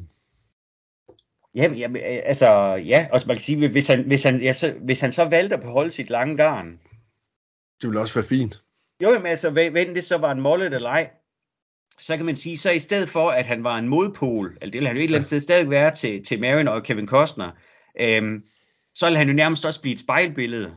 Jamen, 1.55 1.79
jamen, 1.79 1.97
øh, 1.97 2.19
altså, 2.25 2.51
ja, 2.75 3.07
og 3.13 3.21
man 3.27 3.37
kan 3.37 3.45
sige, 3.45 3.69
hvis 3.69 3.87
han, 3.87 4.05
hvis 4.07 4.23
han, 4.23 4.43
ja, 4.43 4.53
så, 4.53 4.75
hvis 4.85 5.01
han 5.01 5.13
så 5.13 5.25
valgte 5.25 5.57
at 5.57 5.63
beholde 5.63 5.91
sit 5.91 6.11
lange 6.11 6.37
garn, 6.37 6.81
Det 7.81 7.89
ville 7.89 8.01
også 8.01 8.15
være 8.15 8.25
fint. 8.25 8.61
Jo, 9.03 9.11
men 9.19 9.27
altså, 9.27 9.49
end 9.49 9.95
det 9.95 10.05
så 10.05 10.17
var 10.17 10.33
en 10.33 10.41
mollet 10.41 10.75
eller 10.75 10.89
ej, 10.91 11.11
så 12.01 12.17
kan 12.17 12.27
man 12.27 12.37
sige, 12.37 12.59
så 12.59 12.71
i 12.71 12.79
stedet 12.79 13.09
for, 13.09 13.31
at 13.31 13.47
han 13.47 13.65
var 13.65 13.79
en 13.79 13.89
modpol, 13.89 14.47
eller 14.47 14.67
det 14.71 14.75
ville 14.75 14.87
han 14.89 14.97
jo 14.97 15.01
et 15.01 15.05
eller 15.05 15.19
andet 15.19 15.27
sted 15.27 15.41
stadig 15.41 15.71
være 15.71 15.95
til, 15.95 16.25
til 16.25 16.41
Marion 16.41 16.69
og 16.69 16.83
Kevin 16.83 17.07
Costner, 17.09 17.51
øhm, 18.01 18.41
så 18.95 19.07
ville 19.07 19.19
han 19.19 19.29
jo 19.29 19.35
nærmest 19.35 19.65
også 19.65 19.81
blive 19.81 19.95
et 19.95 20.01
spejlbillede. 20.01 20.75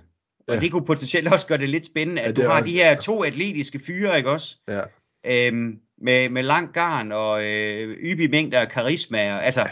Og 0.48 0.56
Ja. 0.56 0.60
det 0.60 0.72
kunne 0.72 0.86
potentielt 0.86 1.28
også 1.28 1.48
gøre 1.48 1.58
det 1.58 1.70
lidt 1.70 1.86
spændende, 1.86 2.22
at 2.22 2.38
Ja, 2.38 2.42
ja, 2.42 2.48
du 2.48 2.50
har 2.52 2.58
også- 2.58 2.70
de 2.70 2.74
her 2.74 2.96
to 3.02 3.24
atletiske 3.24 3.80
fyre, 3.80 4.18
ikke 4.18 4.30
også? 4.32 4.56
Ja. 4.68 4.82
Øhm, 5.26 5.80
med, 6.02 6.30
med 6.30 6.44
lang 6.44 6.74
garn 6.74 7.12
og 7.12 7.44
øh, 7.46 7.98
ybi 7.98 8.28
mængder 8.28 8.60
af 8.60 8.70
karisma. 8.70 9.34
Og, 9.34 9.46
altså, 9.46 9.62
at, 9.62 9.70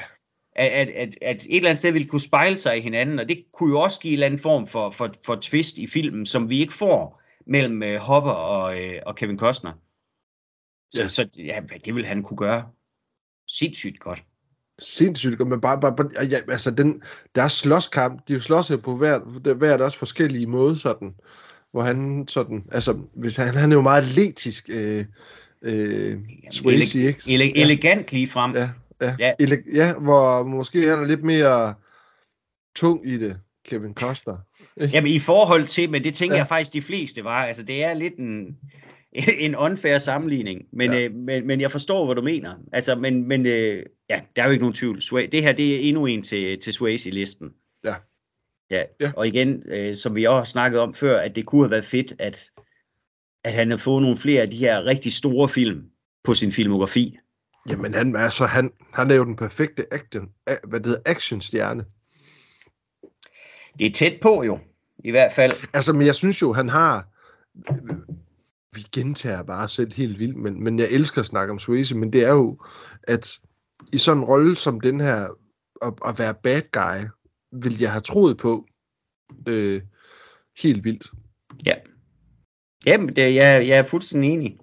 at, 0.55 0.87
at, 0.89 1.15
at 1.21 1.35
et 1.43 1.55
eller 1.55 1.69
andet 1.69 1.77
sted 1.77 1.91
ville 1.91 2.07
kunne 2.07 2.21
spejle 2.21 2.57
sig 2.57 2.77
i 2.77 2.81
hinanden, 2.81 3.19
og 3.19 3.29
det 3.29 3.43
kunne 3.53 3.69
jo 3.69 3.79
også 3.81 3.99
give 3.99 4.11
en 4.11 4.13
eller 4.13 4.25
anden 4.25 4.39
form 4.39 4.67
for, 4.67 4.91
for, 4.91 5.13
for 5.25 5.35
twist 5.41 5.77
i 5.77 5.87
filmen, 5.87 6.25
som 6.25 6.49
vi 6.49 6.59
ikke 6.59 6.73
får 6.73 7.21
mellem 7.47 7.83
øh, 7.83 7.99
Hopper 7.99 8.31
og, 8.31 8.79
øh, 8.81 9.01
og 9.05 9.15
Kevin 9.15 9.37
Costner. 9.39 9.73
Så, 10.91 11.01
Ja. 11.01 11.07
så 11.07 11.27
ja, 11.37 11.59
det 11.85 11.95
vil 11.95 12.05
han 12.05 12.23
kunne 12.23 12.37
gøre 12.37 12.65
sindssygt 13.47 13.99
godt. 13.99 14.23
sindssygt 14.79 15.37
godt, 15.37 15.49
men 15.49 15.61
bare, 15.61 15.79
bare, 15.81 15.95
bare 15.95 16.09
ja, 16.31 16.37
altså 16.51 16.71
den, 16.71 17.03
der 17.35 17.41
er 17.43 17.47
slåskamp, 17.47 18.27
de 18.27 18.39
slås 18.39 18.69
jo 18.71 18.77
på 18.77 18.95
hver, 18.95 19.19
hver 19.53 19.77
deres 19.77 19.95
forskellige 19.95 20.47
måde, 20.47 20.77
sådan, 20.77 21.15
hvor 21.71 21.81
han 21.81 22.25
sådan, 22.27 22.63
altså, 22.71 22.99
hvis 23.13 23.35
han, 23.35 23.53
han 23.53 23.71
er 23.71 23.75
jo 23.75 23.81
meget 23.81 24.01
atletisk, 24.01 24.69
øh, 24.73 25.05
øh, 25.61 26.17
Swayze, 26.51 26.99
ikke? 26.99 27.19
Ele- 27.19 27.53
ja, 27.55 27.61
elegant 27.63 28.11
lige 28.11 28.27
frem. 28.27 28.55
ja, 28.55 28.69
ja, 29.01 29.15
Ja. 29.19 29.33
ja. 29.39 29.45
ja, 29.73 29.93
hvor 29.99 30.43
måske 30.43 30.79
han 30.87 30.99
er 30.99 31.07
lidt 31.07 31.23
mere 31.23 31.73
tung 32.75 33.07
i 33.07 33.17
det, 33.17 33.39
Kevin 33.65 33.93
Costner. 33.93 34.37
Jamen 34.93 35.11
i 35.11 35.19
forhold 35.19 35.65
til, 35.65 35.89
men 35.89 36.03
det 36.03 36.13
tænker 36.15 36.35
Ja. 36.35 36.39
jeg 36.39 36.47
faktisk 36.47 36.73
de 36.73 36.81
fleste 36.81 37.23
var, 37.23 37.45
altså 37.45 37.63
det 37.63 37.83
er 37.83 37.93
lidt 37.93 38.13
en, 38.17 38.57
en 39.45 39.55
unfair 39.55 39.97
sammenligning, 39.97 40.61
men, 40.73 40.91
Ja. 40.91 40.99
øh, 41.01 41.13
men, 41.15 41.47
men 41.47 41.61
jeg 41.61 41.71
forstår, 41.71 42.05
hvad 42.05 42.15
du 42.15 42.21
mener. 42.21 42.55
Altså, 42.73 42.95
men, 42.95 43.27
men 43.27 43.45
øh, 43.45 43.85
ja, 44.09 44.21
der 44.35 44.41
er 44.41 44.45
jo 44.45 44.51
ikke 44.51 44.61
nogen 44.63 44.75
tvivl. 44.75 45.01
Sway, 45.01 45.29
det 45.31 45.43
her, 45.43 45.51
det 45.51 45.75
er 45.75 45.79
endnu 45.89 46.05
en 46.05 46.23
til, 46.23 46.59
til 46.59 46.73
Swayze-listen. 46.73 47.49
Ja. 47.83 47.95
ja. 48.71 48.83
Ja. 49.01 49.11
Og 49.15 49.27
igen, 49.27 49.63
øh, 49.69 49.95
som 49.95 50.15
vi 50.15 50.25
også 50.25 50.37
har 50.37 50.43
snakket 50.43 50.79
om 50.79 50.93
før, 50.93 51.19
at 51.19 51.35
det 51.35 51.45
kunne 51.45 51.63
have 51.63 51.71
været 51.71 51.85
fedt, 51.85 52.13
at, 52.19 52.51
at 53.43 53.53
han 53.53 53.69
har 53.71 53.77
fået 53.77 54.01
nogle 54.01 54.17
flere 54.17 54.41
af 54.41 54.49
de 54.51 54.57
her 54.57 54.85
rigtig 54.85 55.13
store 55.13 55.49
film 55.49 55.83
på 56.23 56.33
sin 56.33 56.51
filmografi. 56.51 57.17
Jamen, 57.69 57.93
han, 57.93 58.15
altså, 58.15 58.45
han, 58.45 58.71
han 58.93 59.11
er 59.11 59.15
jo 59.15 59.25
den 59.25 59.35
perfekte 59.35 59.93
action, 59.93 60.29
hvad 60.67 60.79
det 60.79 60.85
hedder, 60.85 61.01
actionstjerne. 61.05 61.85
Det 63.79 63.87
er 63.87 63.91
tæt 63.91 64.19
på 64.21 64.43
jo, 64.43 64.59
i 65.03 65.11
hvert 65.11 65.33
fald. 65.33 65.51
Altså, 65.73 65.93
men 65.93 66.05
jeg 66.05 66.15
synes 66.15 66.41
jo, 66.41 66.53
han 66.53 66.69
har... 66.69 67.07
Vi 68.75 68.85
gentager 68.95 69.43
bare 69.43 69.69
selv 69.69 69.93
helt 69.93 70.19
vildt, 70.19 70.37
men, 70.37 70.63
men 70.63 70.79
jeg 70.79 70.87
elsker 70.91 71.21
at 71.21 71.27
snakke 71.27 71.51
om 71.51 71.59
Swayze, 71.59 71.95
men 71.95 72.13
det 72.13 72.25
er 72.25 72.31
jo, 72.31 72.59
at 73.03 73.39
i 73.93 73.97
sådan 73.97 74.17
en 74.17 74.23
rolle 74.23 74.55
som 74.55 74.81
den 74.81 74.99
her, 74.99 75.27
at, 75.81 75.93
at 76.05 76.19
være 76.19 76.33
bad 76.43 76.61
guy, 76.71 77.09
vil 77.51 77.79
jeg 77.79 77.91
have 77.91 78.01
troet 78.01 78.37
på 78.37 78.65
øh, 79.47 79.81
helt 80.61 80.83
vildt. 80.83 81.07
Ja. 81.65 81.75
Jamen, 82.85 83.15
det, 83.15 83.35
jeg, 83.35 83.67
jeg 83.67 83.77
er 83.79 83.83
fuldstændig 83.83 84.29
enig. 84.29 84.57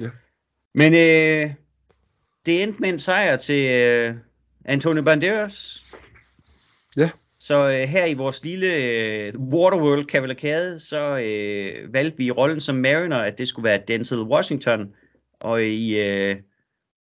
Ja. 0.00 0.10
Men 0.74 0.94
øh, 0.94 1.54
det 2.50 2.62
endte 2.62 2.80
med 2.80 2.88
en 2.88 2.98
sejr 2.98 3.36
til 3.36 3.70
øh, 3.70 4.14
Antonio 4.64 5.02
Banderas. 5.02 5.84
Ja. 6.96 7.10
Så 7.38 7.68
øh, 7.68 7.88
her 7.88 8.06
i 8.06 8.14
vores 8.14 8.44
lille 8.44 8.74
øh, 8.74 9.34
Waterworld 9.38 10.04
kavalkade, 10.06 10.80
så 10.80 11.18
øh, 11.18 11.94
valgte 11.94 12.18
vi 12.18 12.24
i 12.26 12.30
rollen 12.30 12.60
som 12.60 12.76
Mariner, 12.76 13.18
at 13.18 13.38
det 13.38 13.48
skulle 13.48 13.64
være 13.64 13.82
Denzel 13.88 14.18
Washington. 14.22 14.94
Og 15.40 15.62
i 15.62 16.00
øh, 16.00 16.36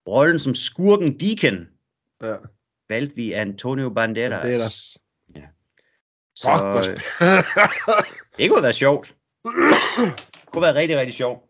rollen 0.07 0.39
som 0.39 0.55
skurken 0.55 1.19
Deacon, 1.19 1.67
Ja, 2.23 2.35
valgte 2.89 3.15
vi 3.15 3.31
Antonio 3.31 3.89
Banderas. 3.89 4.41
det 4.43 4.49
er 4.49 4.53
ellers... 4.53 4.97
Så 6.35 6.49
øh, 6.51 6.97
det 8.37 8.49
kunne 8.49 8.63
være 8.63 8.73
sjovt. 8.73 9.15
Det 9.43 9.53
kunne 10.51 10.61
være 10.61 10.75
rigtig, 10.75 10.97
rigtig 10.97 11.13
sjovt. 11.13 11.46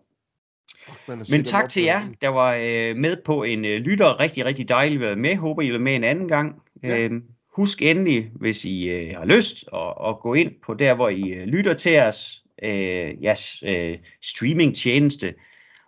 Men 1.08 1.44
tak 1.44 1.70
til 1.70 1.84
jer, 1.84 2.02
der 2.22 2.28
var 2.28 2.54
øh, 2.54 2.96
med 2.96 3.18
på 3.26 3.44
en 3.44 3.66
øh, 3.66 3.80
lytter. 3.80 4.20
Rigtig, 4.20 4.46
rigtig 4.46 4.70
dejligt 4.70 5.02
at 5.02 5.08
være 5.08 5.16
med. 5.16 5.36
Håber, 5.36 5.62
I 5.62 5.70
vil 5.70 5.82
med 5.82 5.96
en 5.96 6.04
anden 6.04 6.28
gang. 6.28 6.62
Ja. 6.84 7.00
Øh, 7.00 7.12
husk 7.56 7.82
endelig, 7.82 8.32
hvis 8.36 8.66
I 8.66 8.90
øh, 8.90 9.16
har 9.18 9.26
lyst, 9.26 9.66
at, 9.74 10.10
at 10.10 10.20
gå 10.20 10.34
ind 10.34 10.52
på 10.66 10.74
der, 10.74 10.94
hvor 10.94 11.10
I 11.10 11.30
øh, 11.30 11.48
lytter 11.48 11.74
til 11.74 12.00
os, 12.00 12.44
øh, 12.64 13.24
jeres 13.24 13.64
øh, 13.68 13.98
streamingtjeneste. 14.22 15.34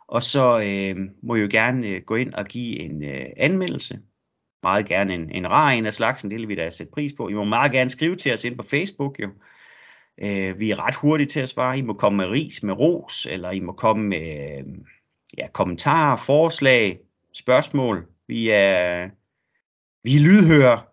Og 0.07 0.23
så 0.23 0.59
øh, 0.59 0.95
må 1.23 1.35
I 1.35 1.39
jo 1.39 1.47
gerne 1.51 1.87
øh, 1.87 2.01
gå 2.01 2.15
ind 2.15 2.33
og 2.33 2.45
give 2.45 2.79
en 2.79 3.03
øh, 3.03 3.25
anmeldelse. 3.37 3.99
Meget 4.63 4.85
gerne 4.85 5.13
en, 5.13 5.31
en 5.31 5.49
rar 5.49 5.69
en 5.71 5.85
af 5.85 5.93
slagsen, 5.93 6.31
det 6.31 6.39
vil 6.39 6.47
vi 6.47 6.55
da 6.55 6.69
sætte 6.69 6.91
pris 6.91 7.13
på. 7.17 7.29
I 7.29 7.33
må 7.33 7.43
meget 7.43 7.71
gerne 7.71 7.89
skrive 7.89 8.15
til 8.15 8.33
os 8.33 8.45
ind 8.45 8.57
på 8.57 8.63
Facebook 8.63 9.19
jo. 9.19 9.27
Øh, 9.27 9.33
vi 10.59 10.71
er 10.71 10.87
ret 10.87 10.95
hurtige 10.95 11.27
til 11.27 11.39
at 11.39 11.49
svare. 11.49 11.77
I 11.77 11.81
må 11.81 11.93
komme 11.93 12.17
med 12.17 12.27
ris, 12.27 12.63
med 12.63 12.73
ros, 12.73 13.27
eller 13.29 13.51
I 13.51 13.59
må 13.59 13.71
komme 13.71 14.07
med 14.07 14.57
øh, 14.57 14.65
ja, 15.37 15.47
kommentarer, 15.47 16.17
forslag, 16.17 16.99
spørgsmål. 17.33 18.07
Vi 18.27 18.49
er, 18.49 19.09
vi 20.03 20.15
er 20.15 20.19
lydhøre. 20.19 20.83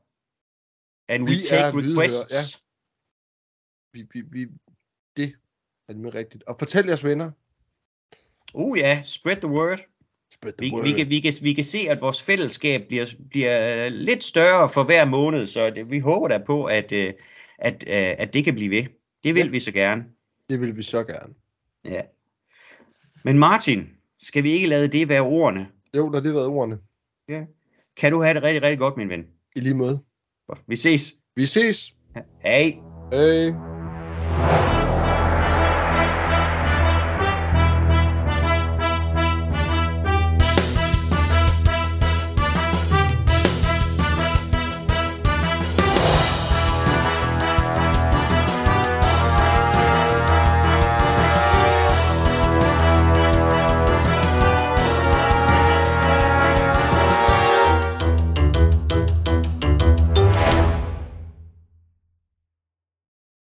And 1.08 1.22
we 1.22 1.30
Vi 1.30 1.42
take 1.42 1.62
er 1.62 1.72
requests. 1.74 2.62
Vi, 3.92 4.06
vi, 4.12 4.20
vi, 4.20 4.46
det 5.16 5.34
er 5.88 5.92
det 5.92 6.14
rigtigt. 6.14 6.44
Og 6.44 6.58
fortæl 6.58 6.86
jeres 6.86 7.04
venner. 7.04 7.30
Uh 8.54 8.78
ja, 8.78 9.02
spread 9.04 9.36
the 9.36 9.48
word. 9.48 9.80
Spread 10.32 10.54
Vi, 10.58 10.72
vi, 10.82 10.92
kan, 10.92 11.08
vi, 11.08 11.20
kan, 11.20 11.32
vi 11.42 11.52
kan 11.52 11.64
se, 11.64 11.78
at 11.78 12.00
vores 12.00 12.22
fællesskab 12.22 12.88
bliver, 12.88 13.06
bliver 13.30 13.88
lidt 13.88 14.24
større 14.24 14.68
for 14.68 14.84
hver 14.84 15.04
måned, 15.04 15.46
så 15.46 15.70
det, 15.70 15.90
vi 15.90 15.98
håber 15.98 16.28
da 16.28 16.38
på, 16.38 16.64
at, 16.64 16.92
øh, 16.92 17.14
at, 17.58 17.84
øh, 17.86 18.14
at 18.18 18.34
det 18.34 18.44
kan 18.44 18.54
blive 18.54 18.70
ved. 18.70 18.84
Det 19.26 19.34
vil 19.34 19.44
Ja. 19.44 19.50
vi 19.50 19.60
så 19.60 19.72
gerne. 19.72 20.04
Det 20.50 20.60
vil 20.60 20.76
vi 20.76 20.82
så 20.82 21.04
gerne. 21.04 21.34
Ja. 21.84 22.00
Men 23.24 23.38
Martin, 23.38 23.88
skal 24.18 24.42
vi 24.42 24.50
ikke 24.50 24.66
lade 24.66 24.88
det 24.88 25.08
være 25.08 25.20
ordene? 25.20 25.66
Jo, 25.96 26.12
har 26.12 26.20
det 26.20 26.34
været 26.34 26.46
ordene. 26.46 26.78
Kan 27.96 28.12
du 28.12 28.22
have 28.22 28.34
det 28.34 28.42
rigtig, 28.42 28.62
rigtig 28.62 28.78
godt, 28.78 28.96
min 28.96 29.08
ven? 29.08 29.26
I 29.56 29.60
lige 29.60 29.74
måde. 29.74 30.02
Vi 30.66 30.76
ses. 30.76 31.14
Vi 31.36 31.46
ses. 31.46 31.94
Hej. 32.42 32.76
Hej. 33.12 33.52